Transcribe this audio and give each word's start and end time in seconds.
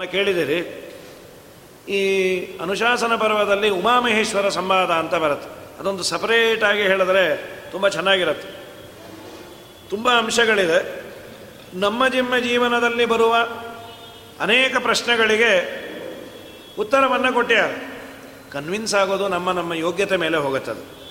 ಕೇಳಿದಿರಿ 0.00 0.58
ಈ 1.88 2.02
ಅನುಶಾಸನ 2.60 3.16
ಪರ್ವದಲ್ಲಿ 3.16 3.68
ಉಮಾಮಹೇಶ್ವರ 3.68 4.48
ಸಂವಾದ 4.48 4.90
ಅಂತ 4.90 5.14
ಬರುತ್ತೆ. 5.14 5.78
ಅದೊಂದು 5.78 6.02
ಸಪರೇಟಾಗಿ 6.02 6.82
ಹೇಳಿದ್ರೆ 6.82 7.36
ತುಂಬ 7.70 7.88
ಚೆನ್ನಾಗಿರುತ್ತೆ. 7.88 8.48
ತುಂಬ 9.90 10.12
ಅಂಶಗಳಿದೆ. 10.12 11.02
ನಮ್ಮ 11.74 12.08
ಜಿಮ್ಮ 12.08 12.38
ಜೀವನದಲ್ಲಿ 12.38 13.04
ಬರುವ 13.04 13.36
ಅನೇಕ 14.40 14.76
ಪ್ರಶ್ನೆಗಳಿಗೆ 14.76 15.82
ಉತ್ತರವನ್ನು 16.78 17.32
ಕೊಟ್ಟಿದ್ದಾರೆ. 17.32 18.02
ಕನ್ವಿನ್ಸ್ 18.50 18.94
ಆಗೋದು 18.94 19.28
ನಮ್ಮ 19.28 19.52
ನಮ್ಮ 19.52 19.74
ಯೋಗ್ಯತೆ 19.74 20.16
ಮೇಲೆ 20.16 20.36
ಹೋಗುತ್ತದೆ. 20.36 21.02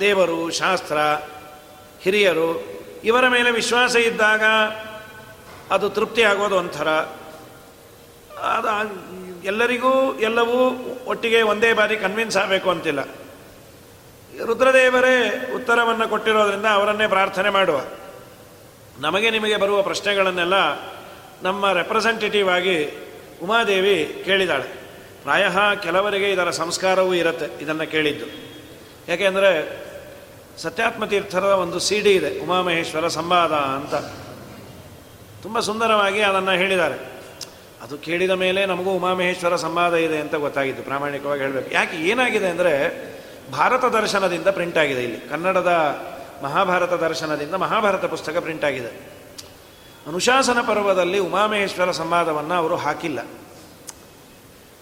ದೇವರು, 0.00 0.50
ಶಾಸ್ತ್ರ, 0.50 0.96
ಹಿರಿಯರು, 2.02 2.64
ಇವರ 3.04 3.28
ಮೇಲೆ 3.28 3.50
ವಿಶ್ವಾಸ 3.50 3.96
ಇದ್ದಾಗ 3.96 4.42
ಅದು 5.70 5.90
ತೃಪ್ತಿ 5.90 6.22
ಆಗೋದು 6.22 6.56
ಒಂಥರ. 6.56 6.88
ಅದು 8.40 8.68
ಎಲ್ಲರಿಗೂ 9.44 9.92
ಎಲ್ಲವೂ 10.18 10.58
ಒಟ್ಟಿಗೆ 11.06 11.42
ಒಂದೇ 11.42 11.72
ಬಾರಿ 11.72 11.96
ಕನ್ವಿನ್ಸ್ 11.96 12.36
ಆಗಬೇಕು 12.36 12.70
ಅಂತಿಲ್ಲ. 12.70 13.00
ರುದ್ರದೇವರೇ 14.44 15.16
ಉತ್ತರವನ್ನು 15.54 16.08
ಕೊಟ್ಟಿರೋದ್ರಿಂದ 16.08 16.66
ಅವರನ್ನೇ 16.72 17.06
ಪ್ರಾರ್ಥನೆ 17.06 17.50
ಮಾಡುವ. 17.50 17.80
ನಮಗೆ 18.98 19.30
ನಿಮಗೆ 19.30 19.56
ಬರುವ 19.56 19.82
ಪ್ರಶ್ನೆಗಳನ್ನೆಲ್ಲ 19.82 20.54
ನಮ್ಮ 21.42 21.72
ರೆಪ್ರೆಸೆಂಟೇಟಿವ್ 21.72 22.50
ಆಗಿ 22.50 22.76
ಉಮಾದೇವಿ 23.42 24.22
ಕೇಳಿದಾಳೆ. 24.24 24.68
ಪ್ರಾಯ 25.22 25.46
ಕೆಲವರಿಗೆ 25.82 26.30
ಇದರ 26.30 26.50
ಸಂಸ್ಕಾರವೂ 26.50 27.14
ಇರುತ್ತೆ, 27.14 27.64
ಇದನ್ನು 27.64 27.90
ಕೇಳಿದ್ದು. 27.90 28.26
ಯಾಕೆಂದರೆ 29.08 29.50
ಸತ್ಯಾತ್ಮ 30.58 31.04
ತೀರ್ಥರ 31.04 31.42
ಒಂದು 31.42 31.78
ಸಿ 31.78 32.00
ಡಿ 32.00 32.12
ಇದೆ, 32.14 32.30
ಉಮಾಮಹೇಶ್ವರ 32.40 33.08
ಸಂವಾದ 33.08 33.52
ಅಂತ. 33.52 33.94
ತುಂಬ 35.46 35.60
ಸುಂದರವಾಗಿ 35.60 36.22
ಅದನ್ನು 36.22 36.50
ಹೇಳಿದ್ದಾರೆ. 36.50 36.94
ಅದು 37.82 37.98
ಕೇಳಿದ 37.98 38.30
ಮೇಲೆ 38.30 38.66
ನಮಗೂ 38.66 38.90
ಉಮಾಮಹೇಶ್ವರ 38.90 39.56
ಸಂವಾದ 39.56 39.94
ಇದೆ 39.94 40.18
ಅಂತ 40.18 40.34
ಗೊತ್ತಾಗಿತ್ತು 40.34 40.82
ಪ್ರಾಮಾಣಿಕವಾಗಿ 40.82 41.40
ಹೇಳಬೇಕು. 41.42 41.70
ಯಾಕೆ 41.74 41.96
ಏನಾಗಿದೆ 41.96 42.48
ಅಂದರೆ, 42.48 42.72
ಭಾರತ 43.52 43.84
ದರ್ಶನದಿಂದ 43.84 44.46
ಪ್ರಿಂಟ್ 44.46 44.78
ಆಗಿದೆ 44.78 45.04
ಇಲ್ಲಿ. 45.04 45.20
ಕನ್ನಡದ 45.20 45.72
ಮಹಾಭಾರತ 46.42 46.92
ದರ್ಶನದಿಂದ 46.92 47.54
ಮಹಾಭಾರತ 47.54 48.04
ಪುಸ್ತಕ 48.04 48.36
ಪ್ರಿಂಟ್ 48.38 48.64
ಆಗಿದೆ. 48.64 48.88
ಅನುಶಾಸನ 50.06 50.60
ಪರ್ವದಲ್ಲಿ 50.60 51.18
ಉಮಾಮಹೇಶ್ವರ 51.18 51.90
ಸಂವಾದವನ್ನು 51.90 52.54
ಅವರು 52.54 52.76
ಹಾಕಿಲ್ಲ. 52.76 53.26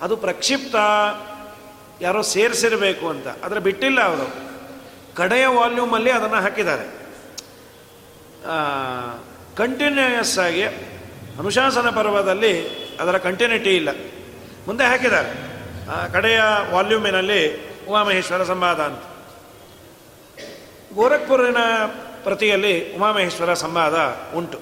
ಅದು 0.02 0.16
ಪ್ರಕ್ಷಿಪ್ತ, 0.16 0.76
ಯಾರೋ 2.00 2.22
ಸೇರಿಸಿರಬೇಕು 2.22 3.08
ಅಂತ. 3.08 3.26
ಆದರೆ 3.44 3.60
ಬಿಟ್ಟಿಲ್ಲ 3.60 4.00
ಅವರು. 4.00 4.34
ಕಡೆಯ 5.16 5.46
ವಾಲ್ಯೂಮಲ್ಲಿ 5.46 6.10
ಅದನ್ನು 6.10 6.36
ಹಾಕಿದ್ದಾರೆ. 6.36 7.04
ಕಂಟಿನ್ಯೂಯಸ್ 9.56 10.38
ಆಗಿ 10.38 10.62
ಅನುಶಾಸನ 11.38 11.90
ಪರ್ವದಲ್ಲಿ 11.90 12.68
ಅದರ 13.00 13.18
ಕಂಟಿನ್ಯೂಟಿ 13.18 13.76
ಇಲ್ಲ. 13.76 13.88
ಮುಂದೆ 14.66 14.84
ಹಾಕಿದ್ದಾರೆ. 14.84 15.30
ಕಡೆಯ 16.12 16.40
ವಾಲ್ಯೂಮಿನಲ್ಲಿ 16.72 17.66
ಉಮಾಮಹೇಶ್ವರ 17.88 18.44
ಸಂವಾದ 18.44 18.80
ಅಂತ. 18.80 19.02
ಗೋರಖ್ಪುರಿನ 20.94 21.56
ಪ್ರತಿಯಲ್ಲಿ 22.22 22.94
ಉಮಾಮಹೇಶ್ವರ 22.94 23.54
ಸಂವಾದ 23.54 23.94
ಉಂಟು. 24.34 24.60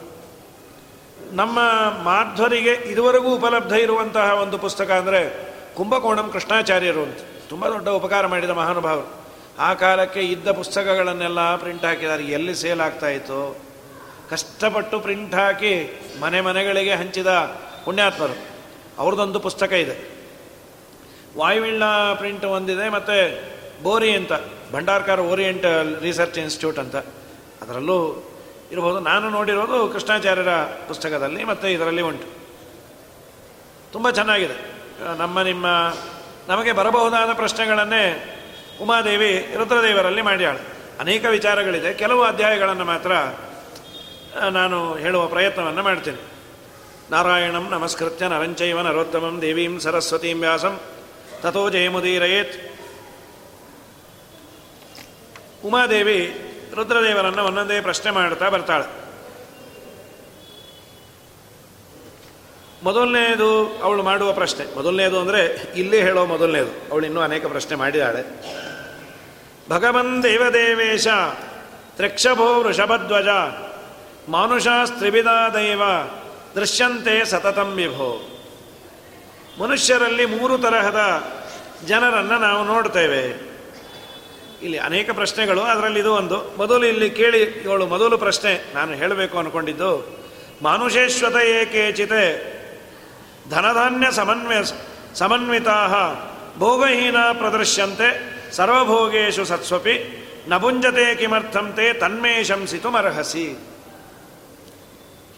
ನಮ್ಮ 1.33 1.59
ಮಾಧ್ವರಿಗೆ 2.03 2.71
ಇದುವರೆಗೂ 2.71 3.35
ಉಪಲಬ್ಧ 3.37 3.73
ಇರುವಂತಹ 3.73 4.33
ಒಂದು 4.43 4.59
ಪುಸ್ತಕ 4.59 4.91
ಅಂದರೆ 4.91 5.53
ಕುಂಭಕೋಣಂ 5.75 6.31
ಕೃಷ್ಣಾಚಾರ್ಯರು 6.33 7.03
ಅಂತ. 7.03 7.19
ತುಂಬ 7.49 7.69
ದೊಡ್ಡ 7.69 7.89
ಉಪಕಾರ 7.89 8.27
ಮಾಡಿದ 8.27 8.51
ಮಹಾನುಭಾವರು. 8.51 9.25
ಆ 9.59 9.75
ಕಾಲಕ್ಕೆ 9.75 10.21
ಇದ್ದ 10.21 10.51
ಪುಸ್ತಕಗಳನ್ನೆಲ್ಲ 10.51 11.57
ಪ್ರಿಂಟ್ 11.57 11.85
ಹಾಕಿದ್ದಾರೆ. 11.85 12.25
ಎಲ್ಲಿ 12.25 12.55
ಸೇಲ್ 12.55 12.81
ಆಗ್ತಾ 12.81 13.09
ಇತ್ತು? 13.09 13.72
ಕಷ್ಟಪಟ್ಟು 14.33 15.01
ಪ್ರಿಂಟ್ 15.01 15.35
ಹಾಕಿ 15.35 16.01
ಮನೆ 16.21 16.41
ಮನೆಗಳಿಗೆ 16.41 16.95
ಹಂಚಿದ 16.95 17.27
ಪುಣ್ಯಾತ್ಮರು. 17.85 18.47
ಅವ್ರದ್ದೊಂದು 18.99 19.41
ಪುಸ್ತಕ 19.41 19.73
ಇದೆ. 19.73 20.11
ವಾಯುವಿಳ್ಳ 21.37 21.85
ಪ್ರಿಂಟ್ 22.15 22.45
ಒಂದಿದೆ 22.45 22.89
ಮತ್ತು 22.89 23.43
ಬೋರಿ 23.83 24.11
ಅಂತ, 24.11 24.33
ಭಂಡಾರ್ಕರ್ 24.73 25.21
ಓರಿಯೆಂಟ್ 25.21 25.67
ರಿಸರ್ಚ್ 26.01 26.39
ಇನ್ಸ್ಟಿಟ್ಯೂಟ್ 26.39 26.79
ಅಂತ. 26.79 26.97
ಅದರಲ್ಲೂ 27.63 28.31
ಇರಬಹುದು. 28.73 29.01
ನಾನು 29.01 29.31
ನೋಡಿರೋದು 29.31 29.89
ಕೃಷ್ಣಾಚಾರ್ಯರ 29.89 30.51
ಪುಸ್ತಕದಲ್ಲಿ 30.89 31.45
ಮತ್ತು 31.45 31.69
ಇದರಲ್ಲಿ 31.69 32.03
ಉಂಟು. 32.03 32.27
ತುಂಬ 33.93 34.11
ಚೆನ್ನಾಗಿದೆ. 34.11 34.55
ನಮ್ಮ 35.19 35.43
ನಿಮ್ಮ, 35.43 35.67
ನಮಗೆ 36.49 36.73
ಬರಬಹುದಾದ 36.73 37.33
ಪ್ರಶ್ನೆಗಳನ್ನೇ 37.33 38.35
ಉಮಾದೇವಿ 38.83 39.55
ರುದ್ರದೇವರಲ್ಲಿ 39.57 40.23
ಮಾಡ್ಯಾಳು. 40.23 40.59
ಅನೇಕ 41.01 41.25
ವಿಚಾರಗಳಿದೆ. 41.25 41.95
ಕೆಲವು 41.95 42.23
ಅಧ್ಯಾಯಗಳನ್ನು 42.23 42.85
ಮಾತ್ರ 42.85 43.13
ನಾನು 44.51 44.95
ಹೇಳುವ 44.95 45.27
ಪ್ರಯತ್ನವನ್ನು 45.27 45.83
ಮಾಡ್ತೇನೆ. 45.83 46.33
ನಾರಾಯಣಂ 47.11 47.69
ನಮಸ್ಕೃತ್ಯ 47.71 48.29
ನರಂಚೈವ 48.29 48.81
ನರೋತ್ತಮಂ 48.81 49.43
ದೇವೀಂ 49.43 49.81
ಸರಸ್ವತೀಂ 49.81 50.41
ವ್ಯಾಸಂ 50.41 50.81
ತಥೋ 51.41 51.71
ಜಯಮುದೀರಯೇತ್. 51.71 52.73
ಉಮಾದೇವಿ 55.65 56.19
ರುದ್ರದೇವರನ್ನು 56.75 57.45
ಒಂದೊಂದೇ 57.45 57.81
ಪ್ರಶ್ನೆ 57.81 58.11
ಮಾಡ್ತಾ 58.11 58.49
ಬರ್ತಾಳೆ. 58.49 59.03
ಮೊದಲನೇದು 62.83 63.79
ಅವಳು 63.83 64.03
ಮಾಡುವ 64.03 64.33
ಪ್ರಶ್ನೆ. 64.33 64.75
ಮೊದಲನೇದು 64.75 65.21
ಅಂದರೆ 65.21 65.73
ಇಲ್ಲಿ 65.75 66.03
ಹೇಳೋ 66.03 66.27
ಮೊದಲನೇದು. 66.27 66.91
ಅವಳು 66.91 67.07
ಇನ್ನೂ 67.07 67.21
ಅನೇಕ 67.21 67.47
ಪ್ರಶ್ನೆ 67.47 67.77
ಮಾಡಿದಾಳೆ 67.77 68.23
ಭಗವನ್ 69.71 70.23
ದೇವದೇವೇಶ 70.23 71.09
ತ್ರಿಕ್ಷಭೋ 71.97 72.63
ವೃಷಭಧ್ವಜ 72.63 73.29
ಮಾನುಷಾಸ್ತ್ರಿವಿಧಾ 74.29 75.49
ದೈವ 75.49 75.83
ದೃಶ್ಯಂತೆ 76.55 77.25
ಸತತಂ 77.25 77.67
ವಿಭೋ. 77.67 78.29
ಮನುಷ್ಯರಲ್ಲಿ 79.61 80.27
ಮೂರು 80.27 80.59
ತರಹದ 80.59 81.23
ಜನರನ್ನು 81.87 82.39
ನಾವು 82.39 82.65
ನೋಡ್ತೇವೆ. 82.65 83.27
ಇಲ್ಲಿ 84.63 84.79
ಅನೇಕ 84.79 85.11
ಪ್ರಶ್ನೆಗಳು, 85.11 85.61
ಅದರಲ್ಲಿ 85.61 86.01
ಇದು 86.01 86.13
ಒಂದು. 86.13 86.57
ಮೊದಲು 86.57 86.87
ಇಲ್ಲಿ 86.87 87.11
ಕೇಳಿ 87.11 87.43
ಇವಳು 87.43 87.87
ಮೊದಲು 87.87 88.19
ಪ್ರಶ್ನೆ 88.19 88.75
ನಾನು 88.75 88.95
ಹೇಳಬೇಕು 88.95 89.39
ಅನ್ಕೊಂಡಿದ್ದು. 89.39 90.23
ಮಾನುಷೇಶ್ವತ 90.63 91.37
ಏಕೇಚಿತೆ 91.37 92.53
ಧನಧಾನ್ಯ 93.51 94.11
ಸಮನ್ವಯ 94.13 94.57
ಸಮನ್ವಿತಾ 95.15 95.89
ಭೋಗಹೀನ 96.59 97.17
ಪ್ರದರ್ಶ್ಯಂತೆ 97.33 98.33
ಸರ್ವಭೋಗೇಶು 98.53 99.45
ಸತ್ಸ್ವಪಿ 99.45 100.27
ನಭುಂಜತೆ 100.49 101.15
ಕಿಮರ್ಥಂತೆ 101.15 101.93
ತನ್ಮೇ 101.93 102.45
ಶಂಸಿತು 102.45 102.91
ಮರ್ಹಸಿ 102.91 103.72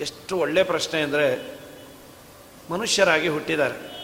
ಎಷ್ಟು 0.01 0.37
ಒಳ್ಳೆ 0.37 0.63
ಪ್ರಶ್ನೆ 0.63 1.03
ಅಂದರೆ 1.03 1.59
ಮನುಷ್ಯರಾಗಿ 2.71 3.29
ಹುಟ್ಟಿದ್ದಾರೆ. 3.29 3.95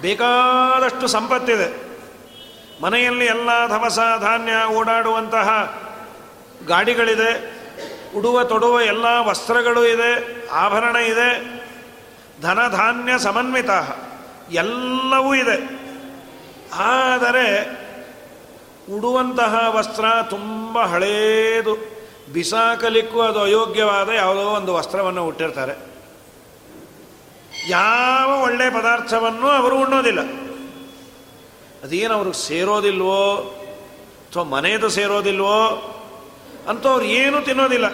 ಬೇಕಾದಷ್ಟು 0.00 1.06
ಸಂಪತ್ತಿದೆ 1.06 1.92
ಮನೆಯಲ್ಲಿ 2.82 3.24
ಎಲ್ಲ 3.24 3.68
ಧವಸ, 3.68 3.98
ಧಾನ್ಯ, 4.20 4.74
ಓಡಾಡುವಂತಹ 4.74 5.78
ಗಾಡಿಗಳಿದೆ. 6.66 7.62
ಉಡುವ, 8.16 8.44
ತೊಡುವ 8.44 8.80
ಎಲ್ಲ 8.80 9.04
ವಸ್ತ್ರಗಳು 9.20 9.86
ಇದೆ. 9.86 10.42
ಆಭರಣ 10.48 10.96
ಇದೆ. 10.96 11.62
ಧನಧಾನ್ಯ 12.42 13.18
ಸಮನ್ವಿತ 13.18 13.70
ಎಲ್ಲವೂ 14.50 15.34
ಇದೆ. 15.34 15.82
ಆದರೆ 16.74 17.64
ಉಡುವಂತಹ 18.92 19.66
ವಸ್ತ್ರ 19.68 20.04
ತುಂಬ 20.30 20.78
ಹಳೇದು. 20.82 22.01
ಬಿಸಾಕಲಿಕ್ಕೂ 22.32 23.20
ಅದು 23.20 23.40
ಅಯೋಗ್ಯವಾದ 23.40 24.08
ಯಾವುದೋ 24.08 24.40
ಒಂದು 24.40 24.74
ವಸ್ತ್ರವನ್ನು 24.74 25.24
ಹುಟ್ಟಿರ್ತಾರೆ 25.24 25.72
ಯಾವ 27.68 28.42
ಒಳ್ಳೆಯ 28.42 28.70
ಪದಾರ್ಥವನ್ನು 28.70 29.48
ಅವರು 29.48 29.78
ಉಣ್ಣೋದಿಲ್ಲ. 29.78 30.20
ಅದೇನು 31.82 32.14
ಅವ್ರಿಗೆ 32.14 32.46
ಸೇರೋದಿಲ್ವೋ, 32.46 33.36
ಅಥವಾ 34.28 34.42
ಮನೆಯದು 34.42 34.88
ಸೇರೋದಿಲ್ವೋ 34.88 35.58
ಅಂತ 36.68 36.86
ಅವ್ರು 36.86 37.04
ಏನು 37.04 37.40
ತಿನ್ನೋದಿಲ್ಲ. 37.40 37.86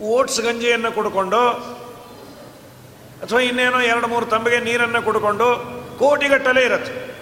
ಓಟ್ಸ್ 0.00 0.40
ಗಂಜಿಯನ್ನು 0.40 0.92
ಕುಡ್ಕೊಂಡು, 0.92 1.48
ಅಥವಾ 3.22 3.40
ಇನ್ನೇನೋ 3.40 3.80
ಎರಡು 3.80 4.06
ಮೂರು 4.06 4.26
ತಂಬಿಗೆ 4.26 4.60
ನೀರನ್ನು 4.60 5.02
ಕುಡ್ಕೊಂಡು 5.02 5.46
ಕೋಟಿಗಟ್ಟಲೆ 5.98 6.64
ಇರತ್ತೆ. 6.64 7.14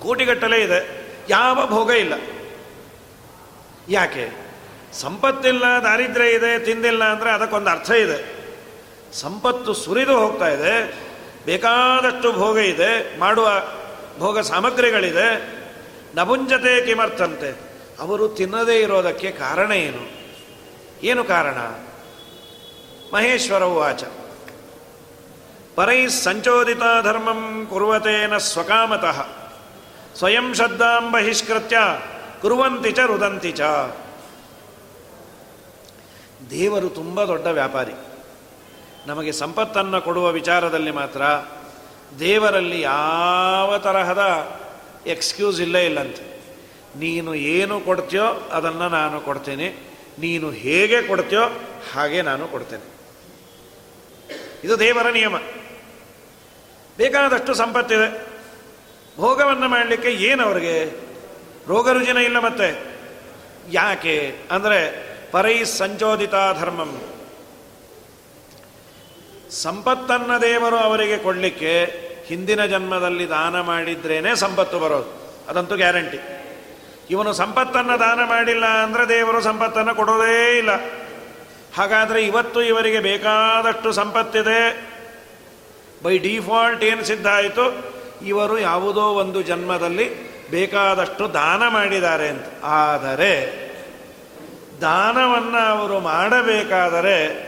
ಕೋಟಿಗಟ್ಟಲೆ 0.00 0.60
ಇದೆ. 0.60 1.06
ಯಾವ 1.28 1.66
ಭೋಗ 1.66 1.90
ಇಲ್ಲ. 1.90 2.14
ಯಾಕೆ? 3.88 4.44
ಸಂಪತ್ತಿಲ್ಲ, 4.92 5.64
ದಾರಿದ್ರ್ಯ 5.82 6.30
ಇದೆ, 6.30 6.58
ತಿಂದಿಲ್ಲ 6.58 7.04
ಅಂದರೆ 7.04 7.30
ಅದಕ್ಕೊಂದು 7.30 7.70
ಅರ್ಥ 7.70 7.90
ಇದೆ. 7.90 8.18
ಸಂಪತ್ತು 9.12 9.74
ಸುರಿದು 9.74 10.18
ಹೋಗ್ತಾ 10.18 10.48
ಇದೆ, 10.48 10.96
ಬೇಕಾದಷ್ಟು 11.44 12.32
ಭೋಗ 12.32 12.58
ಇದೆ, 12.58 13.18
ಮಾಡುವ 13.18 13.48
ಭೋಗ 14.18 14.40
ಸಾಮಗ್ರಿಗಳಿದೆ 14.40 15.28
ನಭುಂಜತೆ 16.14 16.86
ಕಿಮರ್ಥಂತೆ. 16.86 17.50
ಅವರು 18.00 18.28
ತಿನ್ನದೇ 18.28 18.80
ಇರೋದಕ್ಕೆ 18.80 19.30
ಕಾರಣ 19.30 19.72
ಏನು? 19.72 20.02
ಏನು 21.02 21.24
ಕಾರಣ? 21.24 21.58
ಮಹೇಶ್ವರ 23.14 23.62
ಆಚ 23.62 24.04
ಪರೈ 25.74 26.06
ಸಂಚೋದಿತ 26.06 26.82
ಧರ್ಮಂ 27.02 27.66
ಕುರುವತೇನ 27.70 28.36
ಸ್ವಕಾಮತಃ. 28.36 29.26
ಸ್ವಯಂ 30.18 30.54
ಶ್ರದ್ಧಾಂ 30.54 31.12
ಬಹಿಷ್ಕೃತ್ಯ. 31.12 31.78
ಕುರುವಂತಿ 32.44 32.92
ಚ 32.92 32.98
ರುದಂತಿ 32.98 33.52
ಚ. 33.52 33.60
ದೇವರು 36.50 36.88
ತುಂಬ 36.88 37.24
ದೊಡ್ಡ 37.24 37.46
ವ್ಯಾಪಾರಿ. 37.46 37.92
ನಮಗೆ 39.06 39.32
ಸಂಪತ್ತನ್ನು 39.32 40.00
ಕೊಡುವ 40.00 40.32
ವಿಚಾರದಲ್ಲಿ 40.32 40.90
ಮಾತ್ರ 40.90 41.22
ದೇವರಲ್ಲಿ 42.18 42.80
ಯಾವ 42.80 43.78
ತರಹದ 43.78 44.22
ಎಕ್ಸ್ಕ್ಯೂಸ್ 45.06 45.60
ಇಲ್ಲೇ 45.60 45.84
ಇಲ್ಲಂತೆ. 45.84 46.42
ನೀನು 46.98 47.34
ಏನು 47.34 47.80
ಕೊಡ್ತೀಯೋ 47.80 48.24
ಅದನ್ನು 48.24 48.88
ನಾನು 48.88 49.20
ಕೊಡ್ತೇನೆ. 49.20 49.68
ನೀನು 50.18 50.50
ಹೇಗೆ 50.50 51.02
ಕೊಡ್ತೀಯೋ 51.02 51.42
ಹಾಗೆ 51.92 52.22
ನಾನು 52.22 52.48
ಕೊಡ್ತೇನೆ. 52.48 52.84
ಇದು 54.64 54.78
ದೇವರ 54.78 55.10
ನಿಯಮ. 55.10 55.36
ಬೇಕಾದಷ್ಟು 56.96 57.54
ಸಂಪತ್ತಿದೆ. 57.54 58.26
ಭೋಗವನ್ನು 59.16 59.68
ಮಾಡಲಿಕ್ಕೆ 59.68 60.08
ಏನು 60.08 60.42
ಅವರಿಗೆ? 60.42 61.04
ರೋಗ 61.68 61.90
ರುಜಿನ 61.90 62.16
ಇಲ್ಲ 62.16 62.38
ಮತ್ತೆ. 62.38 62.94
ಯಾಕೆ? 63.70 64.34
ಅಂದರೆ 64.50 65.04
ಪರೈ 65.30 65.64
ಸಂಚೋದಿತ 65.64 66.34
ಧರ್ಮಂ. 66.60 67.00
ಸಂಪತ್ತನ್ನ 69.50 70.38
ದೇವರು 70.38 70.76
ಅವರಿಗೆ 70.76 71.18
ಕೊಡಲಿಕ್ಕೆ 71.18 71.84
ಹಿಂದಿನ 72.26 72.66
ಜನ್ಮದಲ್ಲಿ 72.66 73.28
ದಾನ 73.28 73.60
ಮಾಡಿದ್ರೇನೆ 73.60 74.36
ಸಂಪತ್ತು 74.36 74.78
ಬರೋದು. 74.78 75.32
ಅದಂತೂ 75.48 75.76
ಗ್ಯಾರಂಟಿ. 75.76 76.18
ಇವನು 77.10 77.32
ಸಂಪತ್ತನ್ನು 77.32 77.98
ದಾನ 77.98 78.24
ಮಾಡಿಲ್ಲ 78.24 78.66
ಅಂದರೆ 78.66 79.08
ದೇವರು 79.08 79.40
ಸಂಪತ್ತನ್ನು 79.40 79.94
ಕೊಡೋದೇ 79.94 80.58
ಇಲ್ಲ. 80.58 80.70
ಹಾಗಾದರೆ 81.76 82.24
ಇವತ್ತು 82.24 82.62
ಇವರಿಗೆ 82.62 83.00
ಬೇಕಾದಷ್ಟು 83.00 83.92
ಸಂಪತ್ತಿದೆ. 83.92 84.88
ಬೈ 86.02 86.18
ಡಿಫಾಲ್ಟ್ 86.18 86.84
ಏನು 86.84 87.04
ಸಿದ್ಧ 87.04 87.26
ಆಯಿತು? 87.26 87.94
ಇವರು 88.26 88.58
ಯಾವುದೋ 88.58 89.00
ಒಂದು 89.00 89.42
ಜನ್ಮದಲ್ಲಿ 89.42 90.33
ಬೇಕಾದಷ್ಟು 90.54 91.34
ದಾನ 91.34 91.68
ಮಾಡಿದ್ದಾರೆ 91.68 92.28
ಅಂತ. 92.28 92.44
ಆದರೆ 92.64 93.64
ದಾನವನ್ನು 94.80 95.68
ಅವರು 95.68 96.00
ಮಾಡಬೇಕಾದರೆ 96.00 97.44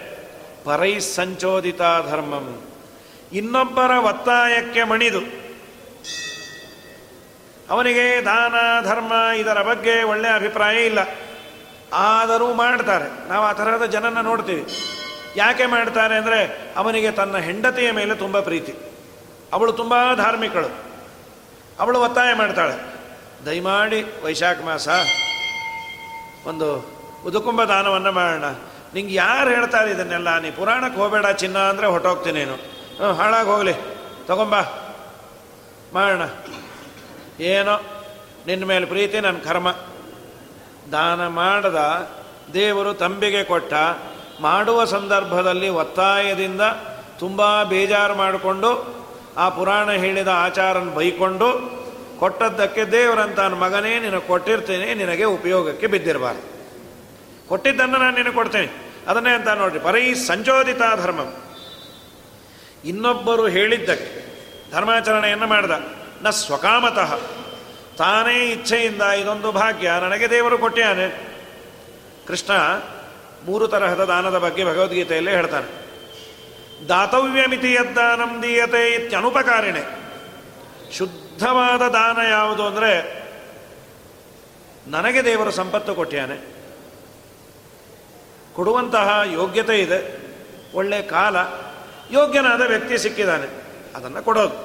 ಪರೈ 0.65 0.99
ಸಂಚೋದಿತ 0.99 1.79
ಧರ್ಮಂ. 1.79 2.63
ಇನ್ನೊಬ್ಬರ 3.33 3.91
ಒತ್ತಾಯಕ್ಕೆ 3.91 4.85
ಮಣಿದು. 4.85 5.19
ಅವನಿಗೆ 7.71 8.25
ದಾನ, 8.25 8.85
ಧರ್ಮ 8.85 9.13
ಇದರ 9.37 9.63
ಬಗ್ಗೆ 9.63 10.03
ಒಳ್ಳೆಯ 10.03 10.35
ಅಭಿಪ್ರಾಯ 10.35 10.87
ಇಲ್ಲ. 10.87 10.99
ಆದರೂ 11.93 12.55
ಮಾಡ್ತಾರೆ. 12.55 13.29
ನಾವು 13.29 13.45
ಆ 13.45 13.53
ತರಹದ 13.53 13.85
ಜನನ 13.85 14.21
ನೋಡ್ತೀವಿ. 14.21 14.67
ಯಾಕೆ 15.37 15.67
ಮಾಡ್ತಾರೆ 15.67 16.15
ಅಂದರೆ 16.15 16.73
ಅವನಿಗೆ 16.77 17.11
ತನ್ನ 17.11 17.39
ಹೆಂಡತಿಯ 17.39 17.93
ಮೇಲೆ 17.93 18.15
ತುಂಬ 18.15 18.41
ಪ್ರೀತಿ. 18.41 18.75
ಅವಳು 19.53 19.73
ತುಂಬ 19.73 19.95
ಧಾರ್ಮಿಕಳು. 20.15 20.87
ಅವಳು 21.81 22.01
ಒತ್ತಾಯ 22.01 22.35
ಮಾಡ್ತಾಳೆ. 22.35 22.96
ದಯಮಾಡಿ 23.45 24.03
ವೈಶಾಖ 24.25 24.59
ಮಾಸ, 24.65 24.89
ಒಂದು 26.47 26.69
ಉದುಕುಂಬ 27.27 27.65
ದಾನವನ್ನು 27.65 28.13
ಮಾಡೋಣ. 28.13 28.45
ನಿಂಗೆ 28.95 29.15
ಯಾರು 29.15 29.51
ಹೇಳ್ತಾರೆ 29.51 29.91
ಇದನ್ನೆಲ್ಲ? 29.91 30.39
ನೀ 30.39 30.51
ಪುರಾಣಕ್ಕೆ 30.51 31.01
ಹೋಗಬೇಡ 31.01 31.27
ಚಿನ್ನ 31.27 31.59
ಅಂದರೆ 31.59 31.87
ಹೊಟ್ಟೋಗ್ತೀನಿ 31.87 32.39
ನೀನು. 32.39 32.55
ಹ್ಞೂ 32.55 33.13
ಹಾಳಾಗಿ 33.13 33.49
ಹೋಗಲಿ. 33.49 33.73
ತಗೊಂಬ. 34.27 34.55
ಮಾಡೋಣ. 35.95 36.23
ಏನೋ 37.41 37.77
ನಿನ್ನ 38.47 38.65
ಮೇಲೆ 38.65 38.87
ಪ್ರೀತಿ 38.87 39.21
ನನ್ನ 39.21 39.39
ಕರ್ಮ. 39.39 39.69
ದಾನ 40.93 41.27
ಮಾಡದ 41.27 42.11
ದೇವರು 42.55 42.95
ತಂಬಿಗೆ 42.95 43.45
ಕೊಟ್ಟ, 43.45 43.73
ಮಾಡುವ 44.41 44.85
ಸಂದರ್ಭದಲ್ಲಿ 44.85 45.69
ಒತ್ತಾಯದಿಂದ 45.69 46.61
ತುಂಬ 47.19 47.63
ಬೇಜಾರು 47.63 48.15
ಮಾಡಿಕೊಂಡು, 48.15 48.71
ಆ 49.37 49.49
ಪುರಾಣ 49.49 49.91
ಹೇಳಿದ 49.91 50.29
ಆಚಾರನ 50.29 50.89
ಬೈಕೊಂಡು 50.91 51.49
ಕೊಟ್ಟದ್ದಕ್ಕೆ 52.19 52.85
ದೇವರಂತಾನ 52.85 53.55
ಮಗನೇ 53.55 54.01
ನಿನಗೆ 54.01 54.27
ಕೊಟ್ಟಿರ್ತೇನೆ, 54.27 54.95
ನಿನಗೆ 54.95 55.25
ಉಪಯೋಗಕ್ಕೆ 55.25 55.87
ಬಿದ್ದಿರಬಾರ್ದು. 55.87 56.45
ಕೊಟ್ಟಿದ್ದನ್ನು 57.49 57.99
ನಾನು 57.99 58.17
ನಿನಗೆ 58.17 58.35
ಕೊಡ್ತೇನೆ. 58.35 58.69
ಅದನ್ನೇ 59.07 59.31
ಅಂತ 59.31 59.49
ನೋಡ್ರಿ 59.49 59.79
ಬರೀ 59.79 60.15
ಸಂಚೋದಿತ 60.15 60.83
ಧರ್ಮ. 60.97 61.21
ಇನ್ನೊಬ್ಬರು 62.85 63.47
ಹೇಳಿದ್ದಕ್ಕೆ, 63.47 64.11
ಧರ್ಮಾಚರಣೆಯನ್ನು 64.71 65.47
ಮಾಡ್ದ, 65.47 65.71
ನ 66.23 66.31
ಸ್ವಕಾಮತಃ. 66.31 67.17
ತಾನೇ 67.97 68.47
ಇಚ್ಛೆಯಿಂದ 68.47 69.03
ಇದೊಂದು 69.03 69.53
ಭಾಗ್ಯ, 69.53 69.91
ನನಗೆ 70.03 70.31
ದೇವರು 70.31 70.59
ಕೊಟ್ಟಿಯಾನೆ 70.59 71.07
ಕೃಷ್ಣ 72.29 72.53
ಮೂರು 73.45 73.69
ತರಹದ 73.69 74.05
ದಾನದ 74.05 74.39
ಬಗ್ಗೆ 74.39 74.65
ಭಗವದ್ಗೀತೆಯಲ್ಲೇ 74.65 75.31
ಹೇಳ್ತಾನೆ. 75.31 75.69
ದಾತವ್ಯಮಿತಿ 76.89 77.73
ಯದ್ದಾನಂ 77.73 78.43
ದೀಯತೆ 78.43 78.83
ಇತ್ಯನುಪಕಾರಿಣೆ. 78.95 79.83
ಶುದ್ಧವಾದ 81.37 81.85
ದಾನ 81.89 82.19
ಯಾವುದು 82.27 82.67
ಅಂದರೆ, 82.67 82.91
ನನಗೆ 84.87 85.25
ದೇವರು 85.25 85.51
ಸಂಪತ್ತು 85.51 85.95
ಕೊಟ್ಟಿಯಾನೆ 85.95 86.37
ಕೊಡುವಂತಹ 88.55 89.09
ಯೋಗ್ಯತೆ 89.33 89.77
ಇದೆ, 89.79 89.99
ಒಳ್ಳೆ 90.75 91.03
ಕಾಲ, 91.03 91.37
ಯೋಗ್ಯನಾದ 92.11 92.63
ವ್ಯಕ್ತಿ 92.63 92.99
ಸಿಕ್ಕಿದ್ದಾನೆ 92.99 93.49
ಅದನ್ನು 93.97 94.25
ಕೊಡೋದು. 94.25 94.57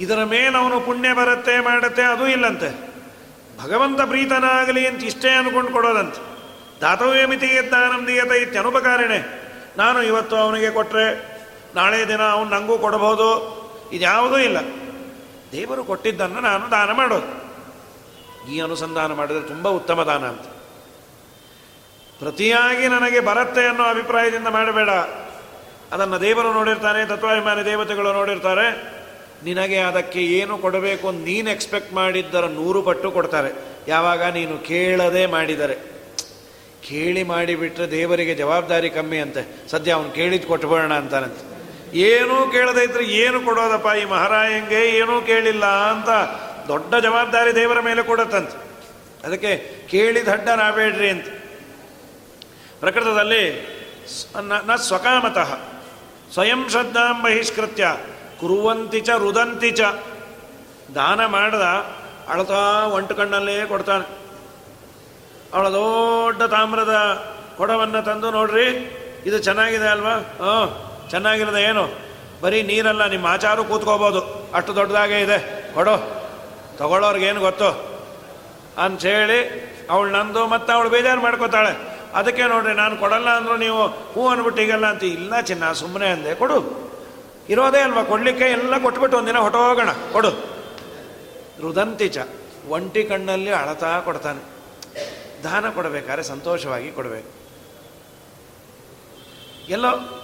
ಇದರ 0.00 0.24
ಮೇಲೆ 0.24 0.58
ಅವನು 0.58 0.80
ಪುಣ್ಯ 0.80 1.12
ಬರುತ್ತೆ, 1.12 1.60
ಮಾಡುತ್ತೆ, 1.60 2.02
ಅದು 2.02 2.26
ಇಲ್ಲಂತೆ. 2.28 2.70
ಭಗವಂತ 3.62 4.00
ಪ್ರೀತನಾಗಲಿ 4.00 4.86
ಅಂತ 4.86 5.04
ಇಷ್ಟೇ 5.04 5.32
ಅನ್ಕೊಂಡು 5.32 5.72
ಕೊಡೋದಂತೆ. 5.72 6.22
ದಾತವ್ಯ 6.80 7.26
ಮಿತಿ 7.26 7.70
ದಾನಂದೀಯತೆ 7.70 8.38
ಇತ್ಯನುಪಕಾರಿಣೆ 8.42 9.18
ನಾನು 9.76 10.02
ಇವತ್ತು 10.02 10.36
ಅವನಿಗೆ 10.36 10.70
ಕೊಟ್ಟರೆ 10.70 11.06
ನಾಳೆ 11.74 12.08
ದಿನ 12.08 12.22
ಅವನು 12.22 12.50
ನನಗೂ 12.50 12.78
ಕೊಡಬಹುದು 12.78 13.28
ಇದ್ಯಾವುದೂ 13.92 14.38
ಇಲ್ಲ. 14.38 14.58
ದೇವರು 15.52 15.84
ಕೊಟ್ಟಿದ್ದನ್ನು 15.84 16.40
ನಾನು 16.40 16.70
ದಾನ 16.70 16.92
ಮಾಡೋದು. 16.92 17.52
ಈ 18.52 18.60
ಅನುಸಂಧಾನ 18.60 19.12
ಮಾಡಿದರೆ 19.12 19.48
ತುಂಬ 19.48 19.68
ಉತ್ತಮ 19.68 20.02
ದಾನ 20.02 20.28
ಅಂತ. 20.28 20.42
ಪ್ರತಿಯಾಗಿ 22.18 22.88
ನನಗೆ 22.88 23.20
ಬರತ್ತೆ 23.20 23.66
ಅನ್ನೋ 23.66 23.84
ಅಭಿಪ್ರಾಯದಿಂದ 23.84 24.46
ಮಾಡಬೇಡ. 24.46 24.88
ಅದನ್ನು 25.92 26.20
ದೇವರು 26.20 26.52
ನೋಡಿರ್ತಾನೆ 26.52 27.08
ತತ್ವಾಭಿಮಾನಿ 27.08 27.64
ದೇವತೆಗಳು 27.64 28.12
ನೋಡಿರ್ತಾರೆ. 28.12 28.92
ನಿನಗೆ 29.44 29.78
ಅದಕ್ಕೆ 29.78 30.24
ಏನು 30.24 30.58
ಕೊಡಬೇಕು 30.58 31.10
ನೀನು 31.10 31.50
ಎಕ್ಸ್ಪೆಕ್ಟ್ 31.50 31.92
ಮಾಡಿದ್ದರ 31.92 32.44
ನೂರು 32.44 32.82
ಪಟ್ಟು 32.82 33.10
ಕೊಡ್ತಾರೆ. 33.10 33.50
ಯಾವಾಗ 33.88 34.22
ನೀನು 34.22 34.58
ಕೇಳದೆ 34.58 35.26
ಮಾಡಿದರೆ. 35.26 35.74
ಕೇಳಿ 36.88 37.22
ಮಾಡಿಬಿಟ್ರೆ 37.22 37.90
ದೇವರಿಗೆ 37.90 38.34
ಜವಾಬ್ದಾರಿ 38.34 38.90
ಕಮ್ಮಿ 38.90 39.18
ಅಂತೆ. 39.18 39.68
ಸದ್ಯ 39.68 39.92
ಅವನು 39.92 40.10
ಕೇಳಿದ್ದು 40.10 40.48
ಕೊಟ್ಬಿಡೋಣ 40.48 40.94
ಅಂತಾನಂತೆ. 40.94 41.51
ಏನೂ 41.92 42.46
ಕೇಳದೈತ್ರಿ, 42.52 43.04
ಏನು 43.04 43.40
ಕೊಡೋದಪ್ಪ 43.40 43.88
ಈ 44.02 44.04
ಮಹಾರಾಯಂಗೆ, 44.04 44.80
ಏನೂ 44.88 45.20
ಕೇಳಿಲ್ಲ 45.20 45.66
ಅಂತ 45.66 46.08
ದೊಡ್ಡ 46.68 46.94
ಜವಾಬ್ದಾರಿ 46.94 47.54
ದೇವರ 47.54 47.80
ಮೇಲೆ 47.80 48.02
ಕೊಡತ್ತಂತೆ. 48.02 48.56
ಅದಕ್ಕೆ 49.26 49.52
ಕೇಳಿದ 49.90 50.28
ಹಡ್ಡ 50.28 50.48
ನಾಬೇಡ್ರಿ 50.48 51.08
ಅಂತ. 51.08 51.26
ಪ್ರಕೃತದಲ್ಲಿ 52.80 53.42
ನ 54.66 54.74
ಸ್ವಕಾಮತಃ, 54.76 55.50
ಸ್ವಯಂ 56.32 56.68
ಶ್ರದ್ಧಾಂ 56.68 57.22
ಬಹಿಷ್ಕೃತ್ಯ, 57.22 57.96
ಕುರುವಂತಿ 58.40 59.00
ಚ, 59.00 59.10
ರುದಂತಿ 59.10 59.70
ಚ. 59.70 59.80
ದಾನ 60.94 61.26
ಮಾಡದ 61.26 61.66
ಅಳತಾ 62.28 62.86
ಒಂಟು 62.86 63.14
ಕಣ್ಣಲ್ಲೇ 63.14 63.66
ಕೊಡ್ತಾನೆ. 63.66 64.06
ಅವಳ 65.54 65.68
ದೊಡ್ಡ 65.68 66.42
ತಾಮ್ರದ 66.42 66.94
ಕೊಡವನ್ನು 67.56 68.02
ತಂದು 68.04 68.30
ನೋಡ್ರಿ, 68.30 68.66
ಇದು 69.26 69.38
ಚೆನ್ನಾಗಿದೆ 69.38 69.88
ಅಲ್ವಾ? 69.88 70.14
ಹ್ಞೂ 70.16 70.91
ಚೆನ್ನಾಗಿರೋದು 71.12 71.58
ಏನು? 71.58 71.88
ಬರೀ 72.42 72.62
ನೀರಲ್ಲ, 72.62 73.06
ನಿಮ್ಮ 73.06 73.26
ಆಚಾರು 73.26 73.64
ಕೂತ್ಕೋಬೋದು. 73.64 74.50
ಅಷ್ಟು 74.54 74.74
ದೊಡ್ಡದಾಗೇ 74.74 75.20
ಇದೆ. 75.20 75.38
ಕೊಡು. 75.74 76.22
ತಗೊಳ್ಳೋರ್ಗೇನು 76.76 77.40
ಗೊತ್ತು? 77.40 77.68
ಅಂಥೇಳಿ 78.78 79.38
ಅವಳು 79.90 80.10
ನಂದು 80.10 80.46
ಮತ್ತು 80.46 80.72
ಅವಳು 80.72 80.90
ಬೇಜಾರು 80.90 81.20
ಮಾಡ್ಕೋತಾಳೆ. 81.20 81.98
ಅದಕ್ಕೆ 82.14 82.42
ನೋಡ್ರಿ, 82.42 82.74
ನಾನು 82.74 82.96
ಕೊಡಲ್ಲ 82.96 83.30
ಅಂದ್ರು 83.30 83.56
ನೀವು 83.56 83.86
ಹೂ 83.86 84.28
ಅಂದ್ಬಿಟ್ಟಿಗಲ್ಲ 84.28 84.86
ಅಂತ. 84.86 85.04
ಇಲ್ಲ 85.04 85.40
ಚಿನ್ನ 85.40 85.72
ಸುಮ್ಮನೆ 85.72 86.08
ಅಂದೆ. 86.08 86.34
ಕೊಡು. 86.34 86.90
ಇರೋದೇ 87.48 87.80
ಅಲ್ವಾ? 87.80 88.02
ಕೊಡಲಿಕ್ಕೆ 88.02 88.44
ಎಲ್ಲ 88.44 88.78
ಕೊಟ್ಬಿಟ್ಟು 88.78 89.18
ಒಂದಿನ 89.18 89.38
ಹೊಟ್ಟೋಗೋಣ. 89.38 89.90
ಕೊಡು. 90.12 90.30
ರುದಂತಿಚ 91.60 92.18
ಒಂಟಿ 92.68 93.04
ಕಣ್ಣಲ್ಲಿ 93.04 93.50
ಅಳತಾ 93.50 94.00
ಕೊಡ್ತಾನೆ. 94.00 94.40
ದಾನ 95.44 95.70
ಕೊಡಬೇಕಾದ್ರೆ 95.70 96.22
ಸಂತೋಷವಾಗಿ 96.22 96.92
ಕೊಡಬೇಕು. 96.92 97.30
ಎಲ್ಲೋ 99.68 100.21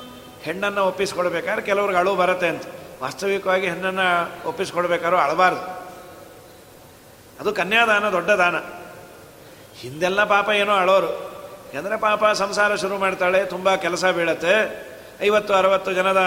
ಹೆಣ್ಣನ್ನು 0.48 0.82
ಒಪ್ಪಿಸ್ಕೊಡ್ಬೇಕಾದ್ರೆ 0.84 1.62
ಕೆಲವ್ರಿಗೆ 1.62 1.98
ಅಳು 1.98 2.14
ಬರುತ್ತೆ 2.14 2.48
ಅಂತ. 2.48 2.62
ವಾಸ್ತವಿಕವಾಗಿ 3.02 3.66
ಹೆಣ್ಣನ್ನು 3.66 4.06
ಒಪ್ಪಿಸ್ಕೊಡ್ಬೇಕಾದ್ರೂ 4.48 5.16
ಅಳಬಾರ್ದು 5.16 5.62
ಅದು 7.40 7.52
ಕನ್ಯಾದಾನ 7.52 8.10
ದೊಡ್ಡ 8.10 8.30
ದಾನ 8.30 8.56
ಹಿಂದೆಲ್ಲ 9.78 10.24
ಪಾಪ 10.24 10.48
ಏನೋ 10.48 10.72
ಅಳೋರು. 10.72 11.10
ಯಾಕಂದರೆ 11.74 11.96
ಪಾಪ 11.98 12.26
ಸಂಸಾರ 12.26 12.74
ಶುರು 12.74 12.98
ಮಾಡ್ತಾಳೆ, 12.98 13.44
ತುಂಬ 13.44 13.74
ಕೆಲಸ 13.74 14.04
ಬೀಳತ್ತೆ. 14.04 14.54
ಐವತ್ತು, 15.22 15.54
ಅರವತ್ತು 15.54 15.92
ಜನದ 15.92 16.20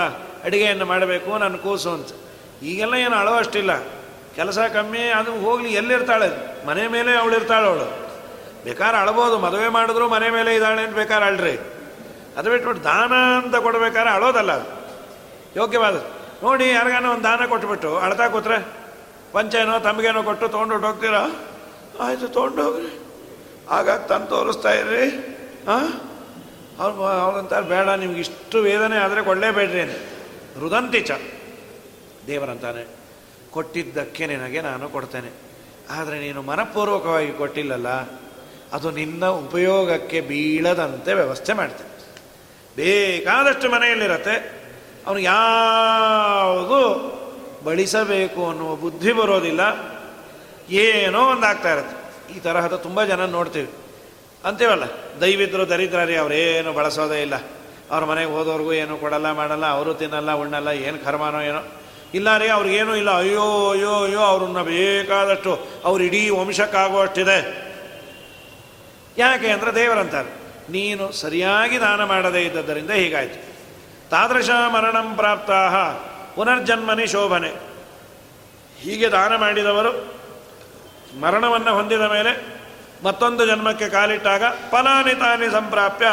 ಅಡುಗೆಯನ್ನು 0.44 0.86
ಮಾಡಬೇಕು, 0.86 1.38
ನನ್ನ 1.38 1.56
ಕೂಸು 1.56 1.90
ಅಂತ. 1.90 2.08
ಈಗೆಲ್ಲ 2.64 2.94
ಏನು 2.94 3.16
ಅಳೋ 3.16 3.34
ಅಷ್ಟಿಲ್ಲ. 3.34 3.80
ಕೆಲಸ 4.36 4.60
ಕಮ್ಮಿ, 4.60 5.00
ಅದು 5.00 5.32
ಹೋಗಲಿ, 5.40 5.74
ಎಲ್ಲಿರ್ತಾಳೆ? 5.74 6.30
ಮನೆ 6.66 6.88
ಮೇಲೆ 6.88 7.18
ಅವಳು 7.18 7.36
ಇರ್ತಾಳೆ 7.36 7.68
ಅವಳು. 7.68 7.88
ಬೇಕಾದ್ರೆ 8.64 8.98
ಅಳ್ಬೋದು, 9.02 9.40
ಮದುವೆ 9.40 9.70
ಮಾಡಿದ್ರು 9.70 10.10
ಮನೆ 10.10 10.30
ಮೇಲೆ 10.30 10.56
ಇದ್ದಾಳೆ 10.56 10.82
ಅಂತ 10.82 10.96
ಬೇಕಾದ್ರೆ 10.96 11.26
ಅಳ್ರಿ. 11.26 11.81
ಅದು 12.38 12.48
ಬಿಟ್ಬಿಟ್ಟು 12.50 12.82
ದಾನ 12.84 13.14
ಅಂತ 13.42 13.56
ಕೊಡಬೇಕಾದ್ರೆ 13.66 14.12
ಅಳೋದಲ್ಲ 14.14 14.52
ಅದು. 14.52 14.68
ಯೋಗ್ಯವಾದ. 15.56 15.98
ನೋಡಿ, 16.44 16.66
ಯಾರಿಗಾನ 16.70 17.06
ಒಂದು 17.06 17.24
ದಾನ 17.24 17.46
ಕೊಟ್ಬಿಟ್ಟು, 17.46 17.90
ಅಳ್ತಾ 17.98 18.26
ಕೂತ್ರೆ, 18.28 18.58
ಪಂಚೇನೋ 19.34 19.76
ತಮಗೇನೋ 19.80 20.22
ಕೊಟ್ಟು 20.24 20.46
ತೊಗೊಂಡು 20.48 20.88
ಹೋಗ್ತೀರಾ? 20.88 21.24
ಆಯಿತು, 22.06 22.28
ತೊಗೊಂಡು 22.28 22.62
ಹೋಗ್ರಿ. 22.64 22.90
ಆಗಾಗ 23.70 24.00
ತಂದು 24.02 24.28
ತೋರಿಸ್ತಾ 24.28 24.72
ಇರ್ರಿ. 24.74 25.06
ಹಾಂ 25.68 25.86
ಅವ್ರು 26.80 27.04
ಅವ್ರಂತಾರೆ 27.26 27.66
ಬೇಡ, 27.66 27.88
ನಿಮ್ಗೆ 28.04 28.20
ಇಷ್ಟು 28.20 28.58
ವೇದನೆ 28.62 28.98
ಆದರೆ 28.98 29.22
ಕೊಡಲೇಬೇಡ್ರಿ 29.24 29.84
ರುದಂತಿ 30.60 31.02
ಚ 31.02 31.12
ದೇವರಂತಾನೆ, 32.28 32.84
ಕೊಟ್ಟಿದ್ದಕ್ಕೆ 33.52 34.24
ನಿನಗೆ 34.28 34.60
ನಾನು 34.62 34.86
ಕೊಡ್ತೇನೆ. 34.90 35.32
ಆದರೆ 35.90 36.18
ನೀನು 36.20 36.42
ಮನಪೂರ್ವಕವಾಗಿ 36.42 37.32
ಕೊಟ್ಟಿಲ್ಲಲ್ಲ, 37.34 37.90
ಅದು 38.74 38.88
ನಿನ್ನ 38.92 39.24
ಉಪಯೋಗಕ್ಕೆ 39.44 40.20
ಬೀಳದಂತೆ 40.22 41.14
ವ್ಯವಸ್ಥೆ 41.14 41.54
ಮಾಡ್ತೇನೆ. 41.54 41.91
ಬೇಕಾದಷ್ಟು 42.76 43.70
ಮನೆಯಲ್ಲಿರತ್ತೆ. 43.70 44.62
ಅವನು 45.08 45.20
ಯಾವುದು 45.20 46.80
ಬಳಸಬೇಕು 47.66 48.50
ಅನ್ನುವ 48.50 48.76
ಬುದ್ಧಿ 48.76 49.14
ಬರೋದಿಲ್ಲ. 49.14 49.62
ಏನೋ 50.70 51.22
ಒಂದು 51.32 51.46
ಆಗ್ತಾ 51.46 51.74
ಇರುತ್ತೆ 51.74 52.34
ಈ 52.36 52.40
ತರಹದ 52.40 52.76
ತುಂಬ 52.76 53.04
ಜನ 53.04 53.26
ನೋಡ್ತೀವಿ. 53.26 53.70
ಅಂತೀವಲ್ಲ, 54.46 54.84
ದೈವಿದ್ರು 55.22 55.70
ದರಿದ್ರರಿ, 55.70 56.16
ಅವರೇನು 56.16 56.74
ಬಳಸೋದೇ 56.74 57.22
ಇಲ್ಲ. 57.22 57.34
ಅವ್ರ 57.92 58.06
ಮನೆಗೆ 58.06 58.32
ಹೋದವ್ರಿಗೂ 58.32 58.74
ಏನು 58.74 58.98
ಕೊಡಲ್ಲ, 58.98 59.32
ಮಾಡಲ್ಲ, 59.32 59.66
ಅವರು 59.66 59.94
ತಿನ್ನಲ್ಲ, 59.94 60.32
ಉಣ್ಣಲ್ಲ, 60.32 60.68
ಏನು 60.68 60.98
ಕರ್ಮಾನೋ 60.98 61.42
ಏನೋ. 61.42 61.60
ಇಲ್ಲ 62.14 62.38
ರೀ, 62.38 62.48
ಅವ್ರಿಗೇನೂ 62.48 62.96
ಇಲ್ಲ. 62.96 63.18
ಅಯ್ಯೋ 63.18 63.72
ಅಯ್ಯೋ 63.72 64.04
ಅಯ್ಯೋ, 64.04 64.20
ಅವ್ರನ್ನ 64.20 64.62
ಬೇಕಾದಷ್ಟು, 64.62 65.68
ಅವ್ರು 65.86 66.04
ಇಡೀ 66.04 66.30
ವಂಶಕ್ಕಾಗುವಷ್ಟಿದೆ. 66.30 67.72
ಯಾಕೆ 69.18 69.48
ಅಂದರೆ 69.48 69.76
ದೇವರಂತಾರೆ. 69.76 70.41
ನೀನು 70.72 71.12
ಸರಿಯಾಗಿ 71.12 71.80
ದಾನ 71.80 72.04
ಮಾಡದೇ 72.04 72.42
ಇದ್ದದ್ದರಿಂದ 72.42 72.92
ಹೀಗಾಯಿತು. 72.92 73.40
ತಾದೃಶ 74.10 74.50
ಮರಣಂ 74.50 75.16
ಪ್ರಾಪ್ತಾ 75.16 75.60
ಪುನರ್ಜನ್ಮನಿ 76.36 77.08
ಶೋಭನೆ. 77.08 77.52
ಹೀಗೆ 78.82 79.08
ದಾನ 79.10 79.36
ಮಾಡಿದವರು 79.36 79.92
ಮರಣವನ್ನು 81.20 81.76
ಹೊಂದಿದ 81.76 82.02
ಮೇಲೆ 82.02 82.62
ಮತ್ತೊಂದು 83.04 83.46
ಜನ್ಮಕ್ಕೆ 83.46 83.90
ಕಾಲಿಟ್ಟಾಗ, 83.90 84.44
ಫಲಾನಿ 84.72 85.14
ತಾನಿ 85.14 85.52
ಸಂಪ್ರಾಪ್ಯ, 85.52 86.08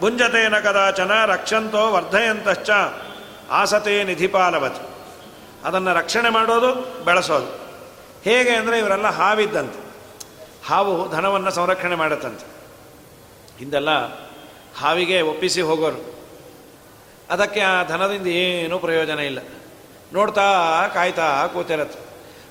ಭುಂಜತೇನ 0.00 0.58
ಕದಾಚನ, 0.58 1.24
ರಕ್ಷಂತೋ 1.24 1.92
ವರ್ಧಯಂತಶ್ಚ, 1.92 2.70
ಆಸತೆ 3.50 4.04
ನಿಧಿಪಾಲವತಿ 4.04 4.88
ಅದನ್ನು 5.64 5.94
ರಕ್ಷಣೆ 5.94 6.28
ಮಾಡೋದು, 6.28 6.70
ಬೆಳೆಸೋದು. 7.04 7.48
ಹೇಗೆ 8.24 8.50
ಅಂದರೆ 8.50 8.78
ಇವರೆಲ್ಲ 8.78 9.08
ಹಾವಿದ್ದಂತೆ. 9.08 9.80
ಹಾವು 10.68 11.10
ಧನವನ್ನು 11.10 11.50
ಸಂರಕ್ಷಣೆ 11.50 11.94
ಮಾಡುತ್ತಂತೆ. 11.94 12.55
ಹಿಂದೆಲ್ಲ 13.58 13.90
ಹಾವಿಗೆ 14.78 15.20
ಒಪ್ಪಿಸಿ 15.20 15.60
ಹೋಗೋರು. 15.60 16.16
ಅದಕ್ಕೆ 17.30 17.60
ಆ 17.60 17.82
ಧನದಿಂದ 17.82 18.26
ಏನೂ 18.26 18.78
ಪ್ರಯೋಜನ 18.78 19.18
ಇಲ್ಲ. 19.18 19.38
ನೋಡ್ತಾ 20.12 20.48
ಕಾಯ್ತಾ 20.94 21.46
ಕೂತಿರತ್ತೆ. 21.46 21.98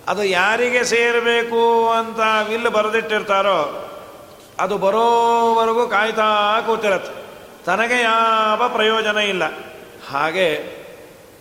ಅದು 0.07 0.23
ಯಾರಿಗೆ 0.23 0.83
ಸೇರಬೇಕು 0.83 1.89
ಅಂತ 1.89 2.19
ವಿಲ್ 2.49 2.69
ಬರೆದಿಟ್ಟಿರ್ತಾರೋ, 2.69 3.91
ಅದು 4.59 4.77
ಬರೋವರೆಗೂ 4.77 5.87
ಕಾಯ್ತಾ 5.87 6.61
ಕೂತಿರತ್ತೆ. 6.61 7.13
ತನಗೆ 7.65 8.01
ಯಾವ 8.01 8.61
ಪ್ರಯೋಜನ 8.67 9.17
ಇಲ್ಲ. 9.17 9.43
ಹಾಗೆ 10.09 10.49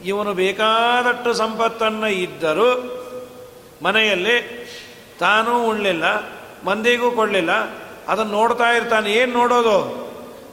ಇವನು 0.05 0.35
ಬೇಕಾದಷ್ಟು 0.35 1.35
ಸಂಪತ್ತನ್ನು 1.35 2.09
ಇದ್ದರೂ 2.09 2.69
ಮನೆಯಲ್ಲಿ 3.83 4.37
ತಾನೂ 5.21 5.69
ಉಣ್ಣಲಿಲ್ಲ 5.69 6.05
ಮಂದಿಗೂ 6.65 7.11
ಕೊಡಲಿಲ್ಲ 7.11 7.84
ಅದನ್ನು 8.09 8.33
ನೋಡ್ತಾ 8.33 8.65
ಇರ್ತಾನೆ. 8.65 9.13
ಏನು 9.13 9.33
ನೋಡೋದು? 9.33 9.77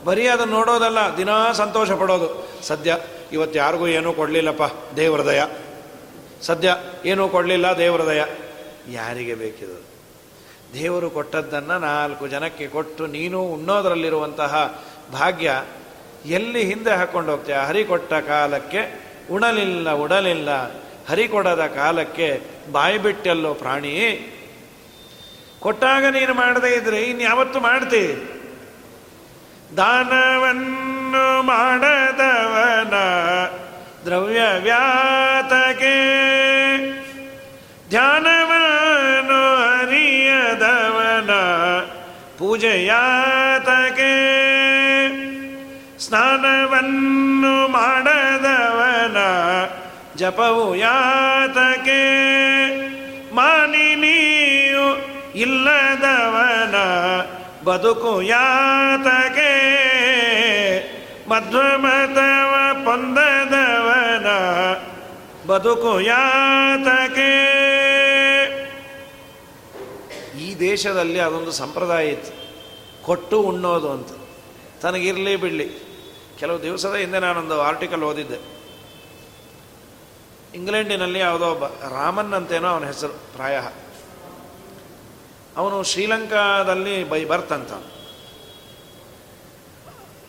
ಬರೀ 0.05 0.27
ಅದನ್ನು 0.27 0.53
ನೋಡೋದಲ್ಲ, 0.53 0.97
ದಿನಾ 1.17 1.51
ಸಂತೋಷ 1.51 1.91
ಪಡೋದು 1.91 2.47
ಸದ್ಯ 2.63 2.97
ಇವತ್ತು 3.31 3.59
ಯಾರಿಗೂ 3.59 3.87
ಏನೂ 3.87 4.13
ಕೊಡಲಿಲ್ಲಪ್ಪ 4.13 4.63
ದೇವ್ರದಯ 4.95 5.41
ಸದ್ಯ 6.41 6.75
ಏನೂ 7.05 7.29
ಕೊಡಲಿಲ್ಲ 7.29 7.67
ದೇವ್ರದಯ 7.77 8.21
ಯಾರಿಗೆ 8.89 9.35
ಬೇಕಿದು? 9.35 9.77
ದೇವರು 10.73 11.09
ಕೊಟ್ಟದ್ದನ್ನು 11.09 11.79
ನಾಲ್ಕು 11.79 12.27
ಜನಕ್ಕೆ 12.27 12.67
ಕೊಟ್ಟು 12.67 13.05
ನೀನು 13.05 13.41
ಉಣ್ಣೋದರಲ್ಲಿರುವಂತಹ 13.41 14.83
ಭಾಗ್ಯ 15.13 15.63
ಎಲ್ಲಿ 16.25 16.63
ಹಿಂದೆ 16.63 16.91
ಹಾಕ್ಕೊಂಡು 16.91 17.31
ಹೋಗ್ತೀಯ? 17.31 17.55
ಹರಿ 17.55 17.83
ಕೊಟ್ಟ 17.83 18.13
ಕಾಲಕ್ಕೆ 18.13 19.11
ಉಣಲಿಲ್ಲ, 19.31 19.91
ಉಡಲಿಲ್ಲ. 19.91 20.49
ಹರಿ 21.09 21.27
ಕೊಡದ 21.27 21.65
ಕಾಲಕ್ಕೆ 21.65 22.41
ಬಾಯಿ 22.71 22.97
ಬಿಟ್ಟೆಲ್ಲೋ 22.97 23.53
ಪ್ರಾಣಿ 23.53 23.89
ಕೊಟ್ಟಾಗ 25.61 26.05
ನೀನು 26.05 26.33
ಮಾಡದೇ 26.33 26.75
ಇದ್ರೆ 26.75 27.01
ಇನ್ಯಾವತ್ತು 27.01 27.59
ಮಾಡ್ತಿ. 27.59 28.03
ದಾನವನ್ನು 29.77 31.43
ಮಾಡದವನ 31.43 32.93
ದ್ರವ್ಯ 34.05 34.39
ವ್ಯಾತಕೆ 34.63 35.95
ಧ್ಯಾನವನ್ನು 37.89 39.39
ಅರಿಯದವನ 39.81 41.31
ಪೂಜೆಯಾತಕೆ 42.37 44.13
ಸ್ನಾನವನ್ನು 45.99 47.67
ಮಾಡದವನ 47.67 49.17
ಜಪವು 50.15 50.75
ಯಾತಕೆ 50.75 52.01
ಮಾನಿನಿಯು 53.35 54.30
ಇಲ್ಲದವನ 55.35 56.75
ಬದುಕು 57.63 58.21
ಯಾತಕೆ 58.21 59.51
ಮಧ್ವಮತವ 61.29 62.55
ಪೊಂದದವನ 62.85 64.25
ಬದುಕು 65.47 66.01
ಯಾತಕೆ 66.01 67.51
ಈ 70.39 70.59
ದೇಶದಲ್ಲಿ 70.59 71.19
ಅದೊಂದು 71.19 71.51
ಸಂಪ್ರದಾಯ 71.51 72.07
ಇತ್ತು. 72.07 72.41
ಕೊಟ್ಟು 73.05 73.41
ಉಣ್ಣೋದು 73.41 73.91
ಅಂತ. 73.91 74.07
ತನಗಿರಲಿ 74.81 75.35
ಬಿಡಲಿ. 75.35 75.69
ಕೆಲವು 76.39 76.63
ದಿವಸದ 76.63 76.95
ಹಿಂದೆ 76.95 77.19
ನಾನೊಂದು 77.19 77.61
ಆರ್ಟಿಕಲ್ 77.61 78.03
ಓದಿದ್ದೆ. 78.03 78.61
ಇಂಗ್ಲೆಂಡಿನಲ್ಲಿ 80.55 81.19
ಯಾವುದೋ 81.19 81.51
ಒಬ್ಬ 81.51 81.65
ರಾಮನ್ 81.65 82.33
ಅಂತೇನೋ 82.33 82.67
ಅವನ 82.67 82.85
ಹೆಸರು, 82.85 83.13
ಪ್ರಾಯ. 83.13 83.59
ಅವನು 85.57 85.83
ಶ್ರೀಲಂಕಾದಲ್ಲಿ 85.83 87.09
ಬೈ 87.09 87.25
ಬರ್ತಂತ 87.25 87.71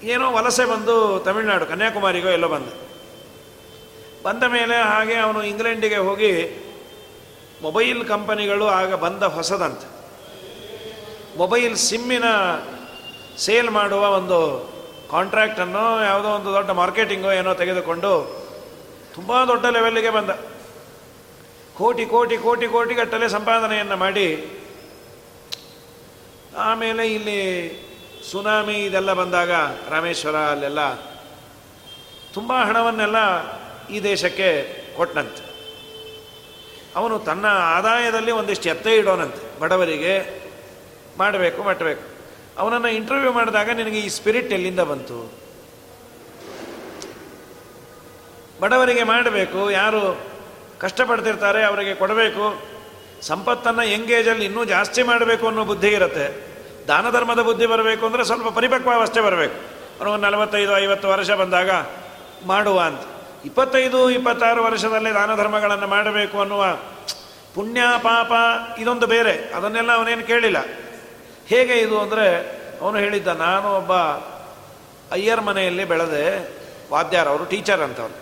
ಏನೋ 0.03 0.33
ವಲಸೆ 0.33 0.65
ಬಂದು 0.65 1.19
ತಮಿಳುನಾಡು, 1.19 1.67
ಕನ್ಯಾಕುಮಾರಿಗೋ 1.67 2.29
ಎಲ್ಲೋ 2.29 2.49
ಬಂದ. 2.49 2.69
ಬಂದ 4.23 4.45
ಮೇಲೆ 4.45 4.77
ಹಾಗೆ 4.83 5.15
ಅವನು 5.15 5.43
ಇಂಗ್ಲೆಂಡಿಗೆ 5.43 5.97
ಹೋಗಿ 5.97 6.33
ಮೊಬೈಲ್ 7.63 8.05
ಕಂಪನಿಗಳು 8.05 8.67
ಆಗ 8.67 8.95
ಬಂದ 8.95 9.23
ಹೊಸದಂತೆ. 9.23 9.87
ಮೊಬೈಲ್ 11.37 11.77
ಸಿಮ್ಮಿನ 11.77 12.25
ಸೇಲ್ 13.39 13.71
ಮಾಡುವ 13.71 14.09
ಒಂದು 14.09 14.39
ಕಾಂಟ್ರಾಕ್ಟನ್ನು 15.11 16.05
ಯಾವುದೋ 16.05 16.29
ಒಂದು 16.29 16.53
ದೊಡ್ಡ 16.53 16.71
ಮಾರ್ಕೆಟಿಂಗೋ 16.71 17.33
ಏನೋ 17.33 17.55
ತೆಗೆದುಕೊಂಡು 17.55 18.43
ತುಂಬ 19.15 19.45
ದೊಡ್ಡ 19.45 19.67
ಲೆವೆಲ್ಲಿಗೆ 19.67 20.11
ಬಂದ. 20.11 20.31
ಕೋಟಿ 21.75 22.07
ಕೋಟಿ 22.07 22.37
ಕೋಟಿ 22.37 22.67
ಕೋಟಿಗಟ್ಟಲೆ 22.67 23.29
ಸಂಪಾದನೆಯನ್ನು 23.29 23.97
ಮಾಡಿ 23.97 24.27
ಆಮೇಲೆ 26.57 27.15
ಇಲ್ಲಿ 27.15 27.41
ಸುನಾಮಿ 28.31 28.75
ಇದೆಲ್ಲ 28.75 29.13
ಬಂದಾಗ 29.13 29.51
ರಾಮೇಶ್ವರ 29.91 30.37
ಅಲ್ಲೆಲ್ಲ 30.37 30.95
ತುಂಬ 32.35 32.53
ಹಣವನ್ನೆಲ್ಲ 32.53 33.17
ಈ 33.89 34.01
ದೇಶಕ್ಕೆ 34.01 34.83
ಕೊಟ್ಟನಂತೆ 34.97 35.53
ಅವನು 36.97 37.19
ತನ್ನ 37.19 37.47
ಆದಾಯದಲ್ಲಿ 37.47 38.31
ಒಂದಿಷ್ಟು 38.31 38.69
ಎತ್ತೆ 38.69 38.97
ಇಡೋನಂತೆ. 38.97 39.61
ಬಡವರಿಗೆ 39.61 40.43
ಮಾಡಬೇಕು 41.19 41.63
ಮಾಡಬೇಕು. 41.63 42.03
ಅವನನ್ನು 42.59 42.89
ಇಂಟರ್ವ್ಯೂ 42.89 43.33
ಮಾಡಿದಾಗ 43.33 43.71
ನಿನಗೆ 43.71 43.99
ಈ 43.99 44.09
ಸ್ಪಿರಿಟ್ 44.09 44.53
ಎಲ್ಲಿಂದ 44.53 44.81
ಬಂತು? 44.81 45.33
ಬಡವರಿಗೆ 48.61 49.03
ಮಾಡಬೇಕು, 49.03 49.71
ಯಾರು 49.71 50.21
ಕಷ್ಟಪಡ್ತಿರ್ತಾರೆ 50.79 51.65
ಅವರಿಗೆ 51.65 51.95
ಕೊಡಬೇಕು 51.95 52.72
ಸಂಪತ್ತನ್ನು 53.23 53.83
ಎಂಗೇಜಲ್ಲಿ 53.83 54.45
ಇನ್ನೂ 54.45 54.65
ಜಾಸ್ತಿ 54.65 55.03
ಮಾಡಬೇಕು 55.03 55.47
ಅನ್ನೋ 55.47 55.65
ಬುದ್ಧಿ 55.65 55.89
ಇರುತ್ತೆ. 55.89 56.53
ದಾನ 56.89 57.11
ಧರ್ಮದ 57.11 57.41
ಬುದ್ಧಿ 57.41 57.67
ಬರಬೇಕು 57.67 58.07
ಅಂದರೆ 58.07 58.25
ಸ್ವಲ್ಪ 58.25 58.49
ಪರಿಪಕ್ವಾವಸ್ಥೆ 58.49 59.21
ಬರಬೇಕು. 59.21 59.73
ಅವನು 60.01 60.17
ನಲವತ್ತೈದು, 60.17 60.79
ಐವತ್ತು 60.79 61.09
ವರ್ಷ 61.09 61.31
ಬಂದಾಗ 61.31 61.71
ಮಾಡುವ 62.47 62.81
ಅಂತ. 62.81 63.01
ಇಪ್ಪತ್ತೈದು, 63.45 64.11
ಇಪ್ಪತ್ತಾರು 64.11 64.65
ವರ್ಷದಲ್ಲಿ 64.65 65.15
ದಾನ 65.15 65.37
ಧರ್ಮಗಳನ್ನು 65.37 65.87
ಮಾಡಬೇಕು 65.87 66.41
ಅನ್ನುವ 66.41 66.65
ಪುಣ್ಯ, 67.55 67.81
ಪಾಪ 68.03 68.33
ಇದೊಂದು 68.79 69.07
ಬೇರೆ. 69.07 69.53
ಅದನ್ನೆಲ್ಲ 69.55 69.93
ಅವನೇನು 69.93 70.27
ಕೇಳಿಲ್ಲ. 70.27 70.57
ಹೇಗೆ 71.47 71.75
ಇದು 71.75 72.01
ಅಂದರೆ 72.01 72.27
ಅವನು 72.81 72.99
ಹೇಳಿದ್ದ, 72.99 73.29
ನಾನು 73.29 73.77
ಒಬ್ಬ 73.77 73.93
ಅಯ್ಯರ್ 75.13 75.41
ಮನೆಯಲ್ಲಿ 75.41 75.85
ಬೆಳೆದೆ. 75.85 76.55
ವಾದ್ಯಾರ, 76.93 77.29
ಅವರು 77.29 77.45
ಟೀಚರ್ 77.45 77.81
ಅಂತವ್ರು. 77.81 78.17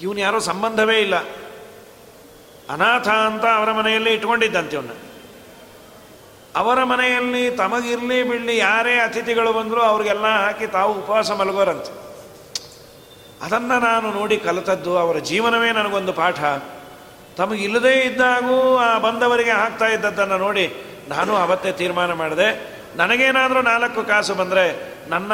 ಇವನು 0.00 0.20
ಯಾರೋ 0.20 0.38
ಸಂಬಂಧವೇ 0.38 0.98
ಇಲ್ಲ. 0.98 1.14
ಅನಾಥ 2.70 3.08
ಅಂತ 3.08 3.44
ಅವರ 3.44 3.72
ಮನೆಯಲ್ಲಿ 3.72 4.12
ಇಟ್ಕೊಂಡಿದ್ದಂತೆ 4.12 4.76
ಅವನ್ನ. 4.76 4.90
ಅವರ 6.56 6.84
ಮನೆಯಲ್ಲಿ 6.84 7.50
ತಮಗಿರಲಿ 7.50 8.22
ಬಿಡಲಿ 8.22 8.56
ಯಾರೇ 8.56 8.94
ಅತಿಥಿಗಳು 8.94 9.52
ಬಂದರೂ 9.52 9.80
ಅವ್ರಿಗೆಲ್ಲ 9.80 10.26
ಹಾಕಿ 10.26 10.66
ತಾವು 10.66 10.94
ಉಪವಾಸ 10.94 11.30
ಮಲಗೋರಂತೆ. 11.30 11.92
ಅದನ್ನು 13.44 13.80
ನಾನು 13.80 14.12
ನೋಡಿ 14.12 14.36
ಕಲಿತದ್ದು 14.36 14.98
ಅವರ 14.98 15.18
ಜೀವನವೇ 15.18 15.72
ನನಗೊಂದು 15.72 16.12
ಪಾಠ. 16.12 16.40
ತಮಗಿಲ್ಲದೇ 17.36 17.92
ಇದ್ದಾಗೂ 17.92 18.76
ಆ 18.76 18.98
ಬಂದವರಿಗೆ 18.98 19.50
ಹಾಕ್ತಾ 19.50 19.86
ಇದ್ದದ್ದನ್ನು 19.86 20.38
ನೋಡಿ 20.38 20.74
ನಾನು 21.08 21.36
ಅವತ್ತೇ 21.36 21.72
ತೀರ್ಮಾನ 21.72 22.12
ಮಾಡಿದೆ. 22.12 22.74
ನನಗೇನಾದರೂ 22.96 23.62
ನಾಲ್ಕು 23.62 24.02
ಕಾಸು 24.02 24.34
ಬಂದರೆ 24.34 24.94
ನನ್ನ 25.10 25.32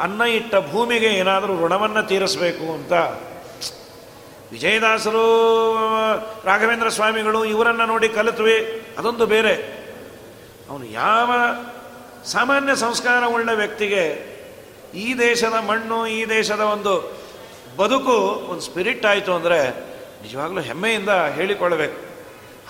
ಅನ್ನ 0.00 0.22
ಇಟ್ಟ 0.22 0.54
ಭೂಮಿಗೆ 0.70 1.06
ಏನಾದರೂ 1.06 1.66
ಋಣವನ್ನು 1.66 2.02
ತೀರಿಸಬೇಕು 2.02 2.74
ಅಂತ 2.74 2.92
ವಿಜಯದಾಸರು, 4.52 5.24
ರಾಘವೇಂದ್ರ 6.44 6.88
ಸ್ವಾಮಿಗಳು 6.88 7.44
ಇವರನ್ನು 7.44 7.86
ನೋಡಿ 7.86 8.08
ಕಲಿತ್ವಿ. 8.08 8.86
ಅದೊಂದು 8.98 9.26
ಬೇರೆ. 9.26 9.82
ಅವನು 10.70 10.84
ಯಾವ 10.84 11.30
ಸಾಮಾನ್ಯ 12.24 12.76
ಸಂಸ್ಕಾರವುಳ್ಳ 12.76 13.50
ವ್ಯಕ್ತಿಗೆ 13.50 14.32
ಈ 14.94 15.18
ದೇಶದ 15.18 15.52
ಮಣ್ಣು, 15.52 16.06
ಈ 16.06 16.24
ದೇಶದ 16.24 16.60
ಒಂದು 16.60 17.20
ಬದುಕು, 17.76 18.16
ಒಂದು 18.48 18.60
ಸ್ಪಿರಿಟ್ 18.60 19.06
ಆಯಿತು 19.06 19.34
ಅಂದರೆ 19.34 19.70
ನಿಜವಾಗ್ಲೂ 20.22 20.60
ಹೆಮ್ಮೆಯಿಂದ 20.60 21.08
ಹೇಳಿಕೊಳ್ಳಬೇಕು. 21.08 22.12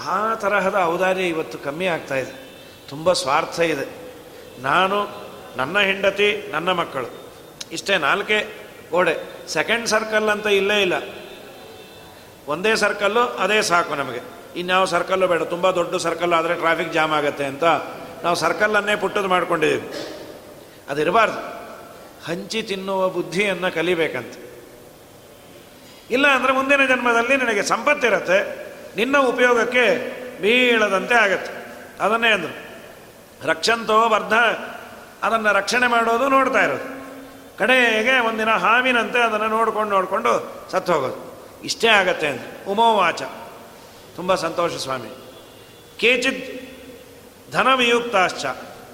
ಆ 0.08 0.34
ತರಹದ 0.34 0.80
ಔದಾರ್ಯ 0.84 1.22
ಇವತ್ತು 1.22 1.58
ಕಮ್ಮಿ 1.58 1.86
ಆಗ್ತಾ 1.86 2.14
ಇದೆ. 2.14 2.32
ತುಂಬ 2.88 3.12
ಸ್ವಾರ್ಥ 3.12 3.60
ಇದೆ. 3.60 4.14
ನಾನು, 4.62 5.08
ನನ್ನ 5.56 5.78
ಹೆಂಡತಿ, 5.78 6.48
ನನ್ನ 6.50 6.72
ಮಕ್ಕಳು. 6.72 7.30
ಇಷ್ಟೇ 7.72 7.98
ನಾಲ್ಕೇ 7.98 8.68
ಗೋಡೆ. 8.90 9.16
ಸೆಕೆಂಡ್ 9.48 9.86
ಸರ್ಕಲ್ 9.86 10.28
ಅಂತ 10.28 10.46
ಇಲ್ಲೇ 10.46 10.82
ಇಲ್ಲ. 10.82 11.21
ಒಂದೇ 12.48 12.74
ಸರ್ಕಲ್ಲು, 12.74 13.20
ಅದೇ 13.20 13.62
ಸಾಕು 13.62 13.94
ನಮಗೆ. 13.94 14.20
ಇನ್ಯಾವ 14.56 14.84
ಸರ್ಕಲ್ಲು 14.84 15.26
ಬೇಡ, 15.26 15.42
ತುಂಬ 15.42 15.70
ದೊಡ್ಡ 15.70 15.94
ಸರ್ಕಲ್ 15.96 16.32
ಆದರೆ 16.32 16.54
ಟ್ರಾಫಿಕ್ 16.54 16.92
ಜಾಮ್ 16.92 17.12
ಆಗುತ್ತೆ 17.12 17.44
ಅಂತ 17.44 17.64
ನಾವು 18.24 18.36
ಸರ್ಕಲ್ಲನ್ನೇ 18.36 18.96
ಪುಟ್ಟದು 18.96 19.28
ಮಾಡ್ಕೊಂಡಿದ್ದೀವಿ. 19.28 19.86
ಅದಿರಬಾರ್ದು. 20.88 21.38
ಹಂಚಿ 22.26 22.62
ತಿನ್ನುವ 22.62 23.08
ಬುದ್ಧಿಯನ್ನು 23.08 23.74
ಕಲಿಬೇಕಂತ. 23.74 24.34
ಇಲ್ಲ 26.10 26.26
ಅಂದರೆ 26.28 26.52
ಮುಂದಿನ 26.52 26.86
ಜನ್ಮದಲ್ಲಿ 26.86 27.36
ನಿನಗೆ 27.36 27.62
ಸಂಪತ್ತಿರುತ್ತೆ, 27.62 28.38
ನಿನ್ನ 28.96 29.18
ಉಪಯೋಗಕ್ಕೆ 29.18 29.86
ಬೀಳದಂತೆ 30.42 31.14
ಆಗತ್ತೆ. 31.14 31.52
ಅದನ್ನೇ 32.00 32.28
ಅಂದರು. 32.28 32.54
ರಕ್ಷಂತೋ 33.48 34.08
ವರ್ಧ, 34.08 34.34
ಅದನ್ನು 35.22 35.52
ರಕ್ಷಣೆ 35.52 35.86
ಮಾಡೋದು 35.86 36.28
ನೋಡ್ತಾ 36.28 36.58
ಇರೋದು. 36.58 37.02
ಕಡೆಗೆ 37.58 38.18
ಒಂದಿನ 38.18 38.50
ಹಾವಿನಂತೆ 38.50 39.18
ಅದನ್ನು 39.18 39.48
ನೋಡ್ಕೊಂಡು 39.48 39.90
ನೋಡಿಕೊಂಡು 39.90 40.54
ಸತ್ತು 40.70 40.92
ಹೋಗೋದು. 40.92 41.31
ಇಷ್ಟೇ 41.64 41.88
ಆಗತ್ತೆ 41.88 42.26
ಅಂತ. 42.26 42.42
ಉಮೋವಾಚ. 42.68 43.22
ತುಂಬ 44.16 44.34
ಸಂತೋಷ 44.34 44.74
ಸ್ವಾಮಿ. 44.74 45.08
ಕೇಚಿತ್ 45.96 46.62
ಧನವಿಯುಕ್ತಾಶ್ಚ. 47.52 48.46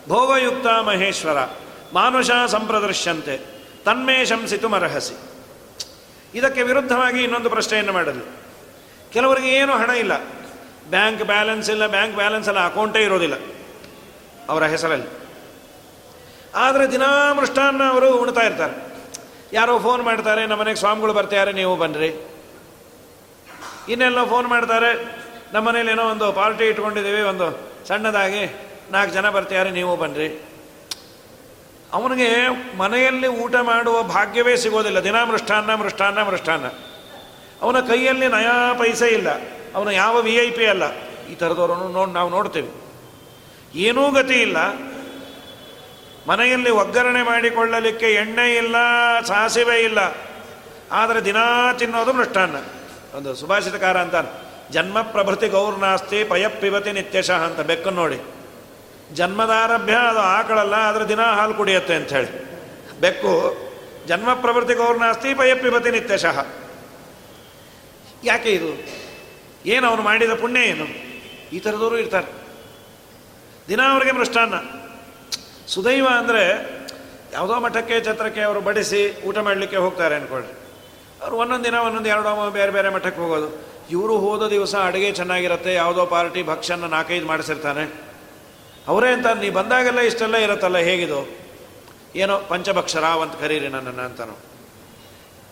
ಭೋಗಯುಕ್ತ 0.08 0.66
ಮಹೇಶ್ವರ. 0.66 1.36
ಮಾನುಷ 1.92 2.30
ಸಂಪ್ರದರ್ಶ್ಯಂತೆ 2.46 3.38
ತನ್ಮೇ 3.84 4.24
ಶಂಸಿತು 4.24 4.68
ಮರಹಸಿ. 4.68 5.14
ಇದಕ್ಕೆ 6.34 6.62
ವಿರುದ್ಧವಾಗಿ 6.62 7.22
ಇನ್ನೊಂದು 7.22 7.50
ಪ್ರಶ್ನೆಯನ್ನು 7.50 7.92
ಮಾಡಲಿ. 7.92 8.24
ಕೆಲವರಿಗೆ 9.12 9.48
ಏನು 9.48 9.72
ಹಣ 9.72 9.90
ಇಲ್ಲ. 9.90 10.24
ಬ್ಯಾಂಕ್ 10.90 11.24
ಬ್ಯಾಲೆನ್ಸ್ 11.24 11.70
ಇಲ್ಲ, 11.70 11.86
ಬ್ಯಾಂಕ್ 11.86 12.16
ಬ್ಯಾಲೆನ್ಸ್ 12.16 12.48
ಎಲ್ಲ 12.48 12.66
ಅಕೌಂಟೇ 12.66 13.02
ಇರೋದಿಲ್ಲ. 13.02 13.34
ಅವರ 14.48 14.64
ಹೆಸರಲ್ಲಿ. 14.64 15.06
ಆದರೆ 16.54 16.92
ದಿನಾ 16.92 17.32
ಮೃಷ್ಟಾನ್ನ 17.32 17.82
ಅವರು 17.88 18.16
ಉಣ್ತಾ 18.16 18.40
ಇರ್ತಾರೆ. 18.40 18.86
ಯಾರೋ 19.52 19.78
ಫೋನ್ 19.78 20.02
ಮಾಡ್ತಾರೆ, 20.02 20.46
ನಮ್ಮನೆಗೆ 20.46 20.76
ಸ್ವಾಮಿಗಳು 20.76 21.12
ಬರ್ತಾರೆ 21.12 21.52
ನೀವು 21.52 21.76
ಬನ್ನಿರಿ 21.76 22.27
ಇನ್ನೆಲ್ಲೋ 23.88 24.26
ಫೋನ್ 24.26 24.46
ಮಾಡ್ತಾರೆ. 24.46 24.90
ನಮ್ಮ 25.52 25.68
ಮನೇಲಿ 25.68 25.90
ಏನೋ 25.90 26.02
ಒಂದು 26.02 26.32
ಪಾರ್ಟಿ 26.32 26.64
ಇಟ್ಕೊಂಡಿದ್ದೀವಿ, 26.64 27.20
ಒಂದು 27.20 27.70
ಸಣ್ಣದಾಗಿ. 27.88 28.44
ನಾಲ್ಕು 28.90 29.14
ಜನ 29.14 29.28
ಬರ್ತೀಯಾರೆ 29.30 29.70
ನೀವು 29.70 29.96
ಬನ್ನಿರಿ 29.96 30.48
ಅವನಿಗೆ 31.92 32.28
ಮನೆಯಲ್ಲಿ 32.78 33.26
ಊಟ 33.26 33.54
ಮಾಡುವ 33.62 34.02
ಭಾಗ್ಯವೇ 34.02 34.56
ಸಿಗೋದಿಲ್ಲ. 34.56 34.98
ದಿನ 35.04 35.22
ಮೃಷ್ಟಾನ್ನ 35.22 35.74
ಮೃಷ್ಟಾನ್ನ 35.74 36.22
ಮೃಷ್ಟಾನ್ನ 36.22 36.66
ಅವನ 37.62 37.80
ಕೈಯಲ್ಲಿ 37.80 38.28
ನಯಾ 38.28 38.72
ಪೈಸೆ 38.78 39.08
ಇಲ್ಲ. 39.08 39.28
ಅವನು 39.74 39.90
ಯಾವ 39.90 40.20
ವಿ 40.20 40.34
ಐ 40.34 40.50
ಪಿ 40.50 40.66
ಅಲ್ಲ. 40.66 40.84
ಈ 41.26 41.34
ಥರದವರನ್ನು 41.34 41.88
ನೋಡಿ, 41.88 42.12
ನಾವು 42.12 42.30
ನೋಡ್ತೀವಿ. 42.30 42.70
ಏನೂ 43.74 44.10
ಗತಿ 44.10 44.34
ಇಲ್ಲ. 44.34 44.56
ಮನೆಯಲ್ಲಿ 46.28 46.70
ಒಗ್ಗರಣೆ 46.70 47.22
ಮಾಡಿಕೊಳ್ಳಲಿಕ್ಕೆ 47.22 48.06
ಎಣ್ಣೆ 48.06 48.56
ಇಲ್ಲ, 48.56 48.76
ಸಾಸಿವೆ 49.26 49.82
ಇಲ್ಲ. 49.82 49.98
ಆದರೆ 50.92 51.24
ದಿನಾ 51.24 51.72
ತಿನ್ನೋದು 51.72 52.12
ಮೃಷ್ಟಾನ್ನ 52.12 52.56
ಒಂದು 53.14 53.34
ಸುಭಾಷಿತಕಾರ 53.34 53.96
ಅಂತಾನೆ. 53.98 54.30
ಜನ್ಮ 54.72 55.02
ಪ್ರಭೃತಿ 55.02 55.48
ಗೌರ್ನಾಸ್ತಿ 55.48 56.24
ಪಯಪ್ಪಿವತಿ 56.24 56.92
ನಿತ್ಯಶಃ 56.92 57.32
ಅಂತ 57.32 57.60
ಬೆಕ್ಕನ್ನು 57.60 58.00
ನೋಡಿ. 58.02 58.18
ಜನ್ಮದಾರಭ್ಯ 59.14 59.92
ಅದು 59.92 60.18
ಆಕಳಲ್ಲ, 60.18 60.74
ಆದರೆ 60.74 61.08
ದಿನ 61.08 61.20
ಹಾಲು 61.20 61.54
ಕುಡಿಯುತ್ತೆ 61.54 61.94
ಅಂತ 61.94 62.12
ಹೇಳಿ. 62.12 62.32
ಬೆಕ್ಕು 63.00 63.32
ಜನ್ಮ 64.06 64.34
ಪ್ರವೃತ್ತಿ 64.34 64.74
ಗೌರ್ನಾಸ್ತಿ 64.74 65.34
ಪಯಪ್ಪಿಬತಿ 65.34 65.90
ನಿತ್ಯಶಃ. 65.90 66.46
ಯಾಕೆ 68.24 68.50
ಇದು? 68.50 68.70
ಏನು 69.66 69.88
ಅವನು 69.88 70.02
ಮಾಡಿದ 70.02 70.34
ಪುಣ್ಯ 70.34 70.60
ಏನು? 70.60 70.86
ಈ 71.52 71.58
ಥರದವರು 71.58 71.98
ಇರ್ತಾರೆ. 71.98 72.26
ದಿನ 73.68 73.80
ಅವರಿಗೆ 73.92 74.12
ಮೃಷ್ಟಾನ್ನ. 74.12 74.54
ಸುದೈವ 75.66 76.06
ಅಂದರೆ 76.18 76.44
ಯಾವುದೋ 77.32 77.60
ಮಠಕ್ಕೆ, 77.60 78.04
ಛತ್ರಕ್ಕೆ 78.04 78.40
ಅವರು 78.40 78.60
ಬಡಿಸಿ 78.60 79.22
ಊಟ 79.24 79.38
ಮಾಡಲಿಕ್ಕೆ 79.38 79.76
ಹೋಗ್ತಾರೆ 79.76 80.14
ಅಂದ್ಕೊಳ್ರಿ 80.14 80.57
ಅವರು 81.22 81.36
ಒಂದೊಂದು 81.36 81.64
ದಿನ, 81.64 81.74
ಒಂದೊಂದು 81.74 82.08
ಎರಡು 82.08 82.50
ಬೇರೆ 82.50 82.72
ಬೇರೆ 82.72 82.88
ಮಠಕ್ಕೆ 82.88 83.20
ಹೋಗೋದು. 83.20 83.68
ಇವರು 83.90 84.18
ಹೋದ 84.18 84.50
ದಿವಸ 84.50 84.74
ಅಡುಗೆ 84.74 85.12
ಚೆನ್ನಾಗಿರುತ್ತೆ, 85.12 85.74
ಯಾವುದೋ 85.74 86.06
ಪಾರ್ಟಿ 86.06 86.42
ಭಕ್ಷ್ಯನ 86.42 86.84
ನಾಲ್ಕೈದು 86.84 87.26
ಮಾಡಿಸಿರ್ತಾನೆ 87.26 88.08
ಅವರೇ 88.88 89.12
ಅಂತ 89.12 89.26
ನೀ 89.26 89.50
ಬಂದಾಗೆಲ್ಲ 89.50 90.00
ಇಷ್ಟೆಲ್ಲ 90.00 90.36
ಇರುತ್ತಲ್ಲ, 90.36 90.78
ಹೇಗಿದು? 90.78 91.38
ಏನೋ 92.14 92.38
ಪಂಚಭಕ್ಷರ 92.38 93.04
ಅಂತ 93.04 93.40
ಕರೀರಿ 93.40 93.68
ನನ್ನನ್ನು 93.68 94.02
ಅಂತಾನು. 94.02 94.36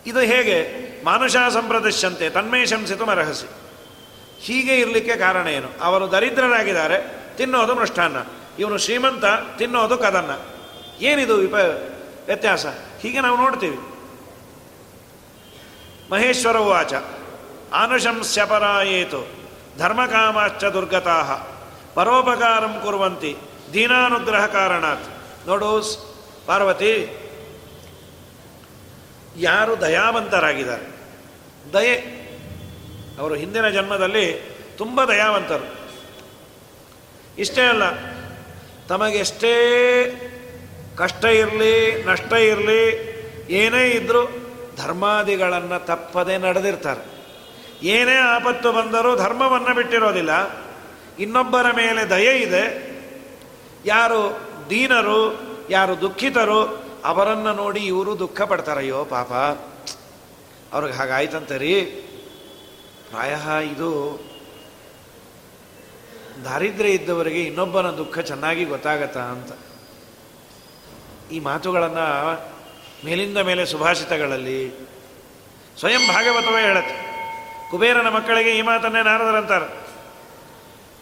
ಇದು 0.05 0.19
ಹೇಗೆ? 0.19 0.57
ಮಾನುಷ 1.03 1.35
ಸಂಪ್ರದಶ್ಯಂತೆ, 1.53 2.29
ತನ್ಮೇ 2.29 2.65
ಶಂಸಿತು 2.65 3.05
ಮರಹಸಿ 3.05 3.45
ಹೀಗೆ 4.39 4.79
ಇರಲಿಕ್ಕೆ 4.79 5.15
ಕಾರಣ 5.15 5.47
ಏನು? 5.47 5.67
ಅವರು 5.81 6.11
ದರಿದ್ರರಾಗಿದ್ದಾರೆ, 6.11 6.97
ತಿನ್ನೋದು 7.37 7.75
ಮೃಷ್ಟಾನ್ನ. 7.75 8.17
ಇವನು 8.59 8.77
ಶ್ರೀಮಂತ, 8.77 9.25
ತಿನ್ನೋದು 9.57 9.97
ಕದನ್ನ. 9.97 10.31
ಏನಿದು 11.03 11.35
ವಿಪ 11.35 11.53
ವ್ಯತ್ಯಾಸ? 12.25 12.65
ಹೀಗೆ 12.99 13.21
ನಾವು 13.21 13.37
ನೋಡ್ತೀವಿ. 13.37 13.77
ಮಹೇಶ್ವರ 16.11 16.57
ಉಚ 16.57 16.93
ಆನುಶಂಸ್ಯಪರಾಯೇತು 17.73 19.27
ಧರ್ಮಕಾಮಾಶ್ಚ 19.77 20.63
ದುರ್ಗತಾ. 20.63 21.47
ಪರೋಪಕಾರಂ 21.95 22.81
ಕುರುವಂತಿ. 22.83 23.35
ದೀನಾನುಗ್ರಹ 23.73 24.45
ಕಾರಣಾತ್ 24.45 25.05
ನೋಡು 25.47 25.83
ಪಾರ್ವತಿ, 26.45 27.17
ಯಾರು 29.37 29.81
ದಯಾವಂತರಾಗಿದ್ದಾರೆ. 29.81 30.85
ದಯೆ. 31.73 32.17
ಅವರು 33.19 33.35
ಹಿಂದಿನ 33.35 33.69
ಜನ್ಮದಲ್ಲಿ 33.69 34.33
ತುಂಬ 34.77 35.03
ದಯಾವಂತರು. 35.03 35.75
ಇಷ್ಟೇ 37.37 37.61
ಅಲ್ಲ, 37.61 37.83
ತಮಗೆಷ್ಟೇ 38.87 39.53
ಕಷ್ಟ 40.95 41.25
ಇರಲಿ, 41.25 42.03
ನಷ್ಟ 42.03 42.33
ಇರಲಿ, 42.33 42.83
ಏನೇ 43.49 43.87
ಇದ್ದರೂ 43.89 44.46
ಧರ್ಮಾದಿಗಳನ್ನು 44.77 45.85
ತಪ್ಪದೆ 45.85 46.37
ನಡೆದಿರ್ತಾರೆ. 46.37 47.03
ಏನೇ 47.87 48.15
ಆಪತ್ತು 48.15 48.71
ಬಂದರೂ 48.71 49.15
ಧರ್ಮವನ್ನು 49.15 49.75
ಬಿಟ್ಟಿರೋದಿಲ್ಲ. 49.75 50.29
ಇನ್ನೊಬ್ಬರ 51.19 51.65
ಮೇಲೆ 51.71 52.09
ದಯೆ 52.09 52.37
ಇದೆ. 52.37 52.63
ಯಾರು 53.85 54.39
ದೀನರು, 54.69 55.41
ಯಾರು 55.69 56.01
ದುಃಖಿತರು, 56.01 56.61
ಅವರನ್ನು 57.05 57.53
ನೋಡಿ 57.53 57.79
ಇವರು 57.79 58.19
ದುಃಖ 58.19 58.41
ಪಡ್ತಾರಯ್ಯೋ 58.41 59.05
ಪಾಪ. 59.05 59.33
ಅವ್ರಿಗೆ 60.73 60.97
ಹಾಗಾಯ್ತಂತೆ 60.97 61.57
ರೀ 61.57 61.85
ಪ್ರಾಯ 63.09 63.35
ಇದು 63.65 64.19
ದಾರಿದ್ರ್ಯ 66.45 66.89
ಇದ್ದವರಿಗೆ 66.89 67.43
ಇನ್ನೊಬ್ಬನ 67.43 67.91
ದುಃಖ 67.91 68.19
ಚೆನ್ನಾಗಿ 68.19 68.65
ಗೊತ್ತಾಗತ್ತಾ 68.65 69.19
ಅಂತ. 69.19 69.51
ಈ 71.31 71.39
ಮಾತುಗಳನ್ನು 71.39 72.07
ಮೇಲಿಂದ 73.05 73.37
ಮೇಲೆ 73.37 73.65
ಸುಭಾಷಿತಗಳಲ್ಲಿ 73.65 74.89
ಸ್ವಯಂ 75.79 76.07
ಭಾಗವತವೇ 76.07 76.61
ಹೇಳತ್ತೆ. 76.61 77.07
ಕುಬೇರನ 77.71 78.09
ಮಕ್ಕಳಿಗೆ 78.09 78.57
ಈ 78.57 78.61
ಮಾತನ್ನೇ 78.61 79.03
ನಾರದರಂತಾರೆ. 79.03 79.87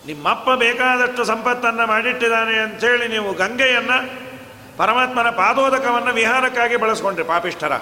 ನಿಮ್ಮಪ್ಪ 0.06 0.50
ಬೇಕಾದಷ್ಟು 0.50 1.24
ಸಂಪತ್ತನ್ನು 1.24 1.88
ಮಾಡಿಟ್ಟಿದ್ದಾನೆ 1.88 2.60
ಅಂಥೇಳಿ 2.60 3.08
ನೀವು 3.08 3.34
ಗಂಗೆಯನ್ನು, 3.34 4.26
ಪರಮಾತ್ಮನ 4.78 5.30
ಪಾದೋದಕವನ್ನು 5.30 6.14
ವಿಹಾರಕ್ಕಾಗಿ 6.14 6.76
ಬಳಸ್ಕೊಂಡ್ರಿ 6.76 7.26
ಪಾಪಿಷ್ಠರ. 7.26 7.74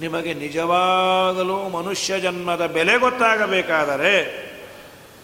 ನಿಮಗೆ 0.00 0.34
ನಿಜವಾಗಲೂ 0.34 1.68
ಮನುಷ್ಯ 1.68 2.20
ಜನ್ಮದ 2.20 2.66
ಬೆಲೆ 2.66 2.98
ಗೊತ್ತಾಗಬೇಕಾದರೆ 2.98 4.46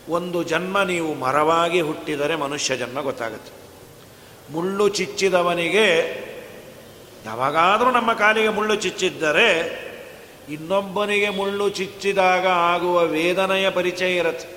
ಒಂದು 0.09 0.43
ಜನ್ಮ 0.43 0.83
ನೀವು 0.83 1.15
ಮರವಾಗಿ 1.15 1.81
ಹುಟ್ಟಿದರೆ 1.81 2.37
ಮನುಷ್ಯ 2.37 2.77
ಜನ್ಮ 2.77 3.01
ಗೊತ್ತಾಗುತ್ತೆ. 3.01 3.53
ಮುಳ್ಳು 4.53 4.89
ಚಿಚ್ಚಿದವನಿಗೆ 4.89 5.87
ಯಾವಾಗಾದರೂ 7.27 7.91
ನಮ್ಮ 7.91 8.13
ಕಾಲಿಗೆ 8.13 8.49
ಮುಳ್ಳು 8.49 8.75
ಚಿಚ್ಚಿದ್ದರೆ 8.75 9.49
ಇನ್ನೊಬ್ಬನಿಗೆ 10.49 11.29
ಮುಳ್ಳು 11.29 11.69
ಚಿಚ್ಚಿದಾಗ 11.69 12.47
ಆಗುವ 12.47 13.01
ವೇದನೆಯ 13.01 13.71
ಪರಿಚಯ 13.71 14.17
ಇರುತ್ತೆ. 14.17 14.49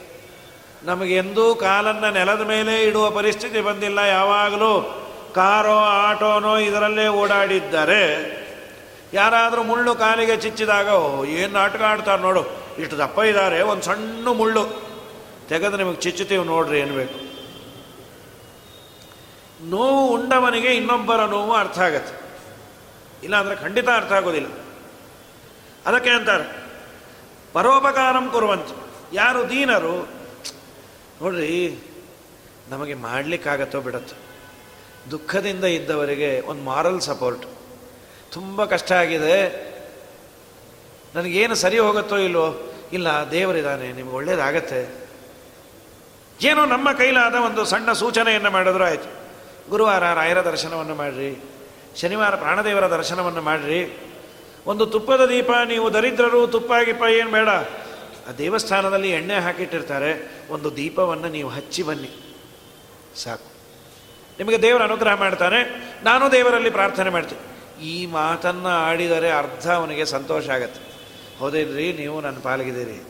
ನಮಗೆಂದೂ 0.84 1.56
ಕಾಲನ್ನು 1.56 2.14
ನೆಲದ 2.14 2.42
ಮೇಲೆ 2.42 2.84
ಇಡುವ 2.84 3.10
ಪರಿಸ್ಥಿತಿ 3.10 3.62
ಬಂದಿಲ್ಲ. 3.62 4.00
ಯಾವಾಗಲೂ 4.00 5.02
ಕಾರೋ, 5.36 5.78
ಆಟೋನೋ 5.78 6.58
ಇದರಲ್ಲೇ 6.58 7.08
ಓಡಾಡಿದ್ದರೆ 7.08 8.02
ಯಾರಾದರೂ 9.14 9.64
ಮುಳ್ಳು 9.64 9.96
ಕಾಲಿಗೆ 9.96 10.38
ಚಿಚ್ಚಿದಾಗ 10.38 10.88
ಏನು 11.28 11.54
ನಾಟಕ 11.54 11.82
ಆಡ್ತಾರೆ 11.82 12.22
ನೋಡು. 12.22 12.44
ಇಷ್ಟು 12.80 12.98
ದಪ್ಪ 12.98 13.20
ಇದ್ದಾರೆ 13.20 13.62
ಒಂದು 13.62 13.84
ಸಣ್ಣ 13.84 14.28
ಮುಳ್ಳು. 14.28 14.64
ತೆಗೆದು 15.50 15.78
ನಿಮಗೆ 15.78 15.96
ಚಿಚ್ಚುತ್ತೀವಿ 15.96 16.46
ನೋಡ್ರಿ 16.46 16.80
ಏನ್ಬೇಕು 16.80 17.26
ನೋವು 19.66 20.08
ಉಂಡವನಿಗೆ 20.08 20.68
ಇನ್ನೊಬ್ಬರ 20.68 21.26
ನೋವು 21.26 21.54
ಅರ್ಥ 21.54 21.80
ಆಗತ್ತೆ. 21.80 22.25
ಇಲ್ಲ 23.26 23.36
ಅಂದರೆ 23.36 23.56
ಖಂಡಿತ 23.56 23.90
ಅರ್ಥ 23.96 24.12
ಆಗೋದಿಲ್ಲ. 24.12 24.50
ಅದಕ್ಕೆ 25.86 26.10
ಅಂತಾರೆ, 26.10 26.48
ಪರೋಪಕಾರಂ 27.54 28.26
ಕೊರುವಂತ 28.32 28.70
ಯಾರು 29.14 29.50
ದೀನರು, 29.50 29.96
ನೋಡ್ರಿ, 31.22 31.52
ನಮಗೆ 32.70 32.94
ಮಾಡಲಿಕ್ಕಾಗತ್ತೋ 32.94 33.82
ಬಿಡತ್ತೋ. 33.82 34.16
ದುಃಖದಿಂದ 35.12 35.64
ಇದ್ದವರಿಗೆ 35.64 36.42
ಒಂದು 36.42 36.64
ಮಾರಲ್ 36.64 37.02
ಸಪೋರ್ಟ್ 37.02 37.46
ತುಂಬ 38.32 38.66
ಕಷ್ಟ 38.66 38.92
ಆಗಿದೆ. 38.92 39.38
ನನಗೇನು 41.16 41.56
ಸರಿ 41.56 41.78
ಹೋಗುತ್ತೋ 41.80 42.18
ಇಲ್ವೋ? 42.18 42.48
ಇಲ್ಲ, 42.94 43.08
ದೇವರಿದ್ದಾನೆ, 43.32 43.88
ನಿಮ್ಗೆ 43.92 44.16
ಒಳ್ಳೇದಾಗತ್ತೆ. 44.16 44.80
ಏನೋ 46.42 46.66
ನಮ್ಮ 46.66 46.88
ಕೈಲಾದ 46.92 47.36
ಒಂದು 47.36 47.66
ಸಣ್ಣ 47.66 47.92
ಸೂಚನೆಯನ್ನು 47.92 48.52
ಮಾಡಿದ್ರೂ 48.52 48.84
ಆಯಿತು. 48.84 49.10
ಗುರುವಾರ 49.70 50.14
ರಾಯರ 50.14 50.40
ದರ್ಶನವನ್ನು 50.42 50.96
ಮಾಡಿರಿ. 50.96 51.30
ಶನಿವಾರ 51.96 52.36
ಪ್ರಾಣದೇವರ 52.36 52.88
ದರ್ಶನವನ್ನು 52.88 53.42
ಮಾಡಿರಿ. 53.42 53.98
ಒಂದು 54.68 54.86
ತುಪ್ಪದ 54.86 55.26
ದೀಪ, 55.26 55.50
ನೀವು 55.68 55.94
ದರಿದ್ರರು 55.94 56.48
ತುಪ್ಪ 56.48 56.72
ಗಿಪ್ಪ 56.84 57.04
ಏನು 57.04 57.32
ಬೇಡ. 57.32 57.50
ಆ 58.30 58.32
ದೇವಸ್ಥಾನದಲ್ಲಿ 58.38 59.12
ಎಣ್ಣೆ 59.12 59.36
ಹಾಕಿಟ್ಟಿರ್ತಾರೆ. 59.36 60.32
ಒಂದು 60.50 60.76
ದೀಪವನ್ನು 60.76 61.30
ನೀವು 61.30 61.50
ಹಚ್ಚಿ 61.50 61.84
ಬನ್ನಿ. 61.84 62.40
ಸಾಕು. 63.16 63.56
ನಿಮಗೆ 64.40 64.62
ದೇವರ 64.62 64.84
ಅನುಗ್ರಹ 64.84 65.14
ಮಾಡ್ತಾನೆ. 65.14 65.90
ನಾನು 66.04 66.32
ದೇವರಲ್ಲಿ 66.32 66.70
ಪ್ರಾರ್ಥನೆ 66.70 67.10
ಮಾಡ್ತೀನಿ. 67.10 67.86
ಈ 67.86 68.06
ಮಾತನ್ನು 68.06 68.70
ಆಡಿದರೆ 68.70 69.32
ಅರ್ಧ 69.32 69.72
ಅವನಿಗೆ 69.72 70.06
ಸಂತೋಷ 70.06 70.50
ಆಗತ್ತೆ. 70.50 70.82
ಹೌದೇನ್ರಿ 71.40 71.94
ನೀವು 71.94 72.22
ನನ್ನ 72.22 72.38
ಪಾಲ್ಗಿದ್ದೀರಿ. 72.44 73.04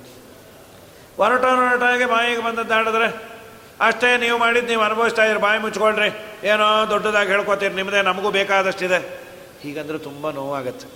ಒರಟ 1.17 1.43
ಒರಟಾಗಿ 1.43 2.05
ಬಾಯಿಗೆ 2.05 2.43
ಬಂದದ್ದಾಡಿದ್ರೆ 2.43 3.34
ಅಷ್ಟೇ 3.81 4.17
ನೀವು 4.17 4.37
ಮಾಡಿದ್ದು 4.39 4.69
ನೀವು 4.69 4.81
ಅನುಭವಿಸ್ತಾ 4.81 5.23
ಇದ್ದೀರಿ 5.23 5.41
ಬಾಯಿ 5.41 5.59
ಮುಚ್ಕೊಳ್ರಿ 5.59 6.09
ಏನೋ 6.47 6.89
ದೊಡ್ಡದಾಗಿ 6.89 7.29
ಹೇಳ್ಕೊತೀರಿ. 7.29 7.73
ನಿಮ್ಮದೇ 7.73 8.01
ನಮಗೂ 8.01 8.31
ಬೇಕಾದಷ್ಟಿದೆ. 8.31 9.25
ಹೀಗಂದ್ರೆ 9.61 9.97
ತುಂಬ 9.97 10.29
ನೋವಾಗತ್ತೆ. 10.29 10.87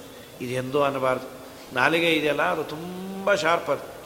ಇದು 0.45 0.53
ಎಂದೂ 0.53 0.81
ಅನ್ನಬಾರ್ದು 0.81 1.27
ನಾಲಿಗೆ 1.73 2.13
ಇದೆಯಲ್ಲ, 2.13 2.41
ಅದು 2.41 2.63
ತುಂಬ 2.63 3.33
ಶಾರ್ಪ್ 3.33 3.69
ಅದು. 3.69 3.99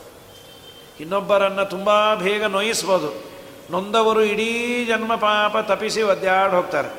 ಇನ್ನೊಬ್ಬರನ್ನು 0.99 1.69
ತುಂಬ 1.69 2.13
ಬೇಗ 2.13 2.43
ನೋಯಿಸ್ಬೋದು. 2.43 3.33
ನೊಂದವರು 3.71 4.21
ಇಡೀ 4.21 4.86
ಜನ್ಮ 4.86 5.15
ಪಾಪ 5.15 5.57
ತಪ್ಪಿಸಿ 5.57 6.01
ಒದ್ದಾಡಿ 6.01 6.55
ಹೋಗ್ತಾರೆ. 6.55 6.89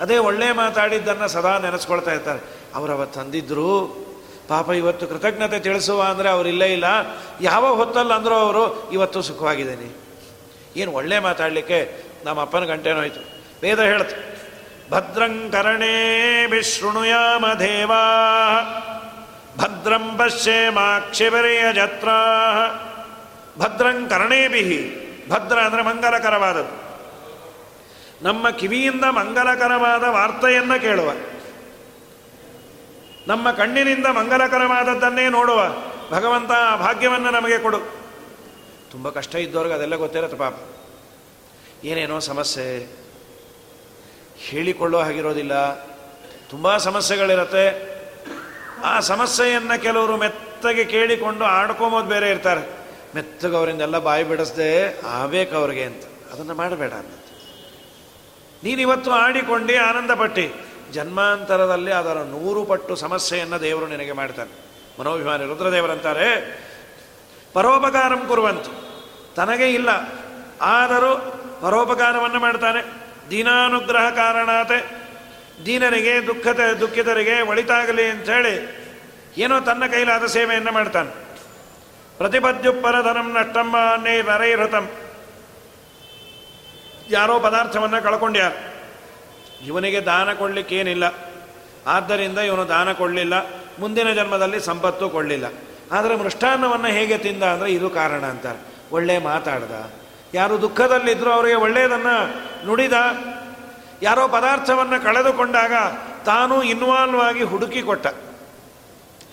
ಅದೇ 0.00 0.18
ಒಳ್ಳೆ 0.18 0.52
ಮಾತಾಡಿದ್ದನ್ನು 0.52 1.28
ಸದಾ 1.28 1.58
ನೆನೆಸ್ಕೊಳ್ತಾ 1.58 2.12
ಇರ್ತಾರೆ. 2.12 2.40
ಅವರು 2.74 2.92
ಅವತ್ತು 2.92 3.20
ತಂದಿದ್ದರು 3.20 4.08
ಪಾಪ 4.48 4.70
ಇವತ್ತು 4.70 5.06
ಕೃತಜ್ಞತೆ 5.06 5.58
ತಿಳಿಸುವ 5.58 6.02
ಅಂದರೆ 6.02 6.28
ಅವರಿಲ್ಲೇ 6.28 6.72
ಇಲ್ಲ. 6.72 6.84
ಯಾವ 7.40 7.74
ಹೊತ್ತಲ್ಲಿ 7.74 8.12
ಅಂದರೂ 8.12 8.34
ಅವರು, 8.34 8.90
ಇವತ್ತು 8.90 9.22
ಸುಖವಾಗಿದ್ದೇನೆ. 9.22 10.07
ಏನು 10.76 10.92
ಒಳ್ಳೆ 10.92 11.18
ಮಾತಾಡಲಿಕ್ಕೆ 11.18 12.04
ನಮ್ಮ 12.24 12.40
ಅಪ್ಪನ 12.40 12.64
ಗಂಟೆನೋಯ್ತು 12.64 13.20
ವೇದ 13.62 13.80
ಹೇಳುತ್ತೆ 13.80 14.28
ಭದ್ರಂಕರಣೇ 14.90 16.46
ವಿಶೃಣುಯಾಮ 16.46 17.52
ದೇವಾ, 17.52 18.04
ಭದ್ರಂ 19.58 20.16
ಪಶ್ಯೇಮಾಕ್ಷಿಬರೆಯ 20.18 21.72
ಜತ್ರ. 21.72 22.08
ಭದ್ರಂಕರಣೇ 23.58 24.48
ಬಿಹಿ, 24.48 25.08
ಭದ್ರ 25.30 25.58
ಅಂದರೆ 25.58 25.82
ಮಂಗಲಕರವಾದದ್ದು. 25.82 26.88
ನಮ್ಮ 28.24 28.50
ಕಿವಿಯಿಂದ 28.50 29.04
ಮಂಗಲಕರವಾದ 29.04 30.02
ವಾರ್ತೆಯನ್ನು 30.04 30.80
ಕೇಳುವ. 30.80 31.10
ನಮ್ಮ 33.26 33.50
ಕಣ್ಣಿನಿಂದ 33.50 34.06
ಮಂಗಲಕರವಾದದ್ದನ್ನೇ 34.06 35.28
ನೋಡುವ. 35.28 35.64
ಭಗವಂತ 36.10 36.48
ಭಾಗ್ಯವನ್ನು 36.78 37.30
ನಮಗೆ 37.30 37.58
ಕೊಡು. 37.58 37.97
ತುಂಬ 38.90 39.10
ಕಷ್ಟ 39.10 39.34
ಇದ್ದವ್ರಿಗೆ 39.34 39.74
ಅದೆಲ್ಲ 39.74 39.94
ಗೊತ್ತಿರತ್ತೆ 39.94 40.36
ಪಾಪ. 40.36 40.54
ಏನೇನೋ 41.84 42.18
ಸಮಸ್ಯೆ. 42.18 42.96
ಹೇಳಿಕೊಳ್ಳೋ 44.38 44.98
ಹಾಗಿರೋದಿಲ್ಲ. 44.98 45.74
ತುಂಬ 46.50 46.76
ಸಮಸ್ಯೆಗಳಿರತ್ತೆ. 46.76 47.98
ಆ 48.84 49.00
ಸಮಸ್ಯೆಯನ್ನು 49.00 49.82
ಕೆಲವರು 49.82 50.16
ಮೆತ್ತಗೆ 50.16 50.84
ಕೇಳಿಕೊಂಡು 50.84 51.44
ಆಡ್ಕೊಂಬೋದು 51.44 52.06
ಬೇರೆ 52.06 52.30
ಇರ್ತಾರೆ. 52.30 52.78
ಮೆತ್ತಗೆ 53.14 53.56
ಅವರಿಂದೆಲ್ಲ 53.56 53.98
ಬಾಯಿ 53.98 54.24
ಬಿಡಿಸ್ದೆ 54.24 55.00
ಆಬೇಕು 55.00 55.56
ಅವ್ರಿಗೆ 55.56 55.84
ಅಂತ. 55.84 56.04
ಅದನ್ನು 56.32 56.54
ಮಾಡಬೇಡ 56.54 56.92
ಅಂತ 56.92 57.14
ನೀನಿವತ್ತು 58.64 59.10
ಆಡಿಕೊಂಡು 59.10 59.82
ಆನಂದಪಟ್ಟಿ. 59.82 60.52
ಜನ್ಮಾಂತರದಲ್ಲಿ 60.92 61.92
ಅದರ 61.92 62.14
ನೂರು 62.14 62.64
ಪಟ್ಟು 62.64 62.96
ಸಮಸ್ಯೆಯನ್ನು 62.96 63.60
ದೇವರು 63.60 63.86
ನಿನಗೆ 63.86 64.12
ಮಾಡ್ತಾನೆ. 64.12 64.50
ಮನೋಭಿಮಾನಿ 65.00 65.44
ರುದ್ರದೇವರಂತಾರೆ. 65.44 66.58
ಪರೋಪಕಾರಂ 67.52 68.26
ಕುರುವಂತು. 68.28 68.88
ತನಗೆ 69.34 69.74
ಇಲ್ಲ. 69.74 69.88
ಆದರೂ 70.60 71.16
ಪರೋಪಕಾರವನ್ನು 71.62 72.40
ಮಾಡ್ತಾನೆ. 72.40 73.08
ದೀನಾನುಗ್ರಹ 73.30 74.10
ಕಾರಣಾತೆ 74.10 75.08
ದೀನರಿಗೆ 75.66 76.26
ದುಃಖದ 76.26 76.60
ದುಃಖಿತರಿಗೆ 76.80 77.40
ಒಳಿತಾಗಲಿ 77.40 78.06
ಅಂಥೇಳಿ 78.06 78.78
ಏನೋ 79.38 79.60
ತನ್ನ 79.60 79.86
ಕೈಲಾದ 79.86 80.26
ಸೇವೆಯನ್ನು 80.26 80.72
ಮಾಡ್ತಾನೆ. 80.72 81.10
ಪ್ರತಿಪದ್ಯುಪ್ಪರಧನಂ 82.18 83.32
ನಷ್ಟಮ್ಮ 83.32 83.76
ಅನ್ನೇ 83.92 84.22
ನರೈರತಂ 84.22 84.90
ಯಾರೋ 87.10 87.40
ಪದಾರ್ಥವನ್ನು 87.40 88.02
ಕಳ್ಕೊಂಡ್ಯ 88.02 88.52
ಇವನಿಗೆ 89.66 90.00
ದಾನ 90.00 90.32
ಕೊಡ್ಲಿಕ್ಕೇನಿಲ್ಲ. 90.32 91.04
ಆದ್ದರಿಂದ 91.86 92.38
ಇವನು 92.38 92.68
ದಾನ 92.68 92.92
ಕೊಡಲಿಲ್ಲ. 92.92 93.34
ಮುಂದಿನ 93.78 94.12
ಜನ್ಮದಲ್ಲಿ 94.12 94.60
ಸಂಪತ್ತು 94.60 95.08
ಕೊಡಲಿಲ್ಲ. 95.08 95.46
ಆದರೆ 95.92 96.14
ಮೃಷ್ಟಾನ್ನವನ್ನು 96.16 96.88
ಹೇಗೆ 96.96 97.16
ತಿಂದ 97.18 97.42
ಅಂದರೆ 97.42 97.68
ಇದು 97.72 97.88
ಕಾರಣ 97.90 98.24
ಅಂತಾರೆ. 98.24 98.60
ಒಳ್ಳೆ 98.92 99.18
ಮಾತಾಡ್ದ. 99.18 99.74
ಯಾರು 100.34 100.54
ದುಃಖದಲ್ಲಿದ್ದರೂ 100.62 101.30
ಅವರಿಗೆ 101.30 101.54
ಒಳ್ಳೆಯದನ್ನು 101.54 102.16
ನುಡಿದ. 102.66 102.96
ಯಾರೋ 104.02 104.24
ಪದಾರ್ಥವನ್ನು 104.28 104.98
ಕಳೆದುಕೊಂಡಾಗ 105.04 105.74
ತಾನು 106.24 106.56
ಇನ್ವಾಲ್ವ್ 106.62 107.20
ಆಗಿ 107.20 107.42
ಹುಡುಕಿ 107.42 107.82
ಕೊಟ್ಟ 107.82 108.06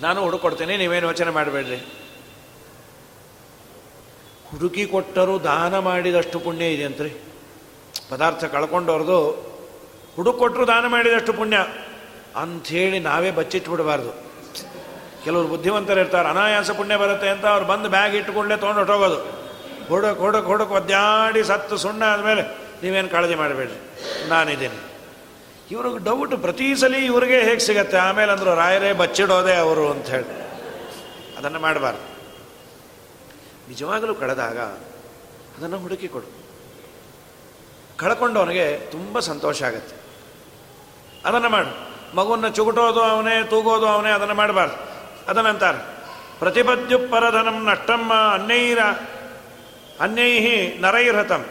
ನಾನು 0.01 0.19
ಹುಡುಕೊಡ್ತೇನೆ, 0.21 0.77
ನೀವೇನು 0.77 1.07
ಯೋಚನೆ 1.07 1.31
ಮಾಡಬೇಡ್ರಿ. 1.31 1.79
ಹುಡುಕಿ 4.49 4.85
ಕೊಟ್ಟರು 4.85 5.43
ದಾನ 5.43 5.79
ಮಾಡಿದಷ್ಟು 5.79 6.39
ಪುಣ್ಯ 6.39 6.65
ಇದೆ 6.65 6.83
ಅಂತ್ರಿ 6.83 7.11
ಪದಾರ್ಥ 8.09 8.43
ಕಳ್ಕೊಂಡವ್ರದು 8.45 9.19
ಹುಡುಕೊಟ್ಟರು 10.15 10.67
ದಾನ 10.67 10.85
ಮಾಡಿದಷ್ಟು 10.87 11.33
ಪುಣ್ಯ. 11.33 11.57
ಅಂಥೇಳಿ 12.41 12.99
ನಾವೇ 12.99 13.31
ಬಚ್ಚಿಟ್ಬಿಡಬಾರ್ದು. 13.31 14.24
ಕೆಲವರು 15.25 15.47
ಬುದ್ಧಿವಂತರು 15.47 15.99
ಇರ್ತಾರೆ, 15.99 16.29
ಅನಾಯಾಸ 16.29 16.71
ಪುಣ್ಯ 16.71 16.97
ಬರುತ್ತೆ 16.97 17.29
ಅಂತ 17.29 17.45
ಅವ್ರು 17.45 17.65
ಬಂದು 17.65 17.89
ಬ್ಯಾಗ್ 17.89 18.15
ಇಟ್ಟುಕೊಂಡೇ 18.15 18.57
ತೊಗೊಂಡು 18.57 18.77
ಹೊಟ್ಟೋಗೋದು 18.77 19.15
ಹೊಡಕ್ಕೆ 19.89 20.21
ಹೊಡಕ್ಕೆ 20.21 20.47
ಹೊಡಕ್ಕೆ 20.47 20.75
ಒದ್ದಾಡಿ 20.75 21.43
ಸತ್ತು 21.43 21.77
ಸುಣ್ಣ 21.77 22.03
ಆದಮೇಲೆ 22.03 22.41
ನೀವೇನು 22.83 23.09
ಕಾಳಜಿ 23.09 23.35
ಮಾಡಬೇಡ್ರಿ. 23.35 23.99
ನಾನಿದ್ದೀನಿ. 24.29 24.91
ಇವ್ರಿಗೆ 25.71 26.03
ಡೌಟ್ 26.03 26.37
ಪ್ರತಿ 26.41 26.75
ಸಲ 26.75 26.95
ಇವ್ರಿಗೆ 26.95 27.41
ಹೇಗೆ 27.41 27.59
ಸಿಗತ್ತೆ? 27.59 27.97
ಆಮೇಲೆ 27.97 28.31
ಅಂದರು 28.31 28.55
ರಾಯರೇ 28.55 28.93
ಬಚ್ಚಿಡೋದೆ 28.93 29.55
ಅವರು 29.55 29.91
ಅಂತ 29.91 30.07
ಹೇಳಿ. 30.07 30.45
ಅದನ್ನು 31.37 31.59
ಮಾಡಬಾರ್ದು. 31.59 32.15
ನಿಜವಾಗಲೂ 33.69 34.15
ಕಳೆದಾಗ 34.15 34.59
ಅದನ್ನು 35.57 35.77
ಹುಡುಕಿ 35.77 36.07
ಕೊಡು. 36.07 36.45
ಕಳ್ಕೊಂಡವನಿಗೆ 37.97 38.77
ತುಂಬ 38.77 39.19
ಸಂತೋಷ 39.19 39.63
ಆಗುತ್ತೆ. 39.63 39.95
ಅದನ್ನು 41.25 41.49
ಮಾಡು. 41.49 41.95
ಮಗುವನ್ನು 42.15 42.49
ಚುಗುಟೋದು 42.49 43.01
ಅವನೇ, 43.01 43.43
ತೂಗೋದು 43.43 43.87
ಅವನೇ, 43.87 44.11
ಅದನ್ನು 44.11 44.33
ಮಾಡಬಾರ್ದು. 44.33 44.94
ಅದನ್ನಂತಾರೆ 45.27 45.95
ಪ್ರತಿಪದ್ಯು 46.39 46.99
ಪರಧನಂ 46.99 47.65
ನಷ್ಟಮ್ಮ 47.65 48.13
ಅನ್ಯೈರ, 48.13 48.79
ಅನ್ಯೈಹಿ 49.99 50.77
ನರೈರ್ಹತಂ. 50.81 51.45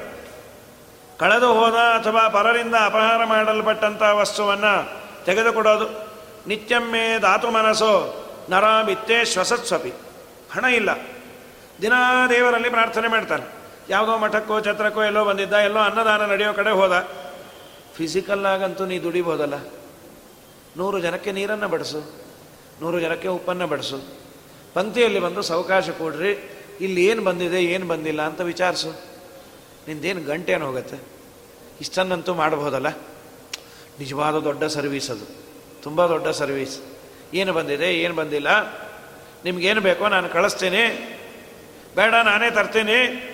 ಕಳೆದು 1.18 1.54
ಹೋದ 1.54 1.74
ಅಥವಾ 1.74 2.28
ಪರರಿಂದ 2.28 2.74
ಅಪಹಾರ 2.84 3.24
ಮಾಡಲ್ಪಟ್ಟಂಥ 3.24 4.02
ವಸ್ತುವನ್ನು 4.02 5.02
ತೆಗೆದುಕೊಡೋದು, 5.24 6.08
ನಿತ್ಯಮ್ಮೆ 6.48 7.18
ಧಾತು 7.18 7.50
ಮನಸ್ಸೋ 7.50 8.20
ನರ 8.50 8.82
ಬಿತ್ತೇ 8.82 9.24
ಶ್ವಸತ್ಸ್ವಪಿ. 9.24 9.90
ಹಣ 10.52 10.64
ಇಲ್ಲ. 10.64 10.90
ದಿನಾ 11.82 12.26
ದೇವರಲ್ಲಿ 12.26 12.70
ಪ್ರಾರ್ಥನೆ 12.70 13.08
ಮಾಡ್ತಾನೆ. 13.08 13.44
ಯಾವುದೋ 13.88 14.18
ಮಠಕ್ಕೋ, 14.18 14.60
ಛತ್ರಕ್ಕೋ 14.60 15.04
ಎಲ್ಲೋ 15.04 15.24
ಬಂದಿದ್ದ, 15.24 15.52
ಎಲ್ಲೋ 15.52 15.80
ಅನ್ನದಾನ 15.80 16.24
ನಡೆಯೋ 16.24 16.52
ಕಡೆ 16.52 16.70
ಹೋದ. 16.70 17.08
ಫಿಸಿಕಲ್ಲಾಗಂತೂ 17.96 18.84
ನೀ 18.84 18.98
ದುಡಿಬೋದಲ್ಲ. 18.98 19.54
ನೂರು 20.76 21.00
ಜನಕ್ಕೆ 21.00 21.32
ನೀರನ್ನು 21.32 21.68
ಬಡಿಸು. 21.68 22.23
ನೂರು 22.80 23.00
ಜನಕ್ಕೆ 23.00 23.28
ಉಪ್ಪನ್ನು 23.28 23.66
ಬಡಿಸು. 23.66 24.24
ಪಂಕ್ತಿಯಲ್ಲಿ 24.74 25.20
ಬಂದು 25.20 25.42
ಸಾವಕಾಶ 25.42 25.90
ಕೊಡ್ರಿ, 25.90 26.50
ಇಲ್ಲಿ 26.80 27.06
ಏನು 27.06 27.22
ಬಂದಿದೆ, 27.22 27.64
ಏನು 27.64 27.86
ಬಂದಿಲ್ಲ 27.86 28.22
ಅಂತ 28.22 28.40
ವಿಚಾರಿಸು. 28.40 28.90
ನಿಂದೇನು 29.88 30.20
ಗಂಟೇನು 30.20 30.66
ಹೋಗುತ್ತೆ. 30.66 30.96
ಇಷ್ಟನ್ನಂತೂ 31.80 32.34
ಮಾಡಬಹುದಲ್ಲ 32.34 32.88
ನಿಜವಾದ 33.98 34.38
ದೊಡ್ಡ 34.38 34.64
ಸರ್ವೀಸ್ 34.64 35.10
ಅದು. 35.10 35.44
ತುಂಬ 35.82 36.06
ದೊಡ್ಡ 36.06 36.28
ಸರ್ವೀಸ್. 36.28 36.80
ಏನು 37.34 37.52
ಬಂದಿದೆ, 37.52 37.94
ಏನು 37.94 38.14
ಬಂದಿಲ್ಲ? 38.14 38.48
ನಿಮ್ಗೇನು 39.44 39.80
ಬೇಕೋ 39.80 40.08
ನಾನು 40.08 40.28
ಕಳಿಸ್ತೀನಿ. 40.28 41.10
ಬೇಡ, 41.96 42.14
ನಾನೇ 42.14 42.50
ತರ್ತೀನಿ. 42.50 43.30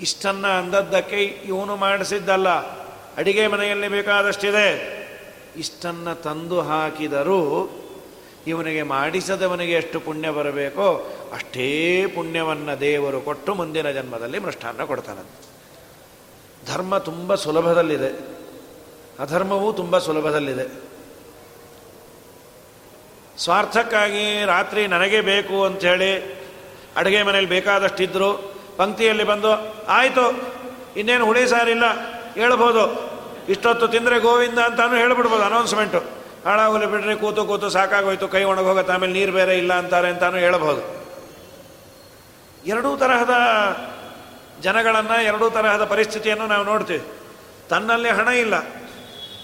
ಇಷ್ಟನ್ನು 0.00 0.58
ಅಂದದ್ದಕ್ಕೆ 0.58 1.24
ಇವನು 1.24 1.76
ಮಾಡಿಸಿದ್ದಲ್ಲ. 1.76 2.48
ಅಡಿಗೆ 3.16 3.46
ಮನೆಯಲ್ಲಿ 3.46 3.88
ಬೇಕಾದಷ್ಟಿದೆ. 3.88 5.04
ಇಷ್ಟನ್ನು 5.56 6.22
ತಂದು 6.22 6.60
ಹಾಕಿದರೂ 6.60 7.70
ಇವನಿಗೆ 8.46 8.82
ಮಾಡಿಸದವನಿಗೆ 8.82 9.72
ಎಷ್ಟು 9.72 10.00
ಪುಣ್ಯ 10.00 10.30
ಬರಬೇಕೋ 10.30 11.12
ಅಷ್ಟೇ 11.32 12.06
ಪುಣ್ಯವನ್ನು 12.06 12.80
ದೇವರು 12.80 13.20
ಕೊಟ್ಟು 13.20 13.54
ಮುಂದಿನ 13.54 13.90
ಜನ್ಮದಲ್ಲಿ 13.90 14.38
ಮೃಷ್ಟಾನ್ನ 14.38 14.82
ಕೊಡ್ತಾನಂತೆ. 14.82 15.54
ಧರ್ಮ 16.72 16.98
ತುಂಬ 16.98 17.34
ಸುಲಭದಲ್ಲಿದೆ. 17.34 18.34
ಅಧರ್ಮವೂ 19.18 19.72
ತುಂಬ 19.72 19.98
ಸುಲಭದಲ್ಲಿದೆ. 19.98 20.94
ಸ್ವಾರ್ಥಕ್ಕಾಗಿ 23.38 24.44
ರಾತ್ರಿ 24.44 24.86
ನನಗೆ 24.86 25.20
ಬೇಕು 25.20 25.64
ಅಂಥೇಳಿ 25.64 26.44
ಅಡುಗೆ 26.96 27.22
ಮನೇಲಿ 27.22 27.46
ಬೇಕಾದಷ್ಟಿದ್ರು 27.46 28.54
ಪಂಕ್ತಿಯಲ್ಲಿ 28.76 29.24
ಬಂದು, 29.24 29.86
ಆಯಿತು, 29.86 30.54
ಇನ್ನೇನು 30.96 31.24
ಹುಳಿ 31.24 31.48
ಸಾರಿಲ್ಲ, 31.48 31.82
ಹೇಳ್ಬೋದು. 32.34 33.14
ಇಷ್ಟೊತ್ತು 33.48 33.88
ತಿಂದರೆ 33.88 34.20
ಗೋವಿಂದ 34.20 34.58
ಅಂತಾನು 34.58 34.96
ಹೇಳ್ಬಿಡ್ಬೋದು 34.96 35.42
ಅನೌನ್ಸ್ಮೆಂಟು 35.42 36.23
ಹಾಳಾಗಲಿ 36.44 36.86
ಬಿಡ್ರಿ 36.86 37.16
ಕೂತು 37.16 37.44
ಕೂತು 37.44 37.70
ಸಾಕಾಗೋಯ್ತು, 37.70 38.28
ಕೈ 38.28 38.42
ಒಣಗೋಗುತ್ತೆ, 38.42 38.92
ಆಮೇಲೆ 38.92 39.12
ನೀರು 39.12 39.32
ಬೇರೆ 39.32 39.58
ಇಲ್ಲ 39.58 39.74
ಅಂತಾರೆ 39.74 40.08
ಅಂತಾನು 40.08 40.36
ಹೇಳಬಹುದು. 40.36 41.04
ಎರಡೂ 42.66 42.96
ತರಹದ 42.96 43.34
ಜನಗಳನ್ನು, 44.60 45.22
ಎರಡೂ 45.22 45.50
ತರಹದ 45.50 45.84
ಪರಿಸ್ಥಿತಿಯನ್ನು 45.84 46.46
ನಾವು 46.46 46.64
ನೋಡ್ತೀವಿ. 46.64 47.02
ತನ್ನಲ್ಲಿ 47.68 48.08
ಹಣ 48.08 48.28
ಇಲ್ಲ. 48.28 48.54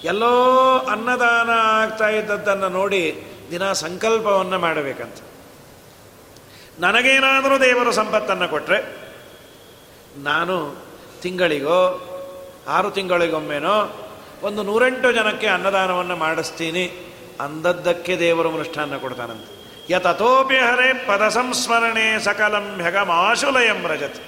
ಎಲ್ಲೋ 0.05 0.33
ಅನ್ನದಾನ 0.79 1.51
ಆಗ್ತಾ 1.51 2.09
ಇದ್ದದ್ದನ್ನು 2.09 2.69
ನೋಡಿ 2.69 3.25
ದಿನ 3.51 3.73
ಸಂಕಲ್ಪವನ್ನು 3.73 4.59
ಮಾಡಬೇಕಂತ. 4.59 5.17
ನನಗೇನಾದರೂ 6.81 7.59
ದೇವರು 7.59 7.93
ಸಂಪತ್ತನ್ನು 7.93 8.49
ಕೊಟ್ಟರೆ 8.49 8.97
ನಾನು 10.17 10.75
ತಿಂಗಳಿಗೋ, 11.23 12.07
ಆರು 12.69 12.91
ತಿಂಗಳಿಗೊಮ್ಮೆನೋ 12.91 14.00
ಒಂದು 14.43 14.63
ನೂರೆಂಟು 14.63 15.13
ಜನಕ್ಕೆ 15.13 15.47
ಅನ್ನದಾನವನ್ನು 15.47 16.17
ಮಾಡಿಸ್ತೀನಿ. 16.17 17.15
ಅಂದದ್ದಕ್ಕೆ 17.41 18.19
ದೇವರು 18.19 18.51
ಮನುಷ್ಠಾನ 18.51 18.97
ಕೊಡ್ತಾನಂತೆ. 18.97 19.61
ಯತತೋಪಿ 19.93 20.57
ಹರೆ 20.57 21.07
ಪದ 21.07 21.29
ಸಂಸ್ಮರಣೆ 21.29 22.25
ಸಕಲಂ 22.25 22.81
ಹೆಗಮಾಶುಲಯಂ 22.83 23.87
ರಜತ್. 23.87 24.23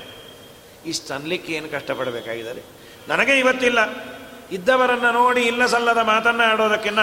ಇಷ್ಟು 0.86 1.14
ಏನು 1.52 1.68
ಕಷ್ಟಪಡಬೇಕಾಗಿದ್ದಾರೆ? 1.68 2.62
ನನಗೆ 3.08 3.38
ಇವತ್ತಿಲ್ಲ. 3.38 3.78
ಇದ್ದವರನ್ನು 4.52 5.12
ನೋಡಿ 5.12 5.40
ಇಲ್ಲ 5.40 5.66
ಸಲ್ಲದ 5.66 5.98
ಮಾತನ್ನು 5.98 6.42
ಆಡೋದಕ್ಕಿನ್ನ 6.42 7.00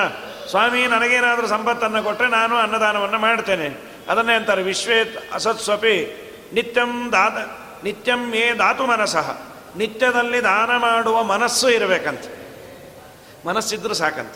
ಸ್ವಾಮಿ, 0.49 0.87
ನನಗೇನಾದರೂ 0.87 1.47
ಸಂಪತ್ತನ್ನು 1.47 2.03
ಕೊಟ್ಟರೆ 2.03 2.27
ನಾನು 2.27 2.55
ಅನ್ನದಾನವನ್ನು 2.55 3.19
ಮಾಡ್ತೇನೆ. 3.19 3.77
ಅದನ್ನೇ 4.09 4.33
ಅಂತಾರೆ, 4.33 4.63
ವಿಶ್ವೇ 4.63 5.29
ಅಸತ್ಸ್ವಪಿ 5.33 6.25
ನಿತ್ಯಂ 6.53 7.11
ದಾತ 7.11 7.33
ನಿತ್ಯಂ 7.83 8.33
ಏ 8.33 8.53
ಧಾತು 8.53 8.85
ಮನಸಃ. 8.85 9.37
ನಿತ್ಯದಲ್ಲಿ 9.77 10.43
ದಾನ 10.43 10.77
ಮಾಡುವ 10.77 11.23
ಮನಸ್ಸು 11.23 11.69
ಇರಬೇಕಂತ. 11.69 12.21
ಮನಸ್ಸಿದ್ರೂ 13.45 13.93
ಸಾಕಂತ. 13.93 14.35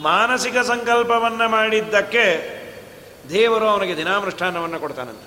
ಮಾನಸಿಕ 0.00 0.58
ಸಂಕಲ್ಪವನ್ನು 0.58 1.48
ಮಾಡಿದ್ದಕ್ಕೆ 1.48 2.54
ದೇವರು 3.30 3.68
ಅವನಿಗೆ 3.68 3.96
ದಿನಾಮೃಷ್ಠಾನವನ್ನು 3.96 4.80
ಕೊಡ್ತಾನಂತ. 4.80 5.20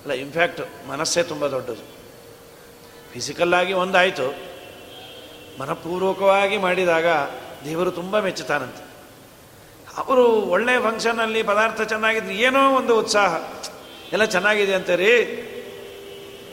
ಅಲ್ಲ 0.00 0.12
ಇನ್ಫ್ಯಾಕ್ಟ್ 0.12 0.88
ಮನಸ್ಸೇ 0.88 1.22
ತುಂಬ 1.22 1.46
ದೊಡ್ಡದು. 1.46 1.98
ಫಿಸಿಕಲ್ಲಾಗಿ 3.12 3.72
ಒಂದಾಯಿತು. 3.72 4.34
ಮನಪೂರ್ವಕವಾಗಿ 5.60 6.56
ಮಾಡಿದಾಗ 6.56 7.06
ದೇವರು 7.64 7.90
ತುಂಬ 7.90 8.20
ಮೆಚ್ಚುತ್ತಾನಂತೆ. 8.20 8.88
ಅವರು 9.96 10.26
ಒಳ್ಳೆ 10.26 10.82
ಫಂಕ್ಷನಲ್ಲಿ 10.82 11.42
ಪದಾರ್ಥ 11.42 11.82
ಚೆನ್ನಾಗಿದ್ರೆ 11.82 12.36
ಏನೋ 12.36 12.70
ಒಂದು 12.70 12.98
ಉತ್ಸಾಹ. 12.98 13.36
ಎಲ್ಲ 14.12 14.24
ಚೆನ್ನಾಗಿದೆ 14.24 14.74
ಅಂತೀರಿ 14.74 15.44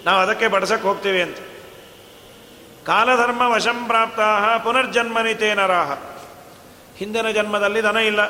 ನಾವು 0.06 0.20
ಅದಕ್ಕೆ 0.20 0.48
ಬಡಸಕ್ಕೆ 0.48 0.88
ಹೋಗ್ತೀವಿ 0.88 1.22
ಅಂತ. 1.22 1.38
ಕಾಲಧರ್ಮ 2.86 3.42
ವಶಂ 3.54 3.78
ಪ್ರಾಪ್ತ 3.88 4.20
ಪುನರ್ಜನ್ಮನಿತೇ 4.64 5.50
ನರಾಹ. 5.54 5.92
ಹಿಂದಿನ 7.00 7.28
ಜನ್ಮದಲ್ಲಿ 7.38 7.82
ದನ 7.84 8.00
ಇಲ್ಲ, 8.10 8.22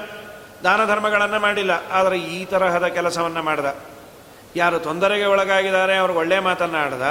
ದಾನ 0.63 0.81
ಧರ್ಮಗಳನ್ನು 0.85 1.39
ಮಾಡಿಲ್ಲ, 1.39 1.73
ಆದರೆ 1.91 2.17
ಈ 2.35 2.37
ತರಹದ 2.45 2.87
ಕೆಲಸವನ್ನು 2.97 3.41
ಮಾಡ್ದ. 3.43 3.65
ಯಾರು 4.55 4.77
ತೊಂದರೆಗೆ 4.79 5.25
ಒಳಗಾಗಿದ್ದಾರೆ, 5.25 5.95
ಅವ್ರಿಗೆ 5.97 6.19
ಒಳ್ಳೆ 6.19 6.37
ಮಾತನ್ನು 6.39 6.77
ಆಡ್ದ. 6.77 7.07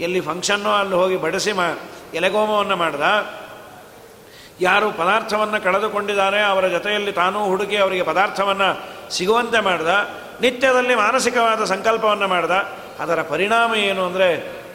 ಎಲ್ಲಿ 0.00 0.20
ಫಂಕ್ಷನ್ನು 0.20 0.70
ಅಲ್ಲಿ 0.72 0.94
ಹೋಗಿ 0.94 1.16
ಬಡಿಸಿ 1.16 1.52
ಮಾ, 1.52 1.66
ಎಲೆಗೋಮವನ್ನು 2.14 2.76
ಮಾಡ್ದ. 2.76 3.02
ಯಾರು 4.60 4.86
ಪದಾರ್ಥವನ್ನು 4.92 5.58
ಕಳೆದುಕೊಂಡಿದ್ದಾರೆ, 5.64 6.40
ಅವರ 6.42 6.64
ಜೊತೆಯಲ್ಲಿ 6.68 7.12
ತಾನೂ 7.12 7.40
ಹುಡುಕಿ 7.44 7.76
ಅವರಿಗೆ 7.76 8.02
ಪದಾರ್ಥವನ್ನು 8.02 8.68
ಸಿಗುವಂತೆ 9.16 9.60
ಮಾಡ್ದ. 9.60 9.90
ನಿತ್ಯದಲ್ಲಿ 10.40 10.94
ಮಾನಸಿಕವಾದ 10.94 11.64
ಸಂಕಲ್ಪವನ್ನು 11.64 12.28
ಮಾಡ್ದ. 12.28 12.56
ಅದರ 13.00 13.20
ಪರಿಣಾಮ 13.22 13.74
ಏನು 13.74 14.02
ಅಂದರೆ 14.06 14.28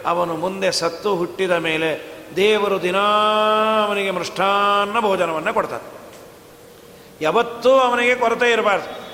ಅವನು 0.05 0.35
ಮುಂದೆ 0.35 0.71
ಸತ್ತು 0.71 1.15
ಹುಟ್ಟಿದ 1.15 1.51
ಮೇಲೆ 1.51 2.15
ದೇವರು 2.35 2.81
ದಿನಾ 2.81 3.05
ಅವನಿಗೆ 3.87 4.11
ಮೃಷ್ಟಾನ್ನ 4.11 4.99
ಭೋಜನವನ್ನು 4.99 5.53
ಕೊಡ್ತಾನೆ. 5.53 5.95
ಯಾವತ್ತೂ 7.21 7.69
ಅವನಿಗೆ 7.69 8.15
ಕೊರತೆ 8.15 8.51
ಇರಬಾರ್ದು. 8.51 9.05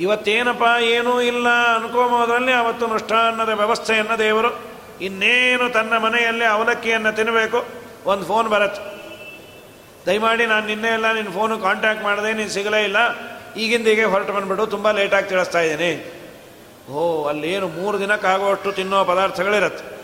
ಇವತ್ತೇನಪ್ಪ, 0.00 0.82
ಏನೂ 0.82 1.20
ಇಲ್ಲ 1.20 1.48
ಅನ್ಕೋಬೋದ್ರಲ್ಲಿ 1.48 2.52
ಅವತ್ತು 2.52 2.88
ಮೃಷ್ಟಾನ್ನದ 2.88 3.48
ವ್ಯವಸ್ಥೆಯನ್ನು 3.48 4.18
ದೇವರು 4.18 4.58
ಇನ್ನೇನು 5.00 5.72
ತನ್ನ 5.72 5.96
ಮನೆಯಲ್ಲಿ 5.96 6.44
ಅವಲಕ್ಕಿಯನ್ನು 6.44 7.16
ತಿನ್ನಬೇಕು 7.16 7.64
ಒಂದು 8.06 8.24
ಫೋನ್ 8.24 8.48
ಬರತ್ತೆ. 8.48 9.00
ದಯಮಾಡಿ 10.06 10.46
ನಾನು 10.46 10.66
ನಿನ್ನೆ 10.66 10.88
ಎಲ್ಲ 10.88 11.12
ನಿನ್ನ 11.12 11.32
ಫೋನು 11.32 11.58
ಕಾಂಟ್ಯಾಕ್ಟ್ 11.58 12.04
ಮಾಡಿದೆ, 12.04 12.32
ನೀನು 12.32 12.50
ಸಿಗಲೇ 12.50 12.84
ಇಲ್ಲ. 12.84 12.96
ಈಗಿಂದೀಗೆ 13.56 14.04
ಹೊರಟು 14.04 14.32
ಬಂದ್ಬಿಡು, 14.32 14.66
ತುಂಬ 14.66 14.90
ಲೇಟಾಗಿ 14.90 15.28
ತಿಳಿಸ್ತಾ 15.28 15.60
ಇದ್ದೀನಿ. 15.60 16.12
ಓ, 16.90 17.24
ಅಲ್ಲೇನು 17.28 17.68
ಮೂರು 17.68 18.00
ದಿನಕ್ಕಾಗುವಷ್ಟು 18.00 18.72
ತಿನ್ನೋ 18.72 19.04
ಪದಾರ್ಥಗಳಿರತ್ತೆ. 19.04 19.99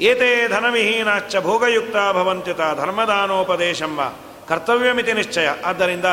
ಏತೇ 0.00 0.48
ಧನವಿಹೀನಾಶ್ಚ 0.48 1.36
ಭೋಗಯುಕ್ತ 1.36 1.96
ಭವಂತ್ಯುತ 1.96 2.58
ಧರ್ಮದಾನೋಪದೇಶಂಬ 2.58 4.00
ಕರ್ತವ್ಯಮಿತಿ 4.48 5.12
ನಿಶ್ಚಯ. 5.12 5.48
ಆದ್ದರಿಂದ 5.64 6.04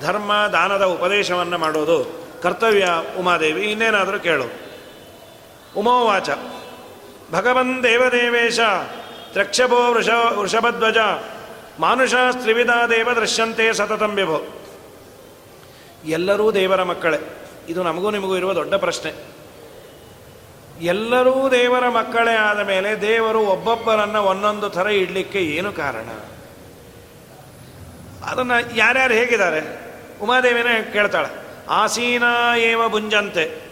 ಧರ್ಮ 0.00 0.32
ದಾನದ 0.32 0.84
ಉಪದೇಶವನ್ನು 0.84 1.58
ಮಾಡೋದು 1.58 2.26
ಕರ್ತವ್ಯ 2.42 2.88
ಉಮಾದೇವಿ. 3.18 3.62
ಇನ್ನೇನಾದರೂ 3.62 4.18
ಕೇಳು. 4.18 4.44
ಉಮೋವಾಚ. 5.76 6.30
ಭಗವನ್ 7.32 7.82
ದೇವದೇವೇಶ 7.82 8.60
ತ್ರಕ್ಷಭೋ 9.32 9.92
ವೃಷ 9.92 10.08
ವೃಷಭಧ್ವಜ, 10.08 10.96
ಮಾನುಷ 11.80 12.14
ತ್ರಿವಿಧ 12.32 12.70
ದೇವ 12.70 13.08
ದೃಶ್ಯಂತೆ 13.14 13.72
ಸತತಂ 13.72 14.10
ವಿಭೋ. 14.10 14.48
ಎಲ್ಲರೂ 16.04 16.52
ದೇವರ 16.52 16.82
ಮಕ್ಕಳೇ. 16.82 17.18
ಇದು 17.68 17.82
ನಮಗೂ 17.82 18.10
ನಿಮಗೂ 18.10 18.36
ಇರುವ 18.36 18.52
ದೊಡ್ಡ 18.52 18.74
ಪ್ರಶ್ನೆ. 18.74 19.37
ಎಲ್ಲರೂ 20.80 21.50
ದೇವರ 21.50 21.88
ಮಕ್ಕಳೇ 21.88 22.34
ಆದ 22.34 22.60
ಮೇಲೆ 22.60 23.00
ದೇವರು 23.00 23.40
ಒಬ್ಬೊಬ್ಬರನ್ನು 23.40 24.22
ಒಂದೊಂದು 24.22 24.70
ಥರ 24.70 24.86
ಇಡಲಿಕ್ಕೆ 24.86 25.38
ಏನು 25.38 25.72
ಕಾರಣ? 25.72 26.08
ಅದನ್ನು 28.24 28.76
ಯಾರ್ಯಾರು 28.76 29.14
ಹೇಗಿದ್ದಾರೆ? 29.14 29.78
ಉಮಾದೇವಿನೇ 30.22 30.90
ಕೇಳ್ತಾಳೆ. 30.92 31.28
ಆಸೀನ 31.68 32.22
ಏವ 32.56 32.88
ಬುಂಜಂತೆ 32.88 33.62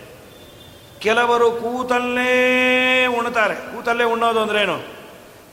ಕೆಲವರು 0.98 1.50
ಕೂತಲ್ಲೇ 1.50 3.06
ಉಣ್ತಾರೆ. 3.06 3.54
ಕೂತಲ್ಲೇ 3.54 4.04
ಉಣ್ಣೋದು 4.04 4.40
ಅಂದ್ರೇನು 4.40 4.80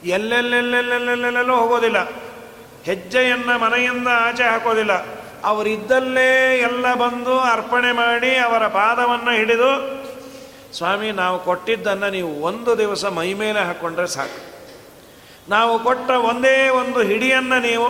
ಎಲ್ಲೆಲ್ಲೆಲ್ಲೆಲ್ಲೆಲ್ಲೆಲ್ಲೆಲ್ಲೋ 0.04 1.56
ಹೋಗೋದಿಲ್ಲ. 1.56 2.08
ಹೆಜ್ಜೆಯನ್ನು 2.84 3.58
ಮನೆಯಿಂದ 3.58 4.08
ಆಚೆ 4.08 4.42
ಹಾಕೋದಿಲ್ಲ. 4.42 4.92
ಅವರಿದ್ದಲ್ಲೇ 5.44 6.58
ಎಲ್ಲ 6.58 6.94
ಬಂದು 6.94 7.40
ಅರ್ಪಣೆ 7.40 7.92
ಮಾಡಿ 7.92 8.36
ಅವರ 8.36 8.66
ಪಾದವನ್ನು 8.66 9.30
ಹಿಡಿದು 9.30 10.03
ಸ್ವಾಮಿ, 10.76 11.12
ನಾವು 11.12 11.44
ಕೊಟ್ಟಿದ್ದನ್ನು 11.44 12.10
ನೀವು 12.10 12.40
ಒಂದು 12.40 12.78
ದಿವಸ 12.78 13.04
ಮೈ 13.04 13.34
ಮೇಲೆ 13.34 13.60
ಹಾಕ್ಕೊಂಡ್ರೆ 13.60 14.06
ಸಾಕು. 14.06 14.54
ನಾವು 15.48 15.78
ಕೊಟ್ಟ 15.78 16.10
ಒಂದೇ 16.10 16.68
ಒಂದು 16.68 17.02
ಹಿಡಿಯನ್ನು 17.02 17.60
ನೀವು 17.60 17.88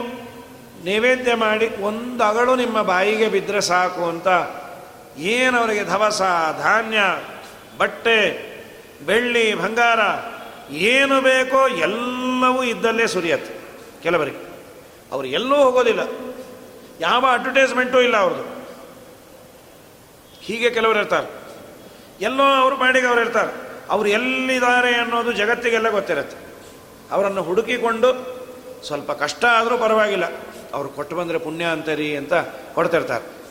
ನೈವೇದ್ಯ 0.84 1.34
ಮಾಡಿ 1.34 1.68
ಒಂದು 1.82 2.24
ಅಗಳು 2.24 2.56
ನಿಮ್ಮ 2.56 2.82
ಬಾಯಿಗೆ 2.82 3.28
ಬಿದ್ದರೆ 3.28 3.60
ಸಾಕು 3.60 4.04
ಅಂತ 4.04 4.28
ಏನವರಿಗೆ 5.18 5.84
ಧವಸ, 5.84 6.22
ಧಾನ್ಯ, 6.58 6.98
ಬಟ್ಟೆ, 7.78 8.20
ಬೆಳ್ಳಿ, 9.06 9.54
ಬಂಗಾರ 9.54 10.00
ಏನು 10.72 11.20
ಬೇಕೋ 11.20 11.68
ಎಲ್ಲವೂ 11.68 12.62
ಇದ್ದಲ್ಲೇ 12.62 13.06
ಸುರಿಯತ್ತೆ 13.06 13.54
ಕೆಲವರಿಗೆ. 14.02 14.54
ಅವರು 15.12 15.26
ಎಲ್ಲೂ 15.26 15.56
ಹೋಗೋದಿಲ್ಲ. 15.56 16.00
ಯಾವ 17.00 17.26
ಅಡ್ವರ್ಟೈಸ್ಮೆಂಟೂ 17.32 18.00
ಇಲ್ಲ 18.00 18.16
ಅವ್ರದ್ದು. 18.16 18.44
ಹೀಗೆ 20.40 20.70
ಕೆಲವರು 20.70 20.98
ಇರ್ತಾರೆ. 20.98 21.43
ಎಲ್ಲೋ 22.20 22.42
ಅವರು 22.42 22.76
ಮಾಡಿಗೆ 22.76 23.06
ಅವ್ರು 23.06 23.20
ಇರ್ತಾರೆ. 23.20 23.74
ಅವರು 23.90 24.08
ಎಲ್ಲಿದ್ದಾರೆ 24.08 24.94
ಅನ್ನೋದು 24.94 25.32
ಜಗತ್ತಿಗೆಲ್ಲ 25.32 25.90
ಗೊತ್ತಿರುತ್ತೆ. 25.90 26.36
ಅವರನ್ನು 27.10 27.42
ಹುಡುಕಿಕೊಂಡು 27.42 28.34
ಸ್ವಲ್ಪ 28.86 29.12
ಕಷ್ಟ 29.12 29.44
ಆದರೂ 29.44 29.78
ಪರವಾಗಿಲ್ಲ. 29.78 30.24
ಅವರು 30.74 30.88
ಕೊಟ್ಟು 30.88 31.16
ಬಂದರೆ 31.16 31.38
ಪುಣ್ಯ 31.38 31.64
ಅಂತರಿ 31.64 32.16
ಅಂತ 32.16 32.32
ಕೊಡ್ತಿರ್ತಾರೆ. 32.74 33.44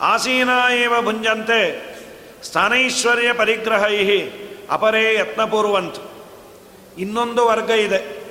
ಆಸೀನ 0.00 0.48
ಏವ 0.74 1.02
ಭುಂಜಂತೆ 1.02 1.96
ಸ್ಥಾನೈಶ್ವರ್ಯ 2.42 3.32
ಪರಿಗ್ರಹೈ 3.32 4.30
ಅಪರೇ 4.70 5.14
ಯತ್ನಪೂರ್ವಂತ. 5.14 5.94
ಇನ್ನೊಂದು 6.98 7.46
ವರ್ಗ 7.46 7.70
ಇದೆ. 7.70 8.26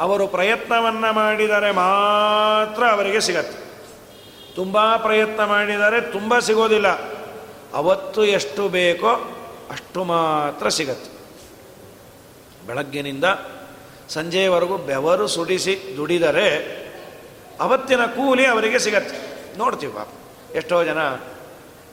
ಅವರು 0.00 0.26
ಪ್ರಯತ್ನವನ್ನು 0.26 1.12
ಮಾಡಿದರೆ 1.12 1.72
ಮಾತ್ರ 1.72 2.86
ಅವರಿಗೆ 2.86 3.20
ಸಿಗತ್ತೆ. 3.20 3.64
ತುಂಬ 4.54 4.96
ಪ್ರಯತ್ನ 4.96 5.44
ಮಾಡಿದರೆ 5.44 6.00
ತುಂಬ 6.00 6.38
ಸಿಗೋದಿಲ್ಲ. 6.38 7.13
ಅವತ್ತು 7.74 8.24
ಎಷ್ಟು 8.24 8.68
ಬೇಕೋ 8.68 9.08
ಅಷ್ಟು 9.70 10.04
ಮಾತ್ರ 10.04 10.68
ಸಿಗತ್ತೆ. 10.68 11.14
ಬೆಳಗ್ಗಿನಿಂದ 12.66 13.24
ಸಂಜೆಯವರೆಗೂ 14.08 14.76
ಬೆವರು 14.76 15.28
ಸುಡಿಸಿ 15.28 15.94
ದುಡಿದರೆ 15.96 16.84
ಅವತ್ತಿನ 17.60 18.06
ಕೂಲಿ 18.06 18.46
ಅವರಿಗೆ 18.46 18.78
ಸಿಗತ್ತೆ. 18.78 19.16
ನೋಡ್ತೀವಿ 19.58 19.92
ಪಾಪ. 19.92 20.08
ಎಷ್ಟೋ 20.54 20.84
ಜನ 20.84 21.08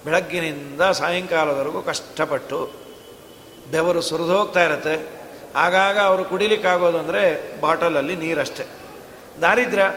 ಬೆಳಗ್ಗಿನಿಂದ 0.05 0.81
ಸಾಯಂಕಾಲದವರೆಗೂ 0.81 1.81
ಕಷ್ಟಪಟ್ಟು 1.81 2.71
ಬೆವರು 3.71 4.01
ಸುರಿದು 4.01 4.37
ಹೋಗ್ತಾ 4.37 4.63
ಇರತ್ತೆ. 4.63 5.21
ಆಗಾಗ 5.55 5.99
ಅವರು 5.99 6.25
ಕುಡಿಲಿಕ್ಕಾಗೋದು 6.25 6.99
ಅಂದರೆ 6.99 7.21
ಬಾಟಲಲ್ಲಿ 7.61 8.15
ನೀರಷ್ಟೇ. 8.15 8.63
ದಾರಿದ್ರ್ಯ. 9.41 9.91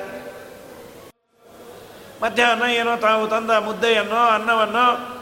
ಮಧ್ಯಾಹ್ನ 2.22 2.62
ಏನೋ 2.62 2.96
ತಾವು 2.96 3.28
ತಂದ 3.28 3.50
ಮುದ್ದೆಯನ್ನೋ 3.50 4.16
ಅನ್ನವನ್ನು 4.16 5.13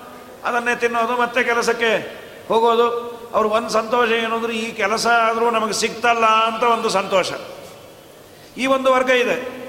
ಅದನ್ನೇ 0.44 0.74
ತಿನ್ನೋದು, 0.76 1.16
ಮತ್ತೆ 1.16 1.42
ಕೆಲಸಕ್ಕೆ 1.42 2.22
ಹೋಗೋದು. 2.48 2.86
ಅವ್ರ 3.34 3.46
ಒಂದು 3.46 3.68
ಸಂತೋಷ 3.68 4.10
ಏನು 4.10 4.36
ಅಂದರೆ, 4.36 4.52
ಈ 4.52 4.72
ಕೆಲಸ 4.72 5.06
ಆದರೂ 5.06 5.50
ನಮಗೆ 5.50 5.72
ಸಿಗ್ತಲ್ಲ 5.72 6.24
ಅಂತ 6.24 6.62
ಒಂದು 6.62 6.88
ಸಂತೋಷ. 6.88 7.32
ಈ 8.56 8.66
ಒಂದು 8.66 8.92
ವರ್ಗ 8.92 9.10
ಇದೆ. 9.10 9.62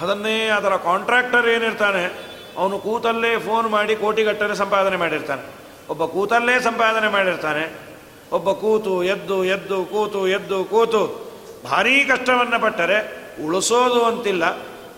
ಅದನ್ನೇ 0.00 0.48
ಅದರ 0.48 0.76
ಕಾಂಟ್ರಾಕ್ಟರ್ 0.76 1.48
ಏನಿರ್ತಾನೆ, 1.48 2.04
ಅವನು 2.58 2.78
ಕೂತಲ್ಲೇ 2.78 3.38
ಫೋನ್ 3.38 3.68
ಮಾಡಿ 3.68 3.96
ಕೋಟಿಗಟ್ಟಲೆ 3.96 4.54
ಸಂಪಾದನೆ 4.54 4.96
ಮಾಡಿರ್ತಾನೆ. 4.96 5.42
ಒಬ್ಬ 5.88 6.04
ಕೂತಲ್ಲೇ 6.04 6.60
ಸಂಪಾದನೆ 6.60 7.08
ಮಾಡಿರ್ತಾನೆ. 7.08 7.86
ಒಬ್ಬ 8.32 8.52
ಕೂತು, 8.52 9.04
ಎದ್ದು 9.04 9.44
ಎದ್ದು, 9.44 9.84
ಕೂತು 9.84 10.28
ಎದ್ದು, 10.28 10.64
ಕೂತು. 10.64 11.02
ಭಾರೀ 11.64 12.04
ಕಷ್ಟವನ್ನು 12.04 12.62
ಪಟ್ಟರೆ, 12.62 12.98
ಉಳಿಸೋದು 13.44 14.04
ಅಂತಿಲ್ಲ. 14.04 14.44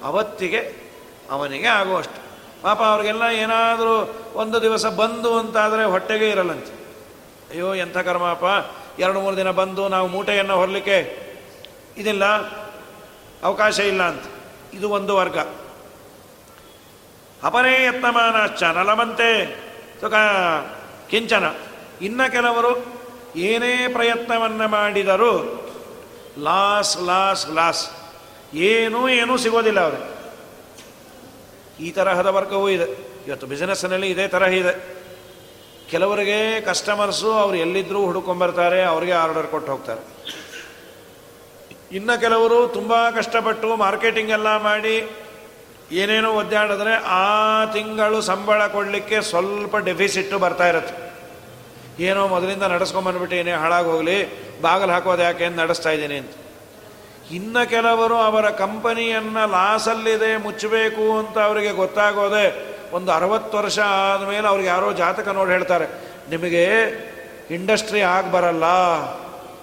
ಅವತ್ತಿಗೆ 0.02 0.88
ಅವನಿಗೆ 1.30 1.66
ಆಗುವಷ್ಟು. 1.66 2.27
ಪಾಪ 2.62 2.82
ಅವ್ರಿಗೆಲ್ಲ 2.82 3.22
ಏನಾದರೂ 3.22 4.16
ಒಂದು 4.34 4.62
ದಿವಸ 4.62 4.86
ಬಂದು 4.86 5.38
ಅಂತಾದರೆ 5.38 5.84
ಹೊಟ್ಟೆಗೆ 5.84 6.30
ಇರಲ್ಲಂತೆ. 6.30 6.78
ಅಯ್ಯೋ, 7.50 7.74
ಎಂಥ 7.74 7.98
ಕರ್ಮಪ್ಪ 7.98 8.44
ಎರಡು 9.00 9.20
ಮೂರು 9.20 9.36
ದಿನ 9.36 9.50
ಬಂದು 9.50 9.88
ನಾವು 9.88 10.08
ಮೂಟೆಯನ್ನು 10.08 10.56
ಹೊರಲಿಕ್ಕೆ 10.56 11.28
ಇದಿಲ್ಲ, 11.96 12.24
ಅವಕಾಶ 13.44 13.78
ಇಲ್ಲ 13.78 14.02
ಅಂತ. 14.02 14.22
ಇದು 14.74 14.88
ಒಂದು 14.90 15.16
ವರ್ಗ. 15.16 15.38
ಅಪರೇ 17.42 17.84
ಯತ್ನಮಾನ 17.84 18.46
ಚನಲಮಂತೆ 18.46 19.60
ಸುಖ 20.00 20.14
ಕಿಂಚನ. 21.10 21.54
ಇನ್ನ 22.02 22.26
ಕೆಲವರು 22.26 22.86
ಏನೇ 23.36 23.88
ಪ್ರಯತ್ನವನ್ನು 23.88 24.68
ಮಾಡಿದರೂ 24.68 25.64
ಲಾಸ್ 26.38 27.02
ಲಾಸ್ 27.02 27.50
ಲಾಸ್. 27.50 27.90
ಏನೂ 28.54 29.08
ಏನೂ 29.08 29.36
ಸಿಗೋದಿಲ್ಲ 29.36 29.80
ಅವರು 29.80 30.17
ಈ 31.80 31.90
ತರಹದ 31.90 32.26
ವರ್ಗವೂ 32.26 32.68
ಇದೆ. 32.68 32.86
ಇವತ್ತು 33.26 33.46
ಬಿಸಿನೆಸ್ನಲ್ಲಿ 33.46 34.10
ಇದೇ 34.10 34.28
ತರಹ 34.28 34.48
ಇದೆ. 34.48 34.98
ಕೆಲವರಿಗೆ 35.90 36.60
ಕಸ್ಟಮರ್ಸು 36.60 37.32
ಅವ್ರು 37.32 37.56
ಎಲ್ಲಿದ್ದರೂ 37.56 38.00
ಹುಡುಕೊಂಬರ್ತಾರೆ 38.00 38.82
ಅವರಿಗೆ 38.82 39.12
ಆರ್ಡರ್ 39.12 39.46
ಕೊಟ್ಟು 39.46 39.72
ಹೋಗ್ತಾರೆ. 39.72 40.02
ಇನ್ನು 41.92 42.20
ಕೆಲವರು 42.20 42.68
ತುಂಬ 42.68 43.10
ಕಷ್ಟಪಟ್ಟು 43.10 43.76
ಮಾರ್ಕೆಟಿಂಗ್ 43.76 44.30
ಎಲ್ಲ 44.30 44.56
ಮಾಡಿ 44.56 45.10
ಏನೇನೋ 45.92 46.32
ಒದ್ದಾಡಿದ್ರೆ 46.32 46.94
ಆ 47.04 47.64
ತಿಂಗಳು 47.64 48.20
ಸಂಬಳ 48.20 48.66
ಕೊಡಲಿಕ್ಕೆ 48.66 49.20
ಸ್ವಲ್ಪ 49.20 49.76
ಡೆಫಿಸಿಟ್ಟು 49.76 50.38
ಬರ್ತಾ 50.38 50.68
ಇರುತ್ತೆ. 50.68 50.94
ಏನೋ 52.04 52.28
ಮೊದಲಿಂದ 52.28 52.62
ನಡೆಸ್ಕೊಂಬಂದ್ಬಿಟ್ಟು 52.62 53.36
ಏನೇ 53.36 53.52
ಹಾಳಾಗೋಗಲಿ 53.52 54.18
ಬಾಗಿಲು 54.62 54.92
ಹಾಕೋದು 54.92 55.22
ಯಾಕೆ 55.22 55.48
ನಡೆಸ್ತಾ 55.48 55.90
ಇದ್ದೀನಿ 55.90 56.16
ಅಂತ. 56.16 56.30
ಇನ್ನು 57.30 57.70
ಕೆಲವರು 57.70 58.16
ಅವರ 58.16 58.50
ಕಂಪನಿಯನ್ನು 58.50 59.50
ಲಾಸಲ್ಲಿದೆ, 59.50 60.36
ಮುಚ್ಚಬೇಕು 60.36 61.18
ಅಂತ 61.18 61.38
ಅವರಿಗೆ 61.38 61.72
ಗೊತ್ತಾಗೋದೆ 61.72 62.76
ಒಂದು 62.92 63.12
ಅರವತ್ತು 63.12 63.58
ವರ್ಷ 63.58 63.78
ಆದಮೇಲೆ 63.78 64.48
ಅವ್ರಿಗೆ 64.48 64.68
ಯಾರೋ 64.68 64.92
ಜಾತಕ 64.92 65.28
ನೋಡಿ 65.28 65.50
ಹೇಳ್ತಾರೆ, 65.50 65.86
ನಿಮಗೆ 66.30 66.64
ಇಂಡಸ್ಟ್ರಿ 67.50 68.00
ಆಗಿ 68.00 68.32
ಬರಲ್ಲ. 68.32 68.64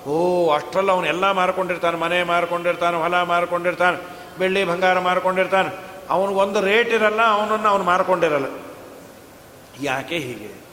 ಓ, 0.05 0.15
ಅಷ್ಟರಲ್ಲಿ 0.49 0.91
ಅವನೆಲ್ಲ 0.91 1.31
ಮಾರ್ಕೊಂಡಿರ್ತಾನೆ, 1.31 1.97
ಮನೆ 1.97 2.23
ಮಾರ್ಕೊಂಡಿರ್ತಾನೆ, 2.23 2.97
ಹೊಲ 2.97 3.21
ಮಾರ್ಕೊಂಡಿರ್ತಾನೆ, 3.21 3.97
ಬೆಳ್ಳಿ 4.39 4.63
ಬಂಗಾರ 4.63 4.99
ಮಾರ್ಕೊಂಡಿರ್ತಾನೆ. 4.99 5.69
ಅವನಿಗೊಂದು 6.09 6.61
ರೇಟ್ 6.61 6.89
ಇರಲ್ಲ, 6.89 7.21
ಅವನನ್ನು 7.21 7.69
ಅವನು 7.69 7.83
ಮಾರ್ಕೊಂಡಿರಲ್ಲ. 7.83 8.45
ಯಾಕೆ 9.81 10.15
ಹೀಗೆ? 10.15 10.65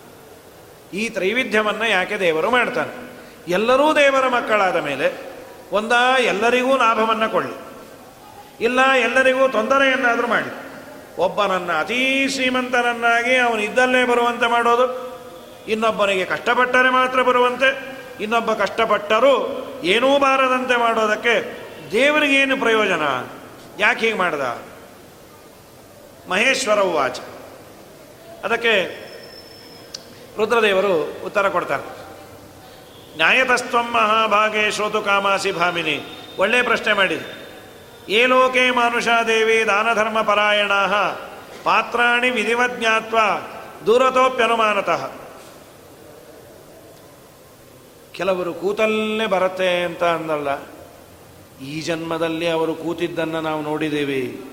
ಈ 0.94 1.08
ತ್ರೈವಿಧ್ಯವನ್ನು 1.08 1.88
ಯಾಕೆ 1.88 2.18
ದೇವರು 2.18 2.50
ಮಾಡ್ತಾನೆ? 2.50 3.10
ಎಲ್ಲರೂ 3.48 3.94
ದೇವರ 3.94 4.28
ಮಕ್ಕಳಾದ 4.28 4.76
ಮೇಲೆ 4.76 5.31
ಒಂದ 5.72 5.92
ಎಲ್ಲರಿಗೂ 6.18 6.76
ಲಾಭವನ್ನು 6.76 7.28
ಕೊಳ್ಳಿ 7.30 7.54
ಇಲ್ಲ 8.64 8.80
ಎಲ್ಲರಿಗೂ 8.92 9.48
ತೊಂದರೆಯನ್ನಾದರೂ 9.48 10.26
ಮಾಡಿ. 10.26 10.50
ಒಬ್ಬನನ್ನು 11.16 11.72
ಅತೀ 11.72 12.28
ಶ್ರೀಮಂತನನ್ನಾಗಿ 12.28 13.36
ಅವನು 13.36 13.62
ಇದ್ದಲ್ಲೇ 13.62 14.04
ಬರುವಂತೆ 14.04 14.46
ಮಾಡೋದು, 14.46 14.86
ಇನ್ನೊಬ್ಬನಿಗೆ 15.68 16.24
ಕಷ್ಟಪಟ್ಟರೆ 16.24 16.90
ಮಾತ್ರ 16.90 17.22
ಬರುವಂತೆ, 17.22 17.70
ಇನ್ನೊಬ್ಬ 18.20 18.52
ಕಷ್ಟಪಟ್ಟರೂ 18.52 19.32
ಏನೂ 19.84 20.18
ಬಾರದಂತೆ 20.18 20.76
ಮಾಡೋದಕ್ಕೆ 20.76 21.34
ದೇವರಿಗೇನು 21.92 22.56
ಪ್ರಯೋಜನ? 22.56 23.02
ಯಾಕೆ 23.78 24.06
ಹೀಗೆ 24.06 24.18
ಮಾಡ್ದ? 24.18 24.58
ಮಹೇಶ್ವರ 26.30 26.80
ವಾಚ 26.80 27.20
ಅದಕ್ಕೆ 28.44 28.74
ರುದ್ರದೇವರು 30.36 31.24
ಉತ್ತರ 31.24 31.48
ಕೊಡ್ತಾರೆ. 31.48 32.01
ನ್ಯಾಯತಸ್ತ್ವಂ 33.16 33.90
ಮಹಾಭಾಗೆ 33.90 34.70
ಶ್ರೋತು 34.70 35.02
ಕಾಮಾಸಿ 35.02 35.52
ಭಾಮಿನಿ. 35.52 36.18
ಒಳ್ಳೆ 36.38 36.62
ಪ್ರಶ್ನೆ 36.62 36.92
ಮಾಡಿದೆ 36.92 37.42
ಏ 38.08 38.26
ಲೋಕೆ 38.26 38.70
ಮಾನುಷಾದೇವಿ 38.70 39.66
ದಾನಧರ್ಮ 39.66 40.22
ಪರಾಯಣ 40.22 40.72
ಪಾತ್ರಾಣಿ 41.64 42.30
ವಿಧಿವಜ್ಞಾತ್ವ 42.30 43.18
ದೂರತೋಪ್ಯನುಮಾನತಃ. 43.86 45.10
ಕೆಲವರು 48.12 48.54
ಕೂತಲ್ಲೇ 48.54 49.26
ಬರುತ್ತೆ 49.26 49.82
ಅಂತ 49.82 50.04
ಅಂದಲ್ಲ. 50.04 50.48
ಈ 51.64 51.80
ಜನ್ಮದಲ್ಲಿ 51.80 52.48
ಅವರು 52.48 52.74
ಕೂತಿದ್ದನ್ನು 52.74 53.40
ನಾವು 53.40 53.62
ನೋಡಿದ್ದೀವಿ. 53.62 54.44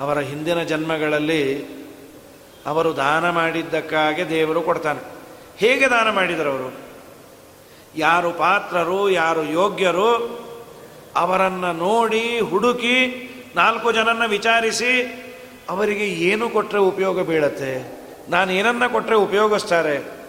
ಅವರ 0.00 0.18
ಹಿಂದಿನ 0.18 0.62
ಜನ್ಮಗಳಲ್ಲಿ 0.62 1.64
ಅವರು 2.66 2.96
ದಾನ 2.96 3.30
ಮಾಡಿದ್ದಕ್ಕಾಗಿ 3.30 4.28
ದೇವರು 4.28 4.62
ಕೊಡ್ತಾನೆ. 4.62 5.00
ಹೇಗೆ 5.56 5.86
ದಾನ 5.86 6.10
ಮಾಡಿದರು 6.10 6.50
ಅವರು? 6.50 6.91
ಯಾರು 7.96 8.30
ಪಾತ್ರರು, 8.30 9.10
ಯಾರು 9.10 9.44
ಯೋಗ್ಯರು, 9.44 10.42
ಅವರನ್ನು 11.16 11.72
ನೋಡಿ 11.72 12.40
ಹುಡುಕಿ 12.40 13.28
ನಾಲ್ಕು 13.56 13.92
ಜನನ್ನ 13.92 14.26
ವಿಚಾರಿಸಿ, 14.26 15.02
ಅವರಿಗೆ 15.70 16.06
ಏನು 16.06 16.50
ಕೊಟ್ಟರೆ 16.50 16.80
ಉಪಯೋಗ 16.80 17.22
ಬೀಳತ್ತೆ? 17.22 18.02
ನಾನು 18.28 18.52
ಏನನ್ನ 18.52 18.86
ಕೊಟ್ಟರೆ 18.86 19.16
ಉಪಯೋಗಿಸ್ತಾರೆ? 19.16 20.22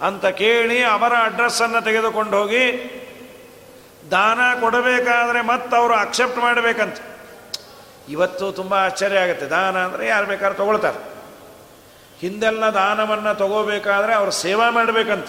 ಅಂತ 0.00 0.26
ಕೇಳಿ 0.26 0.84
ಅವರ 0.84 1.12
ಅಡ್ರೆಸ್ಸನ್ನು 1.24 1.84
ತೆಗೆದುಕೊಂಡು 1.84 2.36
ಹೋಗಿ, 2.36 2.92
ದಾನ 4.10 4.60
ಕೊಡಬೇಕಾದ್ರೆ 4.60 5.38
ಅವರು 5.76 5.94
ಅಕ್ಸೆಪ್ಟ್ 5.94 6.38
ಮಾಡಬೇಕಂತ. 6.38 6.96
ಇವತ್ತು 8.08 8.52
ತುಂಬ 8.52 8.74
ಆಶ್ಚರ್ಯ 8.74 9.18
ಆಗುತ್ತೆ. 9.18 9.46
ದಾನ 9.46 9.78
ಅಂದರೆ 9.78 10.06
ಯಾರು 10.06 10.26
ಬೇಕಾದ್ರೂ 10.26 10.58
ತಗೊಳ್ತಾರೆ. 10.58 10.98
ಹಿಂದೆಲ್ಲ 12.20 12.64
ದಾನವನ್ನು 12.64 13.34
ತಗೋಬೇಕಾದ್ರೆ 13.34 14.14
ಅವ್ರು 14.14 14.30
ಸೇವಾ 14.30 14.70
ಮಾಡಬೇಕಂತ. 14.70 15.26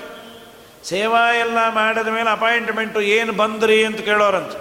ಸೇವಾ 0.89 1.32
ಎಲ್ಲ 1.32 1.69
ಮಾಡಿದ 1.69 2.08
ಮೇಲೆ 2.08 2.30
ಅಪಾಯಿಂಟ್ಮೆಂಟು 2.30 3.02
ಏನು 3.02 3.34
ಬಂದ್ರಿ 3.34 3.86
ಅಂತ 3.86 4.00
ಕೇಳೋರಂತ. 4.00 4.52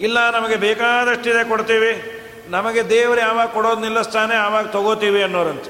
ಇಲ್ಲ, 0.00 0.30
ನಮಗೆ 0.30 0.56
ಬೇಕಾದಷ್ಟಿದೆ 0.56 1.48
ಕೊಡ್ತೀವಿ. 1.48 2.20
ನಮಗೆ 2.48 2.88
ದೇವರು 2.88 3.20
ಯಾವಾಗ 3.20 3.48
ಕೊಡೋದು 3.48 3.80
ನಿಲ್ಲಿಸ್ತಾನೆ 3.80 4.34
ಆವಾಗ 4.34 4.66
ತಗೋತೀವಿ 4.66 5.22
ಅನ್ನೋರಂತ. 5.22 5.64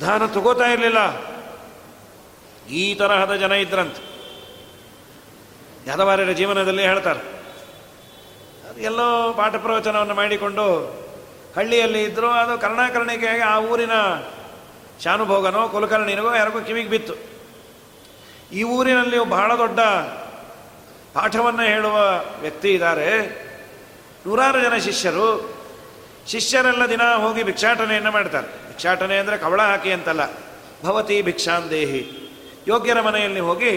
ದಾನ 0.00 0.26
ತಗೋತಾ 0.26 0.64
ಇರಲಿಲ್ಲ. 0.64 0.98
ಈ 2.68 2.94
ತರಹದ 2.94 3.34
ಜನ 3.34 3.52
ಇದ್ರಂತ. 3.52 3.96
ಯಾದವಾರ್ಯರ 5.86 6.32
ಜೀವನದಲ್ಲಿ 6.32 6.82
ಹೇಳ್ತಾರೆ. 6.82 7.20
ಎಲ್ಲೋ 8.82 9.32
ಪಾಠ 9.32 9.54
ಪ್ರವಚನವನ್ನು 9.54 10.14
ಮಾಡಿಕೊಂಡು 10.14 10.84
ಹಳ್ಳಿಯಲ್ಲಿ 11.56 12.02
ಇದ್ದರೂ 12.02 12.28
ಅದು 12.28 12.58
ಕರ್ಣಾಕರ್ಣಿಕೆಯಾಗಿ 12.58 13.40
ಆ 13.40 13.58
ಊರಿನ 13.58 13.92
ಶಾನುಭೋಗನೋ 15.04 15.68
ಕುಲಕರ್ಣಿನಿಗೋ 15.68 16.34
ಯಾರಿಗೋ 16.34 16.60
ಕಿವಿಗೆ 16.60 16.88
ಬಿತ್ತು. 16.88 17.37
ಈ 18.52 18.62
ಊರಿನಲ್ಲಿ 18.62 19.18
ಬಹಳ 19.24 19.50
ದೊಡ್ಡ 19.58 19.80
ಪಾಠವನ್ನು 21.14 21.62
ಹೇಳುವ 21.62 21.96
ವ್ಯಕ್ತಿ 22.40 22.68
ಇದ್ದಾರೆ. 22.74 23.08
ನೂರಾರು 24.26 24.58
ಜನ 24.60 24.76
ಶಿಷ್ಯರು. 24.76 25.26
ಶಿಷ್ಯರೆಲ್ಲ 26.26 26.84
ದಿನ 26.86 27.02
ಹೋಗಿ 27.14 27.42
ಭಿಕ್ಷಾಟನೆಯನ್ನು 27.42 28.10
ಮಾಡ್ತಾರೆ. 28.10 28.48
ಭಿಕ್ಷಾಟನೆ 28.68 29.18
ಅಂದರೆ 29.18 29.38
ಕವಳ 29.38 29.60
ಹಾಕಿ 29.62 29.92
ಅಂತಲ್ಲ, 29.92 30.24
ಭವತಿ 30.84 31.22
ಭಿಕ್ಷಾಂದೇಹಿ 31.22 32.02
ಯೋಗ್ಯರ 32.68 33.00
ಮನೆಯಲ್ಲಿ 33.00 33.40
ಹೋಗಿ 33.40 33.72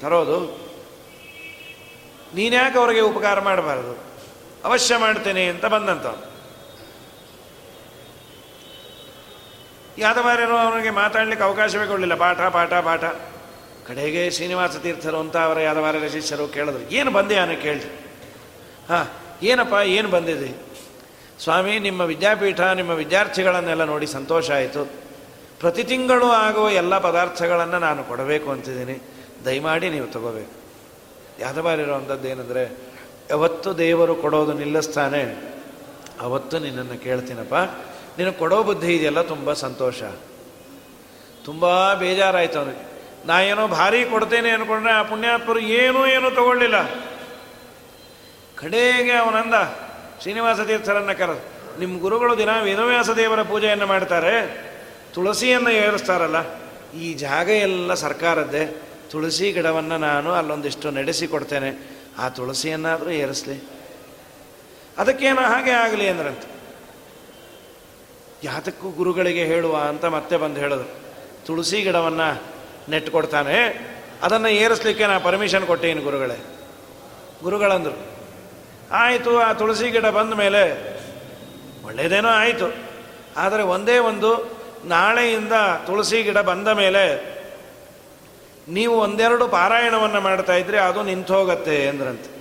ತರೋದು. 0.00 0.38
ನೀನ್ಯಾಕೆ 2.34 2.78
ಅವರಿಗೆ 2.78 3.00
ಉಪಕಾರ 3.00 3.40
ಮಾಡಬಾರದು? 3.40 3.94
ಅವಶ್ಯ 4.64 4.96
ಮಾಡ್ತೇನೆ 4.96 5.44
ಅಂತ 5.46 5.66
ಬಂದಂತ 5.66 6.06
ಯಾದವಾರ್ಯರು 9.98 10.56
ಅವನಿಗೆ 10.56 10.90
ಮಾತಾಡಲಿಕ್ಕೆ 10.90 11.44
ಅವಕಾಶವೇ 11.44 11.86
ಕೊಡಲಿಲ್ಲ. 11.86 12.14
ಪಾಠ 12.14 12.40
ಪಾಠ 12.40 12.72
ಪಾಠ. 12.72 13.04
ಕಡೆಗೆ 13.86 14.30
ಶ್ರೀನಿವಾಸ 14.30 14.76
ತೀರ್ಥರು 14.76 15.18
ಅಂತ 15.18 15.36
ಅವರ 15.36 15.60
ಯಾದವಾರ 15.60 15.96
ಶಿಷ್ಯರು 16.12 16.48
ಕೇಳಿದ್ರು. 16.48 16.94
ಏನು 16.94 17.10
ಬಂದೆ? 17.10 17.36
ಅನ್ನ 17.36 17.52
ಕೇಳಿ 17.52 17.80
ಹಾಂ, 18.88 19.06
ಏನಪ್ಪ, 19.42 19.74
ಏನು 19.84 20.08
ಬಂದಿದೆ? 20.08 20.74
ಸ್ವಾಮಿ, 21.42 21.78
ನಿಮ್ಮ 21.78 22.00
ವಿದ್ಯಾಪೀಠ, 22.00 22.60
ನಿಮ್ಮ 22.60 22.90
ವಿದ್ಯಾರ್ಥಿಗಳನ್ನೆಲ್ಲ 22.90 23.84
ನೋಡಿ 23.84 24.06
ಸಂತೋಷ 24.06 24.50
ಆಯಿತು. 24.50 24.84
ಪ್ರತಿ 25.60 25.84
ತಿಂಗಳು 25.84 26.26
ಆಗುವ 26.26 26.70
ಎಲ್ಲ 26.70 26.98
ಪದಾರ್ಥಗಳನ್ನು 26.98 27.78
ನಾನು 27.78 28.04
ಕೊಡಬೇಕು 28.04 28.50
ಅಂತಿದ್ದೀನಿ. 28.50 29.00
ದಯಮಾಡಿ 29.44 29.88
ನೀವು 29.88 30.06
ತಗೋಬೇಕು. 30.06 30.50
ಯಾದವಾರಿರುವಂಥದ್ದು 31.40 32.28
ಏನಂದರೆ 32.28 32.78
ಯಾವತ್ತು 33.30 33.78
ದೇವರು 33.78 34.14
ಕೊಡೋದು 34.14 34.52
ನಿಲ್ಲಿಸ್ತಾನೆ. 34.52 35.54
ಅವತ್ತು 36.20 36.58
ನಿನ್ನನ್ನು 36.58 37.02
ಕೇಳ್ತೀನಪ್ಪ. 37.02 37.54
ನಿನಗೆ 38.18 38.34
ಕೊಡೋ 38.34 38.62
ಬುದ್ಧಿ 38.62 38.96
ಇದೆಯಲ್ಲ, 38.96 39.22
ತುಂಬ 39.22 39.52
ಸಂತೋಷ. 39.52 40.02
ತುಂಬ 41.44 41.94
ಬೇಜಾರಾಯಿತು 41.94 42.58
ಅವನಿಗೆ. 42.58 42.93
ನಾ 43.26 43.40
ಏನೋ 43.40 43.68
ಭಾರಿ 43.68 44.04
ಕೊಡ್ತೇನೆ 44.04 44.50
ಅಂದ್ಕೊಂಡ್ರೆ 44.50 44.92
ಆ 44.92 45.02
ಪುಣ್ಯಾತ್ಮರು 45.02 45.58
ಏನೂ 45.58 46.06
ಏನೂ 46.06 46.30
ತಗೊಳ್ಳಿಲ್ಲ. 46.30 46.88
ಕಡೆಗೆ 48.56 49.12
ಅವನಂದ, 49.12 49.54
ಶ್ರೀನಿವಾಸ 50.20 50.60
ತೀರ್ಥರನ್ನು 50.60 51.18
ಕರ 51.18 51.30
ನಿಮ್ಮ 51.78 52.00
ಗುರುಗಳು 52.00 52.38
ದಿನ 52.38 52.60
ವೇದವ್ಯಾಸ 52.62 53.10
ದೇವರ 53.10 53.42
ಪೂಜೆಯನ್ನು 53.42 53.86
ಮಾಡ್ತಾರೆ, 53.86 54.34
ತುಳಸಿಯನ್ನು 55.14 55.70
ಏರಿಸ್ತಾರಲ್ಲ, 55.70 56.36
ಈ 56.96 57.14
ಜಾಗ 57.14 57.48
ಎಲ್ಲ 57.48 57.94
ಸರ್ಕಾರದ್ದೇ, 57.94 58.66
ತುಳಸಿ 59.10 59.52
ಗಿಡವನ್ನು 59.52 59.98
ನಾನು 59.98 60.32
ಅಲ್ಲೊಂದಿಷ್ಟು 60.32 60.90
ನಡೆಸಿ 60.90 61.26
ಕೊಡ್ತೇನೆ, 61.26 61.70
ಆ 62.18 62.28
ತುಳಸಿಯನ್ನಾದರೂ 62.28 63.10
ಏರಿಸಲಿ. 63.10 63.68
ಅದಕ್ಕೇನು 64.98 65.40
ಹಾಗೆ 65.40 65.70
ಆಗಲಿ 65.70 66.08
ಅಂತ 66.08 66.44
ಯಾತಕ್ಕೂ 68.44 68.90
ಗುರುಗಳಿಗೆ 68.90 69.44
ಹೇಳುವ 69.44 69.76
ಅಂತ 69.76 70.04
ಮತ್ತೆ 70.04 70.36
ಬಂದು 70.36 70.60
ಹೇಳಿದ್ರು 70.60 70.88
ತುಳಸಿ 71.46 71.82
ಗಿಡವನ್ನು 71.82 72.53
ನೆಟ್ಕೊಡ್ತಾನೆ. 72.90 73.58
ಅದನ್ನು 74.22 74.48
ಏರಿಸ್ಲಿಕ್ಕೆ 74.48 75.06
ನಾನು 75.06 75.20
ಪರ್ಮಿಷನ್ 75.20 75.66
ಕೊಟ್ಟೇನು 75.66 76.02
ಗುರುಗಳೇ. 76.02 76.44
ಗುರುಗಳಂದರು, 77.42 77.98
ಆಯಿತು, 78.90 79.38
ಆ 79.38 79.52
ತುಳಸಿ 79.52 79.90
ಗಿಡ 79.90 80.06
ಬಂದ 80.06 80.34
ಮೇಲೆ 80.34 80.94
ಒಳ್ಳೆಯದೇನೋ 81.86 82.28
ಆಯಿತು. 82.28 82.74
ಆದರೆ 83.36 83.62
ಒಂದೇ 83.62 83.98
ಒಂದು, 83.98 84.60
ನಾಳೆಯಿಂದ 84.84 85.52
ತುಳಸಿ 85.86 86.22
ಗಿಡ 86.22 86.38
ಬಂದ 86.38 86.68
ಮೇಲೆ 86.68 87.34
ನೀವು 88.68 88.98
ಒಂದೆರಡು 88.98 89.48
ಪಾರಾಯಣವನ್ನು 89.48 90.20
ಮಾಡ್ತಾ 90.20 90.54
ಇದ್ರೆ 90.54 90.78
ಅದು 90.78 91.02
ನಿಂತು 91.02 91.34
ಹೋಗತ್ತೆ 91.34 91.88
ಅಂದ್ರಂತೆ. 91.88 92.34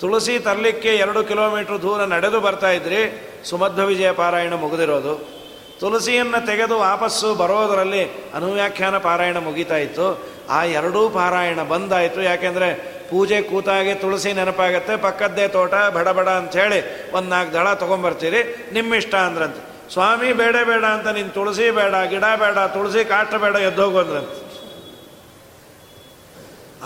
ತುಳಸಿ 0.00 0.38
ತರಲಿಕ್ಕೆ 0.38 0.88
ಎರಡು 0.88 1.24
ಕಿಲೋಮೀಟ್ರ್ 1.24 1.82
ದೂರ 1.82 2.04
ನಡೆದು 2.04 2.40
ಬರ್ತಾ 2.40 2.70
ಇದ್ರಿ, 2.70 3.28
ಸುಮಧ್ವ 3.44 3.86
ವಿಜಯ 3.86 4.12
ಪಾರಾಯಣ 4.12 4.54
ಮುಗಿದಿರೋದು. 4.54 5.35
ತುಳಸಿಯನ್ನು 5.80 6.46
ತೆಗೆದು 6.46 6.78
ವಾಪಸ್ಸು 6.78 7.34
ಬರೋದರಲ್ಲಿ 7.34 8.32
ಅನುವ್ಯಾಖ್ಯಾನ 8.34 8.98
ಪಾರಾಯಣ 8.98 9.38
ಮುಗಿತಾ 9.38 9.76
ಇತ್ತು. 9.76 10.36
ಆ 10.50 10.64
ಎರಡೂ 10.64 11.08
ಪಾರಾಯಣ 11.08 11.62
ಬಂದಾಯಿತು. 11.62 12.22
ಯಾಕೆಂದರೆ 12.22 12.96
ಪೂಜೆ 13.10 13.42
ಕೂತಾಗೆ 13.42 13.94
ತುಳಸಿ 13.94 14.32
ನೆನಪಾಗತ್ತೆ. 14.32 14.96
ಪಕ್ಕದ್ದೇ 14.96 15.48
ತೋಟ 15.48 15.74
ಬಡ 15.74 16.08
ಬಡ 16.08 16.28
ಅಂಥೇಳಿ 16.28 17.12
ಒಂದು 17.12 17.28
ನಾಲ್ಕು 17.28 17.54
ದಳ 17.54 17.72
ತೊಗೊಂಬರ್ತೀರಿ. 17.72 18.70
ನಿಮ್ಮಿಷ್ಟ 18.72 19.14
ಅಂದ್ರಂತೆ. 19.14 19.92
ಸ್ವಾಮಿ, 19.92 20.32
ಬೇಡ 20.32 20.56
ಬೇಡ 20.64 20.84
ಅಂತ 20.84 21.06
ನಿನ್ನ 21.06 21.30
ತುಳಸಿ 21.30 21.70
ಬೇಡ, 21.70 21.94
ಗಿಡ 22.08 22.24
ಬೇಡ, 22.36 22.58
ತುಳಸಿ 22.58 23.04
ಕಾಟ 23.04 23.34
ಬೇಡ 23.34 23.54
ಎದ್ದೋಗು 23.54 23.98
ಅಂದ್ರಂತೆ. 23.98 24.46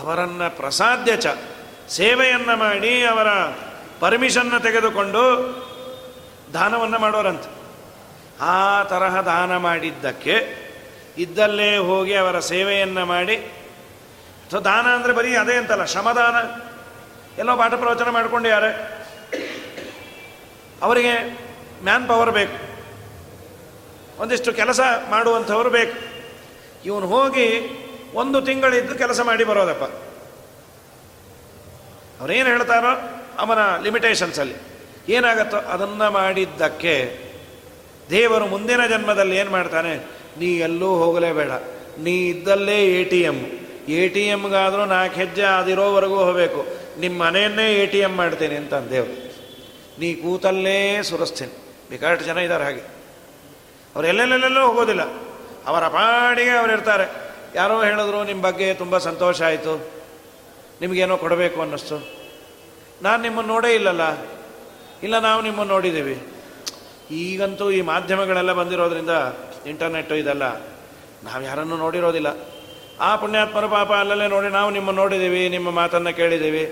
ಅವರನ್ನು 0.00 0.56
ಪ್ರಸಾದ್ಯ 0.56 1.16
ಚ. 1.16 1.26
ಸೇವೆಯನ್ನು 1.88 2.56
ಮಾಡಿ 2.56 3.04
ಅವರ 3.04 3.28
ಪರ್ಮಿಷನ್ನ 4.00 4.58
ತೆಗೆದುಕೊಂಡು 4.58 5.22
ದಾನವನ್ನು 6.54 6.98
ಮಾಡೋರಂತೆ. 6.98 7.59
ಆ 8.40 8.82
ತರಹ 8.82 9.20
ದಾನ 9.20 9.56
ಮಾಡಿದ್ದಕ್ಕೆ 9.56 10.34
ಇದ್ದಲ್ಲೇ 11.18 11.76
ಹೋಗಿ 11.76 12.14
ಅವರ 12.14 12.40
ಸೇವೆಯನ್ನು 12.40 13.06
ಮಾಡಿ 13.06 13.52
ಸೊ 14.50 14.60
ದಾನ 14.60 14.86
ಅಂದರೆ 14.86 15.12
ಬರೀ 15.12 15.36
ಅದೇ 15.36 15.54
ಅಂತಲ್ಲ, 15.54 15.84
ಶ್ರಮದಾನ. 15.84 16.36
ಎಲ್ಲೋ 17.38 17.56
ಪಾಠ 17.56 17.74
ಪ್ರವಚನ 17.74 18.08
ಮಾಡಿಕೊಂಡು 18.08 18.48
ಯಾರೇ. 18.48 18.96
ಅವರಿಗೆ 20.82 21.38
ಮ್ಯಾನ್ 21.84 22.08
ಪವರ್ 22.08 22.30
ಬೇಕು. 22.30 22.70
ಒಂದಿಷ್ಟು 24.22 24.52
ಕೆಲಸ 24.52 24.80
ಮಾಡುವಂಥವ್ರು 25.10 25.70
ಬೇಕು. 25.70 25.98
ಇವನು 26.84 27.06
ಹೋಗಿ 27.06 27.70
ಒಂದು 28.14 28.42
ತಿಂಗಳಿದ್ದು 28.42 28.94
ಕೆಲಸ 28.94 29.20
ಮಾಡಿ 29.20 29.44
ಬರೋದಪ್ಪ. 29.44 29.84
ಅವರೇನು 32.20 32.48
ಹೇಳ್ತಾರೋ 32.48 33.20
ಅವನ 33.38 33.58
ಲಿಮಿಟೇಷನ್ಸಲ್ಲಿ 33.82 34.54
ಏನಾಗತ್ತೋ 35.08 35.56
ಅದನ್ನು 35.56 36.10
ಮಾಡಿದ್ದಕ್ಕೆ 36.10 37.29
ದೇವರು 38.10 38.46
ಮುಂದಿನ 38.46 38.86
ಜನ್ಮದಲ್ಲಿ 38.86 39.36
ಏನು 39.36 39.50
ಮಾಡ್ತಾನೆ? 39.50 39.96
ನೀ 40.38 40.46
ಎಲ್ಲೂ 40.46 40.94
ಹೋಗಲೇಬೇಡ. 40.94 41.50
ನೀ 41.98 42.28
ಇದ್ದಲ್ಲೇ 42.28 43.00
A 43.00 43.04
T 43.04 43.22
M 43.22 43.46
A 43.88 44.08
T 44.08 44.26
ಎಮ್ಗಾದರೂ 44.26 44.84
ನಾಲ್ಕು 44.84 45.16
ಹೆಜ್ಜೆ 45.16 45.42
ಅದಿರೋವರೆಗೂ 45.42 46.16
ಹೋಗಬೇಕು. 46.16 46.66
ನಿಮ್ಮ 47.00 47.24
ಮನೆಯನ್ನೇ 47.24 47.74
ಎ 47.74 47.86
ಟಿ 47.86 47.98
ಎಂ 47.98 48.16
ಮಾಡ್ತೀನಿ 48.16 48.54
ಅಂತ 48.54 48.74
ದೇವರು. 48.74 49.30
ನೀ 50.00 50.14
ಕೂತಲ್ಲೇ 50.14 51.02
ಸುರಿಸ್ತೀನಿ. 51.02 51.52
ಬೇಕಾಷ್ಟು 51.90 52.24
ಜನ 52.24 52.38
ಇದ್ದಾರೆ 52.38 52.64
ಹಾಗೆ. 52.64 52.80
ಅವ್ರು 53.94 54.08
ಎಲ್ಲೆಲ್ಲೆಲ್ಲೆಲ್ಲೂ 54.08 54.66
ಹೋಗೋದಿಲ್ಲ. 54.66 55.02
ಅವರ 55.66 55.88
ಪಾಡಿಗೆ 55.88 56.50
ಅವರು 56.50 56.72
ಇರ್ತಾರೆ. 56.72 57.30
ಯಾರೋ 57.54 57.82
ಹೇಳಿದ್ರು 57.82 58.24
ನಿಮ್ಮ 58.24 58.42
ಬಗ್ಗೆ 58.42 58.74
ತುಂಬ 58.74 58.98
ಸಂತೋಷ 58.98 59.42
ಆಯಿತು. 59.42 59.90
ನಿಮಗೇನೋ 60.80 61.16
ಕೊಡಬೇಕು 61.16 61.60
ಅನ್ನಿಸ್ತು. 61.60 62.08
ನಾನು 63.02 63.22
ನಿಮ್ಮನ್ನು 63.22 63.52
ನೋಡೇ 63.52 63.74
ಇಲ್ಲಲ್ಲ. 63.74 64.18
ಇಲ್ಲ, 65.02 65.18
ನಾವು 65.18 65.42
ನಿಮ್ಮನ್ನು 65.42 65.72
ನೋಡಿದ್ದೀವಿ. 65.72 66.29
ಈಗಂತೂ 67.10 67.70
ಈ 67.70 67.80
ಮಾಧ್ಯಮಗಳೆಲ್ಲ 67.80 68.52
ಬಂದಿರೋದ್ರಿಂದ 68.52 69.10
ಇಂಟರ್ನೆಟ್ಟು 69.66 70.14
ಇದೆಲ್ಲ. 70.16 70.44
ನಾವು 71.24 71.42
ಯಾರನ್ನು 71.44 71.76
ನೋಡಿರೋದಿಲ್ಲ. 71.76 72.30
ಆ 73.00 73.16
ಪುಣ್ಯಾತ್ಮರ 73.16 73.66
ಪಾಪ 73.66 73.90
ಅಲ್ಲಲ್ಲೇ 73.92 74.26
ನೋಡಿ 74.28 74.48
ನಾವು 74.48 74.70
ನಿಮ್ಮನ್ನು 74.70 75.00
ನೋಡಿದ್ದೀವಿ 75.02 75.48
ನಿಮ್ಮ 75.48 75.70
ಮಾತನ್ನು 75.70 76.12
ಕೇಳಿದ್ದೀವಿ 76.16 76.64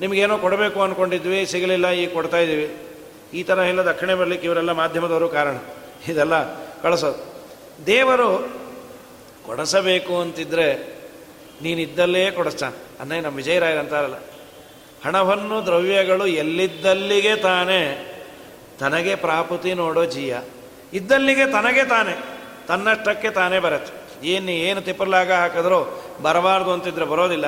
ನಿಮಗೇನೋ 0.00 0.38
ಕೊಡಬೇಕು 0.38 0.82
ಅಂದ್ಕೊಂಡಿದ್ವಿ 0.82 1.46
ಸಿಗಲಿಲ್ಲ, 1.46 1.90
ಈಗ 1.90 2.08
ಕೊಡ್ತಾ 2.14 2.38
ಇದ್ದೀವಿ 2.38 2.66
ಈ 3.34 3.42
ಥರ 3.42 3.58
ಎಲ್ಲ 3.58 3.80
ದಕ್ಷಿಣೆ 3.80 4.14
ಬರಲಿಕ್ಕೆ 4.14 4.46
ಇವರೆಲ್ಲ 4.46 4.72
ಮಾಧ್ಯಮದವರು 4.72 5.28
ಕಾರಣ. 5.28 5.56
ಇದೆಲ್ಲ 6.08 6.34
ಕಳಿಸೋದು. 6.82 7.18
ದೇವರು 7.86 8.28
ಕೊಡಿಸಬೇಕು 9.46 10.20
ಅಂತಿದ್ರೆ 10.20 10.66
ನೀನಿದ್ದಲ್ಲೇ 11.62 12.30
ಕೊಡಿಸ್ತಾನೆ 12.30 12.76
ಅನ್ನೇ 13.00 13.20
ನಮ್ಮ 13.20 13.36
ವಿಜಯರಾಯರು 13.36 13.80
ಅಂತಾರಲ್ಲ 13.80 14.18
ಹಣವನ್ನು, 15.04 15.64
ದ್ರವ್ಯಗಳು 15.64 16.26
ಎಲ್ಲಿದ್ದಲ್ಲಿಗೆ 16.26 17.36
ತಾನೇ 17.36 17.80
ತನಗೆ 18.78 19.14
ಪ್ರಾಪತಿ 19.14 19.74
ನೋಡೋ 19.74 20.04
ಜೀಯ. 20.04 20.36
ಇದ್ದಲ್ಲಿಗೆ 20.92 21.46
ತನಗೆ 21.46 21.84
ತಾನೆ, 21.84 22.14
ತನ್ನಷ್ಟಕ್ಕೆ 22.66 23.30
ತಾನೇ 23.30 23.58
ಬರುತ್ತೆ. 23.58 23.92
ಏನು 24.26 24.50
ಏನು 24.50 24.80
ತಿಪ್ಪಲಾಗ 24.80 25.32
ಹಾಕಿದ್ರೂ 25.32 26.04
ಬರಬಾರ್ದು 26.22 26.72
ಅಂತಿದ್ರೆ 26.72 27.04
ಬರೋದಿಲ್ಲ. 27.04 27.44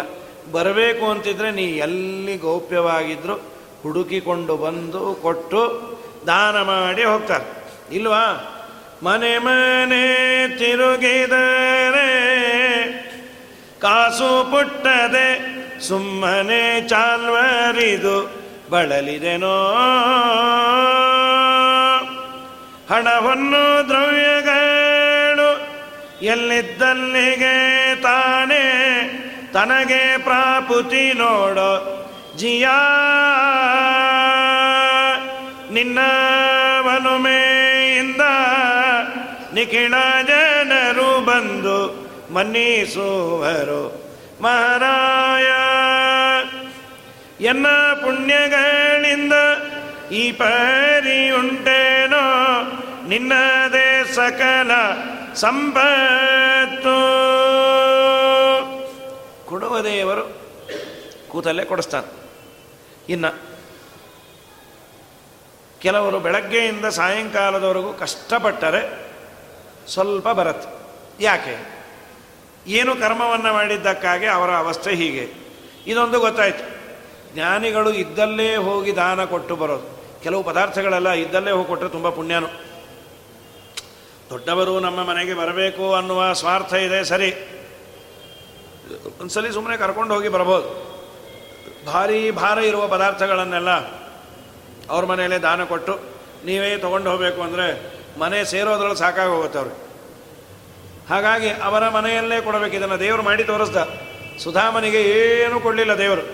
ಬರಬೇಕು 0.53 1.11
ಅಂತಿದ್ರೆ 1.11 1.51
ನೀ 1.51 1.63
ಎಲ್ಲಿ 1.63 2.37
ಗೌಪ್ಯವಾಗಿದ್ರು 2.37 3.35
ಹುಡುಕಿಕೊಂಡು 3.83 4.57
ಬಂದು 4.57 5.19
ಕೊಟ್ಟು 5.23 5.61
ದಾನ 6.27 6.63
ಮಾಡಿ 6.63 7.05
ಹೋಗ್ತಾರೆ. 7.05 7.45
ಇಲ್ವಾ? 7.93 8.55
ಮನೆ 9.03 9.39
ಮನೆ 9.39 10.49
ತಿರುಗಿದರೆ 10.59 12.09
ಕಾಸು 13.81 14.51
ಪುಟ್ಟದೆ 14.51 15.29
ಸುಮ್ಮನೆ 15.81 16.89
ಚಾಲ್ವರಿದು 16.89 18.31
ಬಳಲಿದೆನೋ? 18.71 19.57
ಹಣವನ್ನು 22.91 23.89
ದ್ರವ್ಯಗಳು 23.89 25.49
ಎಲ್ಲಿದ್ದಲ್ಲಿಗೆ 26.25 27.57
ತಾನೇ 28.03 28.65
ತನಗೆ 29.53 30.19
ಪ್ರಾಪುತಿ 30.19 31.13
ನೋಡೋ 31.13 31.95
ಜಿಯಾ. 32.37 32.79
ನಿನ್ನ 35.73 35.99
ಮನುಮೆಯಿಂದ 36.87 38.21
ನಿಖಿಣ 39.55 39.95
ಜನರು 40.27 41.25
ಬಂದು 41.25 42.09
ಮನ್ನಿಸುವರು. 42.35 43.83
ಮಹಾರಾಯ, 44.43 45.47
ಎನ್ನ 47.45 47.67
ಪುಣ್ಯಗಳಿಂದ 47.95 49.33
ಈ 50.13 50.33
ಪರಿ 50.33 51.31
ಉಂಟೇನೋ 51.31 52.08
ನಿನ್ನದೇ 53.09 54.05
ಸಕಲ 54.05 54.71
ಸಂಪತ್ತು. 55.35 56.97
ಕೊಡುವ 59.47 59.81
ದೇವರು 59.81 60.41
ಕೂತಲ್ಲೇ 61.29 61.65
ಕೊಡಿಸ್ತಾರೆ 61.65 62.07
ಇನ್ನು 63.09 63.39
ಕೆಲವರು 65.81 66.21
ಬೆಳಗ್ಗೆಯಿಂದ 66.21 66.85
ಸಾಯಂಕಾಲದವರೆಗೂ 66.85 67.93
ಕಷ್ಟಪಟ್ಟರೆ 67.93 69.09
ಸ್ವಲ್ಪ 69.89 70.29
ಬರುತ್ತೆ. 70.29 70.69
ಯಾಕೆ? 71.25 71.85
ಏನು 72.67 72.97
ಕರ್ಮವನ್ನು 72.97 73.53
ಮಾಡಿದ್ದಕ್ಕಾಗಿ 73.53 74.27
ಅವರ 74.27 74.51
ಅವಸ್ಥೆ 74.51 74.91
ಹೀಗೆ. 74.91 75.33
ಇದೊಂದು 75.87 76.21
ಗೊತ್ತಾಯಿತು. 76.21 76.79
ಜ್ಞಾನಿಗಳು 77.35 77.91
ಇದ್ದಲ್ಲೇ 77.93 78.57
ಹೋಗಿ 78.57 78.97
ದಾನ 78.97 79.25
ಕೊಟ್ಟು 79.25 79.57
ಬರೋದು. 79.57 79.99
ಕೆಲವು 80.23 80.43
ಪದಾರ್ಥಗಳೆಲ್ಲ 80.43 81.11
ಇದ್ದಲ್ಲೇ 81.11 81.51
ಹೋಗಿ 81.51 81.69
ಕೊಟ್ಟರೆ 81.69 81.89
ತುಂಬ 81.89 82.09
ಪುಣ್ಯನು. 82.09 82.68
ದೊಡ್ಡವರು 84.31 84.81
ನಮ್ಮ 84.81 85.01
ಮನೆಗೆ 85.05 85.35
ಬರಬೇಕು 85.35 85.95
ಅನ್ನುವ 85.95 86.33
ಸ್ವಾರ್ಥ 86.33 86.73
ಇದೆ, 86.75 87.05
ಸರಿ. 87.05 87.31
ಒಂದ್ಸಲಿ 89.21 89.53
ಸುಮ್ಮನೆ 89.53 89.77
ಕರ್ಕೊಂಡು 89.77 90.15
ಹೋಗಿ 90.15 90.29
ಬರಬಹುದು 90.29 90.69
ಭಾರೀ 91.87 92.31
ಭಾರ 92.31 92.59
ಇರುವ 92.59 92.89
ಪದಾರ್ಥಗಳನ್ನೆಲ್ಲ 92.89 93.73
ಅವ್ರ 94.91 95.05
ಮನೆಯಲ್ಲೇ 95.05 95.39
ದಾನ 95.39 95.65
ಕೊಟ್ಟು 95.65 95.95
ನೀವೇ 96.45 96.77
ತೊಗೊಂಡು 96.77 97.11
ಹೋಗಬೇಕು 97.11 97.41
ಅಂದರೆ 97.43 97.67
ಮನೆ 98.19 98.39
ಸೇರೋದ್ರಲ್ಲಿ 98.45 98.99
ಸಾಕಾಗಿ 98.99 99.31
ಹೋಗುತ್ತೆ 99.31 99.59
ಅವ್ರಿಗೆ. 99.59 99.81
ಹಾಗಾಗಿ 101.09 101.51
ಅವರ 101.51 101.89
ಮನೆಯಲ್ಲೇ 101.89 102.41
ಕೊಡಬೇಕು, 102.41 102.75
ಇದನ್ನು 102.77 102.99
ದೇವರು 103.01 103.23
ಮಾಡಿ 103.23 103.45
ತೋರಿಸ್ದ. 103.45 103.79
ಸುಧಾಮನಿಗೆ 104.45 105.01
ಏನೂ 105.03 105.57
ಕೊಡಲಿಲ್ಲ 105.61 105.93
ದೇವರು. 105.99 106.25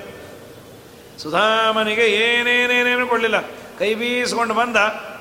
ಸುಧಾಮನಿಗೆ 1.23 2.07
ಏನೇನೇನೇನು 2.25 3.07
ಕೊಡಲಿಲ್ಲ. 3.07 3.39
ಕೈ 3.79 3.95
ಬೀಸ್ಕೊಂಡು 3.95 4.55
ಬಂದ, 4.55 4.77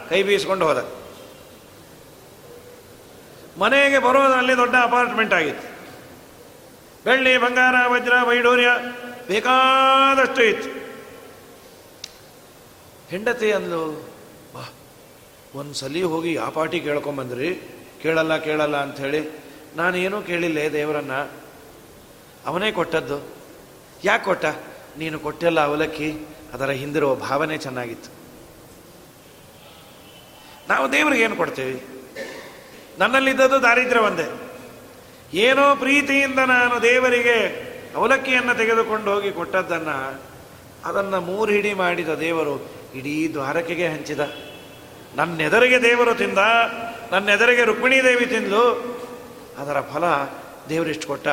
ಕೈ 0.10 0.24
ಬೀಸ್ಕೊಂಡು 0.24 0.66
ಹೋದ. 0.68 1.03
ಮನೆಗೆ 3.60 4.00
ಬರೋದರಲ್ಲಿ 4.00 4.58
ದೊಡ್ಡ 4.58 4.76
ಅಪಾರ್ಟ್ಮೆಂಟ್ 4.82 5.34
ಆಗಿತ್ತು. 5.34 5.74
ಬೆಳ್ಳಿ, 7.06 7.38
ಬಂಗಾರ, 7.38 7.88
ವಜ್ರ, 7.88 8.14
ವೈಡೂರ್ಯ 8.24 8.68
ಬೇಕಾದಷ್ಟು 9.28 10.44
ಇತ್ತು. 10.44 10.70
ಹೆಂಡತಿ 13.10 13.52
ಅಂದ್ಲು, 13.52 14.10
ಬಾ 14.54 14.74
ಒಂದು 15.56 15.74
ಸಲ 15.74 16.04
ಹೋಗಿ 16.04 16.36
ಆ 16.36 16.50
ಪಾಟಿ 16.50 16.80
ಕೇಳ್ಕೊಂಬಂದ್ರಿ 16.80 17.62
ಕೇಳಲ್ಲ 18.02 18.38
ಕೇಳಲ್ಲ 18.38 18.78
ಅಂಥೇಳಿ 18.78 19.44
ನಾನೇನೂ 19.76 20.22
ಕೇಳಿಲ್ಲ 20.22 20.74
ದೇವರನ್ನ. 20.74 21.12
ಅವನೇ 22.46 22.72
ಕೊಟ್ಟದ್ದು. 22.72 23.36
ಯಾಕೆ 24.04 24.24
ಕೊಟ್ಟ? 24.24 24.46
ನೀನು 24.98 25.20
ಕೊಟ್ಟೆಲ್ಲ 25.20 25.60
ಅವಲಕ್ಕಿ. 25.60 26.14
ಅದರ 26.54 26.70
ಹಿಂದಿರುವ 26.70 27.16
ಭಾವನೆ 27.16 27.58
ಚೆನ್ನಾಗಿತ್ತು. 27.58 28.10
ನಾವು 30.70 30.92
ದೇವ್ರಿಗೆ 30.92 31.24
ಏನು 31.24 31.36
ಕೊಡ್ತೇವೆ? 31.36 32.03
ನನ್ನಲ್ಲಿದ್ದದ್ದು 33.00 33.62
ದಾರಿದ್ರ್ಯ 33.62 34.02
ಒಂದೇ 34.02 34.28
ಏನೋ 35.34 35.76
ಪ್ರೀತಿಯಿಂದ 35.76 36.40
ನಾನು 36.40 36.82
ದೇವರಿಗೆ 36.82 37.38
ಅವಲಕ್ಕಿಯನ್ನು 37.96 38.56
ತೆಗೆದುಕೊಂಡು 38.56 39.14
ಹೋಗಿ 39.14 39.32
ಕೊಟ್ಟದ್ದನ್ನು, 39.32 40.22
ಅದನ್ನು 40.86 41.22
ಮೂರು 41.22 41.52
ಹಿಡಿ 41.52 41.74
ಮಾಡಿದ 41.74 42.10
ದೇವರು 42.10 42.70
ಇಡೀ 42.96 43.30
ದ್ವಾರಕೆಗೆ 43.34 43.88
ಹಂಚಿದ. 43.88 44.20
ನನ್ನೆದರಿಗೆ 45.16 45.82
ದೇವರು 45.82 46.16
ತಿಂದ, 46.16 46.38
ನನ್ನೆದರಿಗೆ 47.12 47.64
ರುಕ್ಮಿಣೀ 47.64 48.04
ದೇವಿ 48.04 48.26
ತಿಂದು 48.26 48.94
ಅದರ 49.58 49.80
ಫಲ 49.80 50.04
ದೇವರಿಷ್ಟು 50.70 51.08
ಕೊಟ್ಟ. 51.08 51.28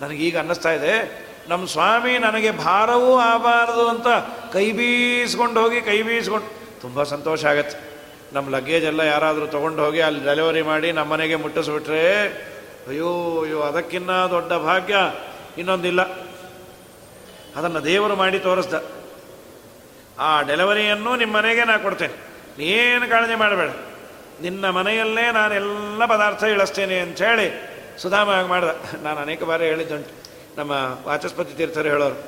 ನನಗೀಗ 0.00 0.38
ಅನ್ನಿಸ್ತಾ 0.38 0.72
ಇದೆ 0.72 1.24
ನಮ್ಮ 1.48 1.66
ಸ್ವಾಮಿ 1.66 2.18
ನನಗೆ 2.18 2.50
ಭಾರವೂ 2.50 3.18
ಆಗಬಾರದು 3.18 3.88
ಅಂತ 3.88 4.06
ಕೈ 4.52 4.72
ಬೀಸ್ಕೊಂಡು 4.72 5.60
ಹೋಗಿ, 5.60 5.80
ಕೈ 5.80 6.02
ಬೀಸ್ಕೊಂಡು, 6.02 6.80
ತುಂಬ 6.80 7.02
ಸಂತೋಷ 7.02 7.44
ಆಗತ್ತೆ. 7.44 7.93
ನಮ್ಮ 8.34 8.56
ಲಗೇಜ್ 8.56 8.84
ಎಲ್ಲ 8.84 9.00
ಯಾರಾದರೂ 9.00 9.46
ತೊಗೊಂಡು 9.46 9.84
ಹೋಗಿ 9.84 10.00
ಅಲ್ಲಿ 10.00 10.24
ಡೆಲಿವರಿ 10.24 10.62
ಮಾಡಿ 10.62 10.92
ನಮ್ಮ 10.92 11.12
ಮನೆಗೆ 11.12 11.36
ಮುಟ್ಟಿಸ್ಬಿಟ್ರೆ, 11.36 12.26
ಅಯ್ಯೋ 12.88 13.40
ಅಯ್ಯೋ, 13.42 13.60
ಅದಕ್ಕಿನ್ನ 13.60 14.10
ದೊಡ್ಡ 14.10 14.52
ಭಾಗ್ಯ. 14.52 14.96
ಇನ್ನೊಂದಿಲ್ಲ. 15.58 16.02
ಅದನ್ನು 17.56 17.84
ದೇವರು 17.84 18.16
ಮಾಡಿ 18.16 18.38
ತೋರಿಸ್ದ. 18.38 18.74
ಆ 20.18 20.42
ಡೆಲಿವರಿಯನ್ನು 20.42 21.16
ನಿಮ್ಮ 21.16 21.36
ಮನೆಗೆ 21.36 21.64
ನಾ 21.64 21.78
ಕೊಡ್ತೇನೆ. 21.78 22.14
ನೀನು 22.58 23.10
ಕಾಳಜಿ 23.10 23.34
ಮಾಡಬೇಡ. 23.34 23.70
ನಿನ್ನ 24.42 24.70
ಮನೆಯಲ್ಲೇ 24.70 25.32
ನಾನು 25.32 25.54
ಎಲ್ಲ 25.54 26.04
ಪದಾರ್ಥ 26.04 26.42
ಇಳಿಸ್ತೇನೆ 26.42 26.98
ಅಂಥೇಳಿ 26.98 27.46
ಸುಧಾಮ 27.98 28.42
ಮಾಡ್ದೆ. 28.42 29.02
ನಾನು 29.02 29.20
ಅನೇಕ 29.20 29.42
ಬಾರಿ 29.42 29.64
ಹೇಳಿದ್ದುಂಟು. 29.64 30.10
ನಮ್ಮ 30.58 30.70
ವಾಚಸ್ಪತಿ 31.06 31.56
ತೀರ್ಥರು 31.56 31.88
ಹೇಳೋರು, 31.88 32.18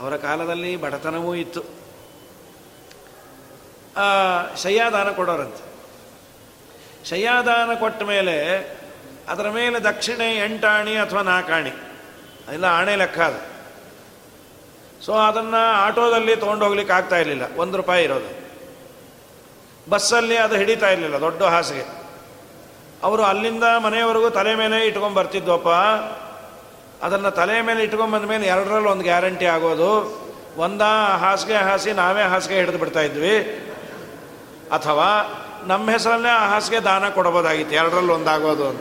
ಅವರ 0.00 0.16
ಕಾಲದಲ್ಲಿ 0.16 0.76
ಬಡತನವೂ 0.76 1.34
ಇತ್ತು. 1.34 1.62
ಶಯ್ಯಾದಾನ 4.62 5.10
ಕೊಡೋರಂತೆ. 5.10 5.68
ಶಯ್ಯಾದಾನ 7.08 7.74
ಕೊಟ್ಟ 7.74 8.02
ಮೇಲೆ 8.02 8.58
ಅದರ 9.28 9.48
ಮೇಲೆ 9.48 9.84
ದಕ್ಷಿಣೆ 9.84 10.36
ಎಂಟಾಣಿ 10.44 10.96
ಅಥವಾ 10.96 11.22
ನಾಲ್ಕಾಣಿ 11.22 11.70
ಅದೆಲ್ಲ 12.48 12.64
ಆಣೆ 12.64 12.96
ಲೆಕ್ಕ 12.96 13.18
ಅದು. 13.20 13.40
ಸೊ 15.06 15.12
ಅದನ್ನು 15.12 15.70
ಆಟೋದಲ್ಲಿ 15.70 16.36
ತೊಗೊಂಡೋಗ್ಲಿಕ್ಕೆ 16.36 16.94
ಆಗ್ತಾ 16.94 17.16
ಇರಲಿಲ್ಲ. 17.16 17.42
ಒಂದು 17.56 17.76
ರೂಪಾಯಿ 17.76 18.04
ಇರೋದು. 18.04 18.38
ಬಸ್ಸಲ್ಲಿ 19.90 20.36
ಅದು 20.36 20.56
ಹಿಡಿತಾ 20.56 20.90
ಇರಲಿಲ್ಲ, 20.90 21.20
ದೊಡ್ಡ 21.20 21.42
ಹಾಸಿಗೆ. 21.42 21.98
ಅವರು 23.02 23.22
ಅಲ್ಲಿಂದ 23.22 23.64
ಮನೆಯವರೆಗೂ 23.84 24.30
ತಲೆ 24.30 24.54
ಮೇಲೆ 24.54 24.86
ಇಟ್ಕೊಂಡು 24.86 25.14
ಬರ್ತಿದ್ವಪ್ಪ 25.14 25.68
ಅದನ್ನು 27.04 27.30
ತಲೆ 27.30 27.60
ಮೇಲೆ 27.60 27.82
ಇಟ್ಕೊಂಡ್ಬಂದ 27.84 28.24
ಮೇಲೆ 28.24 28.46
ಎರಡರಲ್ಲಿ 28.46 28.88
ಒಂದು 28.88 29.02
ಗ್ಯಾರಂಟಿ 29.02 29.46
ಆಗೋದು. 29.46 29.90
ಒಂದ 30.56 30.82
ಹಾಸಿಗೆ 31.20 31.54
ಹಾಸಿ 31.54 31.92
ನಾವೇ 31.92 32.22
ಹಾಸಿಗೆ 32.22 32.54
ಹಿಡಿದು 32.54 32.78
ಬಿಡ್ತಾ 32.78 33.00
ಇದ್ವಿ. 33.00 33.64
ಅಥವಾ 34.72 35.34
ನಮ್ಮ 35.66 35.90
ಹೆಸರಲ್ಲೇ 35.90 36.28
ಆ 36.28 36.48
ಹಾಸಿಗೆ 36.48 36.80
ದಾನ 36.80 37.08
ಕೊಡಬಹುದಾಗಿತ್ತು. 37.08 37.74
ಎರಡರಲ್ಲಿ 37.74 38.12
ಒಂದಾಗೋದು 38.12 38.68
ಅಂತ. 38.68 38.80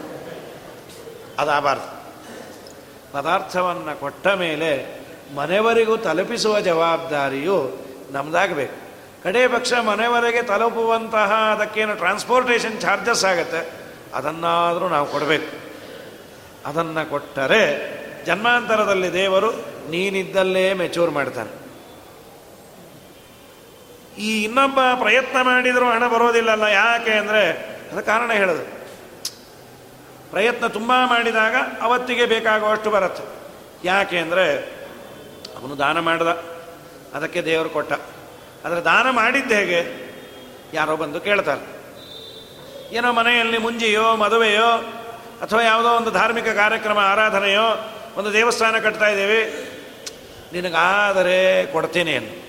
ಅದಾಗಬಾರ್ದು 1.39 1.97
ಪದಾರ್ಥವನ್ನು 3.13 3.99
ಕೊಟ್ಟ 3.99 4.27
ಮೇಲೆ 4.27 5.01
ಮನೆಯವರಿಗೂ 5.35 5.97
ತಲುಪಿಸುವ 5.97 6.59
ಜವಾಬ್ದಾರಿಯು 6.59 7.71
ನಮ್ದಾಗಬೇಕು. 8.11 8.87
ಕಡೇ 9.23 9.47
ಪಕ್ಷ 9.47 9.73
ಮನೆಯವರೆಗೆ 9.73 10.41
ತಲುಪುವಂತಹ 10.41 11.33
ಅದಕ್ಕೇನು 11.55 11.95
ಟ್ರಾನ್ಸ್ಪೋರ್ಟೇಷನ್ 11.95 12.81
ಚಾರ್ಜಸ್ 12.81 13.25
ಆಗುತ್ತೆ? 13.25 13.69
ಅದನ್ನಾದರೂ 14.13 14.87
ನಾವು 14.87 15.07
ಕೊಡಬೇಕು. 15.07 15.67
ಅದನ್ನು 16.65 17.09
ಕೊಟ್ಟರೆ 17.09 17.97
ಜನ್ಮಾಂತರದಲ್ಲಿ 18.25 19.13
ದೇವರು 19.13 19.51
ನೀನಿದ್ದಲ್ಲೇ 19.89 20.73
ಮೆಚೂರ್ 20.73 21.11
ಮಾಡ್ತಾನೆ. 21.11 21.66
ಈ 24.17 24.43
ಇನ್ನೊಬ್ಬ 24.43 24.79
ಪ್ರಯತ್ನ 25.01 25.41
ಮಾಡಿದರೂ 25.41 25.85
ಹಣ 25.85 26.07
ಬರೋದಿಲ್ಲಲ್ಲ, 26.07 26.63
ಯಾಕೆ 26.63 27.11
ಅಂದರೆ 27.11 27.43
ಅದು 27.91 28.05
ಕಾರಣ 28.05 28.31
ಹೇಳೋದು. 28.31 28.63
ಪ್ರಯತ್ನ 30.31 30.67
ತುಂಬ 30.67 30.91
ಮಾಡಿದಾಗ 31.05 31.55
ಅವತ್ತಿಗೆ 31.81 32.25
ಬೇಕಾಗುವಷ್ಟು 32.25 32.89
ಬರುತ್ತೆ. 32.91 33.23
ಯಾಕೆ 33.83 34.17
ಅಂದರೆ 34.17 34.45
ಅವನು 35.57 35.77
ದಾನ 35.77 35.99
ಮಾಡ್ದ, 35.99 36.27
ಅದಕ್ಕೆ 37.13 37.41
ದೇವರು 37.41 37.69
ಕೊಟ್ಟ. 37.69 37.93
ಆದರೆ 38.65 38.81
ದಾನ 38.81 39.09
ಮಾಡಿದ್ದು 39.09 39.55
ಹೇಗೆ? 39.55 39.81
ಯಾರೋ 40.73 40.95
ಬಂದು 40.95 41.19
ಕೇಳ್ತಾರೆ. 41.19 41.63
ಏನೋ 42.91 43.13
ಮನೆಯಲ್ಲಿ 43.13 43.57
ಮುಂಜಿಯೋ, 43.57 44.15
ಮದುವೆಯೋ, 44.15 44.71
ಅಥವಾ 45.41 45.61
ಯಾವುದೋ 45.61 45.89
ಒಂದು 45.89 46.11
ಧಾರ್ಮಿಕ 46.11 46.47
ಕಾರ್ಯಕ್ರಮ, 46.47 46.97
ಆರಾಧನೆಯೋ, 46.97 47.67
ಒಂದು 48.17 48.33
ದೇವಸ್ಥಾನ 48.33 48.79
ಕಟ್ತಾ 48.79 49.07
ಇದ್ದೀವಿ. 49.07 49.41
ನಿನಗಾದರೆ 50.53 51.65
ಕೊಡ್ತೀನಿ 51.71 52.15
ಅನ್ನು 52.15 52.46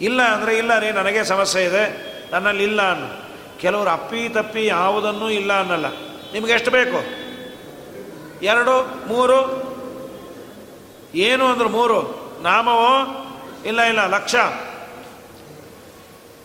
ಇಲ್ಲ 0.00 0.22
ಅಂದರೆ 0.22 0.58
ಇಲ್ಲ 0.58 0.78
ರೀ, 0.78 0.90
ನನಗೆ 0.90 1.24
ಸಮಸ್ಯೆ 1.24 1.64
ಇದೆ. 1.64 2.10
ನನ್ನಲ್ಲಿ 2.32 2.62
ಇಲ್ಲ 2.62 2.92
ಅನ್ನು. 2.92 3.30
ಕೆಲವರು 3.60 3.90
ಅಪ್ಪಿ 3.90 4.28
ತಪ್ಪಿ 4.28 4.66
ಯಾವುದನ್ನೂ 4.66 5.30
ಇಲ್ಲ 5.30 5.60
ಅನ್ನಲ್ಲ. 5.60 5.86
ನಿಮ್ಗೆ 6.32 6.52
ಎಷ್ಟು 6.52 6.70
ಬೇಕು? 6.70 7.20
ಎರಡು, 8.44 9.06
ಮೂರು? 9.06 9.70
ಏನು 11.14 11.46
ಅಂದ್ರೆ 11.46 11.68
ಮೂರು? 11.68 12.20
ನಾಮವೋ? 12.42 13.16
ಇಲ್ಲ 13.64 13.80
ಇಲ್ಲ, 13.80 14.06
ಲಕ್ಷ. 14.06 14.36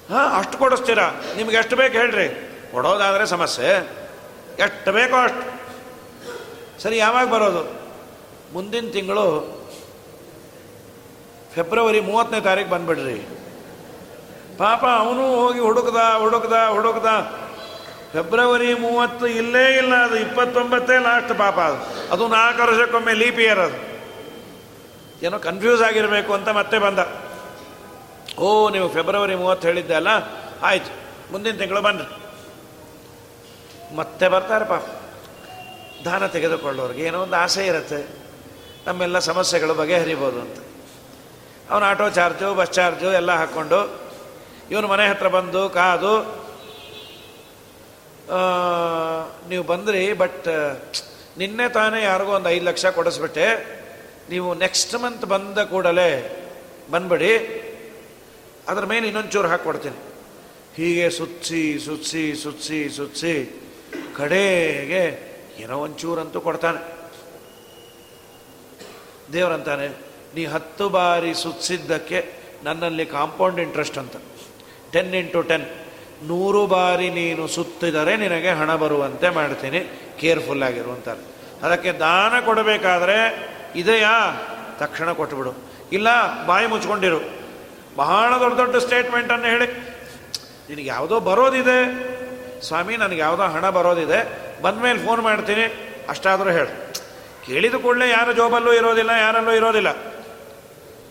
ಹಾಂ, 0.09 0.39
ಅಷ್ಟು 0.39 0.57
ಕೊಡಿಸ್ತೀರಾ? 0.57 1.11
ನಿಮ್ಗೆ 1.37 1.55
ಎಷ್ಟು 1.55 1.75
ಬೇಕು 1.75 1.97
ಹೇಳ್ರಿ. 1.97 2.51
ಕೊಡೋದಾದರೆ 2.71 3.25
ಸಮಸ್ಯೆ. 3.25 3.89
ಎಷ್ಟು 4.59 4.91
ಬೇಕೋ 4.91 5.15
ಅಷ್ಟು. 5.15 5.55
ಸರಿ, 6.81 6.97
ಯಾವಾಗ 6.97 7.27
ಬರೋದು? 7.27 7.85
ಮುಂದಿನ 8.53 8.89
ತಿಂಗಳು 8.91 9.55
ಫೆಬ್ರವರಿ 11.55 11.99
ಮೂವತ್ತನೇ 11.99 12.41
ತಾರೀಕು 12.41 12.69
ಬಂದ್ಬಿಡ್ರಿ. 12.69 13.44
ಪಾಪ 14.57 14.85
ಅವನು 14.85 15.35
ಹೋಗಿ 15.35 15.59
ಹುಡುಕ್ದ 15.59 15.97
ಹುಡುಕ್ದ 16.17 16.53
ಹುಡುಕ್ದ. 16.69 17.05
ಫೆಬ್ರವರಿ 18.13 18.73
ಮೂವತ್ತು 18.73 19.27
ಇಲ್ಲೇ 19.27 19.77
ಇಲ್ಲ 19.77 19.95
ಅದು, 19.95 20.15
ಇಪ್ಪತ್ತೊಂಬತ್ತೇ 20.15 20.97
ಲಾಸ್ಟ್ 20.97 21.37
ಪಾಪ 21.37 21.59
ಅದು. 21.59 22.11
ಅದು 22.11 22.27
ನಾಲ್ಕು 22.27 22.61
ವರ್ಷಕ್ಕೊಮ್ಮೆ 22.61 23.13
ಲೀಪ್ 23.13 23.39
ಇಯರ್ 23.39 23.59
ಅದು. 23.59 23.95
ಏನೋ 25.25 25.39
ಕನ್ಫ್ಯೂಸ್ 25.39 25.81
ಆಗಿರಬೇಕು 25.81 26.33
ಅಂತ 26.33 26.49
ಮತ್ತೆ 26.49 26.79
ಬಂದ. 26.79 26.99
ಓ, 28.39 28.69
ನೀವು 28.69 28.89
ಫೆಬ್ರವರಿ 28.89 29.35
ಮೂವತ್ತು 29.35 29.67
ಹೇಳಿದ್ದೆ 29.67 29.93
ಅಲ್ಲ? 29.93 30.07
ಆಯ್ತು, 30.63 30.93
ಮುಂದಿನ 31.31 31.57
ತಿಂಗಳು 31.57 31.81
ಬನ್ನಿ. 31.81 32.03
ಮತ್ತೆ 33.95 34.27
ಬರ್ತಾರೆ 34.27 34.65
ಪಾಪ. 34.65 34.83
ದಾನ 36.05 36.25
ತೆಗೆದುಕೊಳ್ಳೋರಿಗೆ 36.25 37.03
ಏನೋ 37.03 37.19
ಒಂದು 37.19 37.35
ಆಸೆ 37.35 37.67
ಇರುತ್ತೆ. 37.67 38.07
ನಮ್ಮೆಲ್ಲ 38.87 39.19
ಸಮಸ್ಯೆಗಳು 39.19 39.73
ಬಗೆಹರಿಬೋದು 39.73 40.41
ಅಂತ. 40.41 40.57
ಅವನು 41.71 41.85
ಆಟೋ 41.85 42.09
ಚಾರ್ಜು 42.09 42.55
ಬಸ್ 42.55 42.71
ಚಾರ್ಜು 42.71 43.05
ಎಲ್ಲ 43.05 43.31
ಹಾಕ್ಕೊಂಡು 43.31 44.04
ಇವನು 44.71 44.87
ಮನೆ 44.93 45.03
ಹತ್ರ 45.07 45.27
ಬಂದು 45.37 45.61
ಕಾದು 45.79 46.13
ನೀವು 49.49 49.63
ಬಂದ್ರಿ 49.71 50.03
ಬಟ್ 50.21 50.47
ನಿನ್ನೆ 51.39 51.65
ತಾನೇ 51.77 51.99
ಯಾರಿಗೂ 52.03 52.31
ಒಂದು 52.37 52.49
ಐದು 52.49 52.65
ಲಕ್ಷ 52.69 52.85
ಕೊಡಿಸ್ಬಿಟ್ಟೆ. 52.97 53.47
ನೀವು 54.29 54.49
ನೆಕ್ಸ್ಟ್ 54.63 54.95
ಮಂತ್ 55.03 55.25
ಬಂದ 55.33 55.57
ಕೂಡಲೇ 55.71 56.09
ಬಂದ್ಬಿಡಿ. 56.93 57.31
ಅದ್ರ 58.71 58.83
ಮೇಲೆ 58.91 59.05
ಇನ್ನೊಂಚೂರು 59.09 59.47
ಹಾಕ್ಕೊಡ್ತೀನಿ 59.53 59.99
ಹೀಗೆ 60.77 61.05
ಸುತ್ಸಿ 61.17 61.63
ಸುತ್ಸಿ 61.85 62.23
ಸುತ್ಸಿ 62.43 62.79
ಸುತ್ಸಿ 62.97 63.33
ಕಡೆಗೆ 64.17 65.03
ಏನೋ 65.63 65.75
ಒಂಚೂರಂತೂ 65.85 66.39
ಕೊಡ್ತಾನೆ. 66.47 66.79
ದೇವರಂತಾನೆ, 69.33 69.87
ನೀ 70.35 70.43
ಹತ್ತು 70.55 70.85
ಬಾರಿ 70.95 71.31
ಸುತ್ತಿದ್ದಕ್ಕೆ 71.43 72.19
ನನ್ನಲ್ಲಿ 72.63 73.05
ಕಾಂಪೌಂಡ್ 73.17 73.59
ಇಂಟ್ರೆಸ್ಟ್ 73.65 73.97
ಅಂತ. 74.01 74.15
ಟೆನ್ 74.91 75.15
ಇಂಟು 75.15 75.41
ಟೆನ್ 75.41 75.65
ನೂರು 76.23 76.67
ಬಾರಿ 76.67 77.09
ನೀನು 77.09 77.47
ಸುತ್ತಿದರೆ 77.47 78.17
ನಿನಗೆ 78.17 78.49
ಹಣ 78.49 78.75
ಬರುವಂತೆ 78.75 79.29
ಮಾಡ್ತೀನಿ. 79.29 79.99
ಕೇರ್ಫುಲ್ 80.19 80.63
ಆಗಿರುವಂತ 80.63 81.09
ಅದಕ್ಕೆ 81.63 81.91
ದಾನ 81.91 82.39
ಕೊಡಬೇಕಾದ್ರೆ 82.39 83.49
ಇದೆಯಾ? 83.75 84.41
ತಕ್ಷಣ 84.79 85.11
ಕೊಟ್ಬಿಡು. 85.11 85.53
ಇಲ್ಲ, 85.91 86.07
ಬಾಯಿ 86.45 86.67
ಮುಚ್ಕೊಂಡಿರು. 86.67 87.21
ಬಹಳ 87.95 88.39
ದೊಡ್ಡ 88.39 88.57
ದೊಡ್ಡ 88.57 88.75
ಸ್ಟೇಟ್ಮೆಂಟನ್ನು 88.75 89.45
ಹೇಳಿ. 89.45 89.65
ನಿನಗೆ 90.69 90.85
ಯಾವುದೋ 90.85 91.19
ಬರೋದಿದೆ. 91.19 91.79
ಸ್ವಾಮಿ, 92.61 92.97
ನನಗೆ 92.97 93.17
ಯಾವುದೋ 93.17 93.43
ಹಣ 93.43 93.69
ಬರೋದಿದೆ. 93.69 94.45
ಬಂದಮೇಲೆ 94.61 94.99
ಫೋನ್ 94.99 95.21
ಮಾಡ್ತೀನಿ. 95.21 95.95
ಅಷ್ಟಾದರೂ 96.09 96.49
ಹೇಳು. 96.49 96.93
ಕೇಳಿದ 97.45 97.75
ಕೂಡಲೇ 97.75 98.09
ಯಾರ 98.09 98.31
ಜೋಬಲ್ಲೂ 98.31 98.73
ಇರೋದಿಲ್ಲ, 98.73 99.09
ಯಾರಲ್ಲೂ 99.09 99.51
ಇರೋದಿಲ್ಲ. 99.51 100.14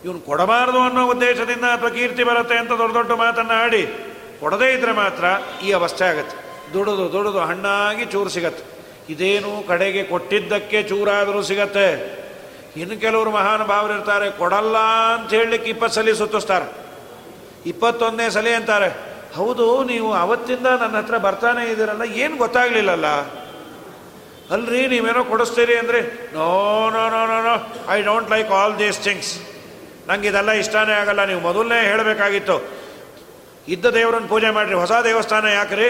ಇವನು 0.04 0.20
ಕೊಡಬಾರದು 0.28 0.80
ಅನ್ನೋ 0.86 1.02
ಉದ್ದೇಶದಿಂದ 1.12 1.66
ಅಥವಾ 1.76 1.90
ಕೀರ್ತಿ 1.96 2.24
ಬರುತ್ತೆ 2.30 2.56
ಅಂತ 2.62 2.72
ದೊಡ್ಡ 2.80 2.94
ದೊಡ್ಡ 2.98 3.12
ಮಾತನ್ನು 3.24 3.54
ಆಡಿ 3.64 3.82
ಕೊಡದೇ 4.40 4.68
ಇದ್ರೆ 4.76 4.92
ಮಾತ್ರ 5.02 5.24
ಈ 5.66 5.68
ಅವಸ್ಥೆ 5.78 6.04
ಆಗತ್ತೆ. 6.12 6.36
ದುಡಿದು 6.72 7.04
ದುಡಿದು 7.14 7.40
ಹಣ್ಣಾಗಿ 7.50 8.04
ಚೂರು 8.12 8.30
ಸಿಗತ್ತೆ. 8.36 8.64
ಇದೇನು 9.12 9.50
ಕಡೆಗೆ 9.70 10.02
ಕೊಟ್ಟಿದ್ದಕ್ಕೆ 10.10 10.78
ಚೂರಾದರೂ 10.90 11.40
ಸಿಗತ್ತೆ. 11.50 11.86
ಇನ್ನು 12.82 12.96
ಕೆಲವರು 13.04 13.30
ಮಹಾನುಭಾವರು 13.38 13.92
ಇರ್ತಾರೆ, 13.96 14.28
ಕೊಡಲ್ಲ 14.40 14.76
ಅಂತ 15.14 15.28
ಹೇಳಲಿಕ್ಕೆ 15.38 15.68
ಇಪ್ಪತ್ತು 15.74 15.96
ಸಲ 15.98 16.12
ಸುತ್ತಿಸ್ತಾರೆ. 16.20 16.66
ಇಪ್ಪತ್ತೊಂದನೇ 17.72 18.26
ಸಲ 18.36 18.48
ಅಂತಾರೆ, 18.60 18.90
ಹೌದು, 19.38 19.66
ನೀವು 19.92 20.08
ಅವತ್ತಿಂದ 20.24 20.66
ನನ್ನ 20.82 20.96
ಹತ್ರ 21.00 21.18
ಬರ್ತಾನೆ 21.28 21.62
ಇದ್ದೀರಲ್ಲ, 21.72 22.04
ಏನು 22.24 22.34
ಗೊತ್ತಾಗಲಿಲ್ಲಲ್ಲ? 22.44 23.06
ಅಲ್ರಿ, 24.54 24.80
ನೀವೇನೋ 24.92 25.24
ಕೊಡಿಸ್ತೀರಿ 25.32 25.74
ಅಂದರೆ 25.82 26.00
no 26.36 26.48
no 26.94 27.02
no 27.14 27.22
no 27.32 27.38
no 27.48 27.54
I 27.96 27.98
don't 28.10 28.30
like 28.34 28.50
all 28.60 28.74
these 28.82 29.00
things 29.08 29.32
ನಂಗೆ 30.08 30.28
ಇದೆಲ್ಲ 30.30 30.50
ಇಷ್ಟನೇ 30.62 30.94
ಆಗಲ್ಲ, 31.02 31.22
ನೀವು 31.30 31.42
ಮೊದಲನೇ 31.48 31.78
ಹೇಳಬೇಕಾಗಿತ್ತು. 31.90 32.56
ಇದ್ದ 33.74 33.86
ದೇವರನ್ನು 33.96 34.28
ಪೂಜೆ 34.32 34.50
ಮಾಡಿರಿ, 34.56 34.76
ಹೊಸ 34.82 34.92
ದೇವಸ್ಥಾನ 35.08 35.46
ಯಾಕ್ರಿ? 35.58 35.88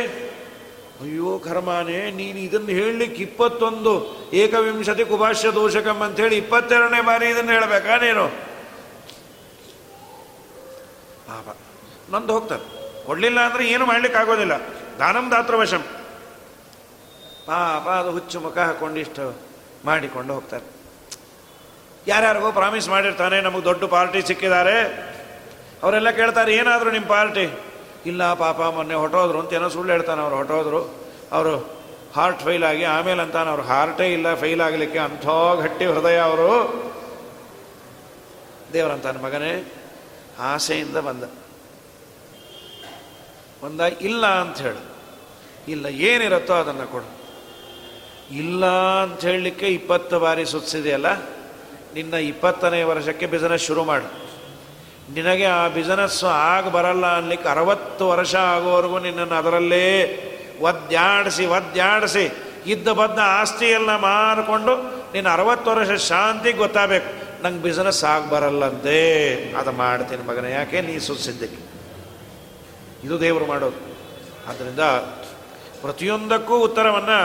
ಅಯ್ಯೋ 1.02 1.30
ಕರ್ಮಾನೆ, 1.46 1.98
ನೀನು 2.18 2.38
ಇದನ್ನು 2.46 2.72
ಹೇಳಲಿಕ್ಕೆ 2.80 3.20
ಇಪ್ಪತ್ತೊಂದು 3.26 3.92
ಏಕವಿಂಶತಿ 4.42 5.04
ಕುಭಾಷ್ಯ 5.10 5.50
ದೋಷಕಂ 5.58 6.02
ಹೇಳಿ 6.22 6.36
ಇಪ್ಪತ್ತೆರಡನೇ 6.42 7.00
ಬಾರಿ 7.08 7.26
ಇದನ್ನು 7.34 7.52
ಹೇಳಬೇಕಾ 7.56 7.96
ನೀನು? 8.04 8.24
ಪಾಪ, 11.28 11.48
ನಂದು 12.12 12.32
ಹೋಗ್ತದೆ. 12.36 12.64
ಕೊಡಲಿಲ್ಲ 13.06 13.38
ಅಂದರೆ 13.48 13.64
ಏನು 13.74 13.84
ಮಾಡ್ಲಿಕ್ಕೆ 13.90 14.18
ಆಗೋದಿಲ್ಲ. 14.22 14.54
ದಾನಂ 15.00 15.26
ವಶಂ. 15.62 15.82
ಪಾಪ 17.48 17.86
ಅದು 18.00 18.10
ಹುಚ್ಚು 18.16 18.38
ಮುಖ 18.44 18.56
ಹಾಕೊಂಡಿಷ್ಟು 18.68 19.24
ಮಾಡಿಕೊಂಡು 19.88 20.32
ಹೋಗ್ತಾರೆ. 20.34 20.66
ಯಾರ್ಯಾರಿಗೋ 22.06 22.52
ಪ್ರಾಮಿಸ್ 22.52 22.88
ಮಾಡಿರ್ತಾನೆ, 22.88 23.40
ನಮಗೆ 23.40 23.64
ದೊಡ್ಡ 23.64 23.84
ಪಾರ್ಟಿ 23.84 24.22
ಸಿಕ್ಕಿದ್ದಾರೆ 24.22 24.76
ಅವರೆಲ್ಲ 25.82 26.10
ಕೇಳ್ತಾರೆ, 26.10 26.54
ಏನಾದರೂ 26.54 26.90
ನಿಮ್ಮ 26.90 27.06
ಪಾರ್ಟಿ? 27.06 27.46
ಇಲ್ಲ 28.06 28.34
ಪಾಪ, 28.34 28.60
ಮೊನ್ನೆ 28.60 28.94
ಹೊಟ್ಟೋದ್ರು 28.94 29.40
ಅಂತ 29.40 29.52
ಏನೋ 29.52 29.68
ಸುಳ್ಳು 29.68 29.92
ಹೇಳ್ತಾನೆ 29.92 30.20
ಅವ್ರು 30.22 30.36
ಹೊಟ್ಟೋದ್ರು 30.36 30.80
ಅವರು 31.32 31.54
ಹಾರ್ಟ್ 32.16 32.42
ಫೈಲ್ 32.42 32.64
ಆಗಿ 32.64 32.84
ಆಮೇಲೆ 32.84 33.22
ಅಂತಾನೆ 33.22 33.50
ಅವ್ರು 33.50 33.62
ಹಾರ್ಟೇ 33.62 34.12
ಇಲ್ಲ 34.12 34.34
ಫೈಲ್ 34.34 34.60
ಆಗಲಿಕ್ಕೆ 34.60 34.98
ಅಂಥ 34.98 35.26
ಗಟ್ಟಿ 35.62 35.84
ಹೃದಯ 35.84 36.18
ಅವರು. 36.18 36.50
ದೇವರಂತಾನೆ 38.72 39.18
ಮಗನೇ, 39.18 39.72
ಆಸೆಯಿಂದ 40.38 40.96
ಬಂದ. 40.96 41.24
ಬಂದ, 43.64 43.80
ಇಲ್ಲ 43.80 44.26
ಅಂತ 44.26 44.58
ಹೇಳು. 44.58 44.82
ಇಲ್ಲ 45.68 45.86
ಏನಿರುತ್ತೋ 45.86 46.54
ಅದನ್ನು 46.54 46.86
ಕೊಡು. 46.92 47.10
ಇಲ್ಲ 48.30 48.64
ಅಂತ 49.02 49.20
ಹೇಳಲಿಕ್ಕೆ 49.20 49.66
ಇಪ್ಪತ್ತು 49.66 50.18
ಬಾರಿ 50.20 50.44
ಸುತ್ತಿದೆಯಲ್ಲ 50.46 51.33
ನಿನ್ನ 51.94 52.14
ಇಪ್ಪತ್ತನೇ 52.14 52.82
ವರ್ಷಕ್ಕೆ 52.82 53.26
ಬಿಸ್ನೆಸ್ 53.26 53.62
ಶುರು 53.62 53.84
ಮಾಡು. 53.84 54.08
ನಿನಗೆ 55.14 55.44
ಆ 55.44 55.68
ಬಿಸ್ನೆಸ್ಸು 55.68 56.26
ಆಗ 56.26 56.68
ಬರಲ್ಲ 56.68 57.16
ಅನ್ಲಿಕ್ಕೆ 57.16 57.48
ಅರವತ್ತು 57.48 58.08
ವರ್ಷ 58.08 58.34
ಆಗೋವರೆಗೂ 58.34 58.98
ನಿನ್ನನ್ನು 58.98 59.34
ಅದರಲ್ಲೇ 59.34 59.86
ಒದ್ದಾಡಿಸಿ 60.60 61.46
ಒದ್ದಾಡಿಸಿ, 61.46 62.30
ಇದ್ದ 62.66 62.88
ಬದ್ದ 62.88 63.18
ಆಸ್ತಿಯೆಲ್ಲ 63.22 63.96
ಮಾರಿಕೊಂಡು 63.96 64.76
ನಿನ್ನ 65.12 65.28
ಅರವತ್ತು 65.32 65.70
ವರ್ಷ 65.70 65.90
ಶಾಂತಿ 65.90 66.52
ಗೊತ್ತಾಗಬೇಕು. 66.52 67.42
ನಂಗೆ 67.42 67.62
ಬಿಸ್ನೆಸ್ 67.62 68.04
ಆಗಿ 68.04 68.30
ಬರಲ್ಲಂತೆ. 68.30 68.98
ಅದು 69.54 69.72
ಮಾಡ್ತೀನಿ 69.72 70.22
ಮಗನ, 70.22 70.44
ಯಾಕೆ 70.44 70.80
ನೀ 70.80 70.98
ಸುಸಿದ್ದಕ್ಕೆ 70.98 71.60
ಇದು 73.04 73.20
ದೇವರು 73.20 73.46
ಮಾಡೋದು. 73.46 73.80
ಆದ್ದರಿಂದ 74.48 74.80
ಪ್ರತಿಯೊಂದಕ್ಕೂ 75.80 76.58
ಉತ್ತರವನ್ನು 76.58 77.18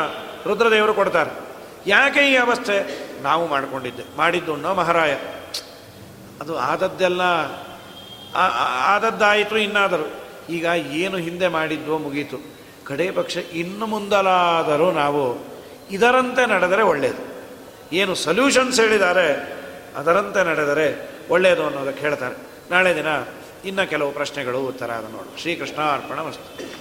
ರುದ್ರದೇವರು 0.48 0.94
ಕೊಡ್ತಾರೆ. 0.94 1.49
ಯಾಕೆ 1.88 2.32
ಈ 2.32 2.36
ಅವಸ್ಥೆ? 2.36 2.78
ನಾವು 3.22 3.48
ಮಾಡಿಕೊಂಡಿದ್ದೆ. 3.48 4.04
ಮಾಡಿದ್ದು 4.18 4.54
ಅನ್ನೋ 4.54 4.74
ಮಹಾರಾಯ. 4.74 5.16
ಅದು 6.42 6.58
ಆದದ್ದೆಲ್ಲ 6.58 7.22
ಆದದ್ದಾಯಿತು 8.86 9.58
ಇನ್ನಾದರೂ. 9.58 10.08
ಈಗ 10.50 10.66
ಏನು 10.92 11.18
ಹಿಂದೆ 11.18 11.48
ಮಾಡಿದ್ವೋ 11.48 11.98
ಮುಗೀತು. 11.98 12.38
ಕಡೇ 12.86 13.12
ಪಕ್ಷ 13.12 13.38
ಇನ್ನು 13.38 13.86
ಮುಂದಲಾದರೂ 13.86 14.92
ನಾವು 14.92 15.48
ಇದರಂತೆ 15.92 16.50
ನಡೆದರೆ 16.50 16.82
ಒಳ್ಳೆಯದು 16.82 17.24
ಏನು 17.96 18.16
ಸೊಲ್ಯೂಷನ್ಸ್ 18.16 18.82
ಹೇಳಿದ್ದಾರೆ, 18.82 19.54
ಅದರಂತೆ 19.96 20.44
ನಡೆದರೆ 20.44 21.10
ಒಳ್ಳೆಯದು 21.30 21.66
ಅನ್ನೋದಕ್ಕೆ 21.66 22.02
ಹೇಳ್ತಾರೆ. 22.02 22.36
ನಾಳೆ 22.72 22.96
ದಿನ 22.96 23.08
ಇನ್ನು 23.66 23.90
ಕೆಲವು 23.90 24.12
ಪ್ರಶ್ನೆಗಳು 24.12 24.60
ಉತ್ತರ 24.60 24.92
ಅದು 24.92 25.08
ನೋಡು. 25.08 25.42
ಶ್ರೀಕೃಷ್ಣ 25.42 25.82
ಅರ್ಪಣ 25.82 26.20
ವಸ್ತು 26.20 26.79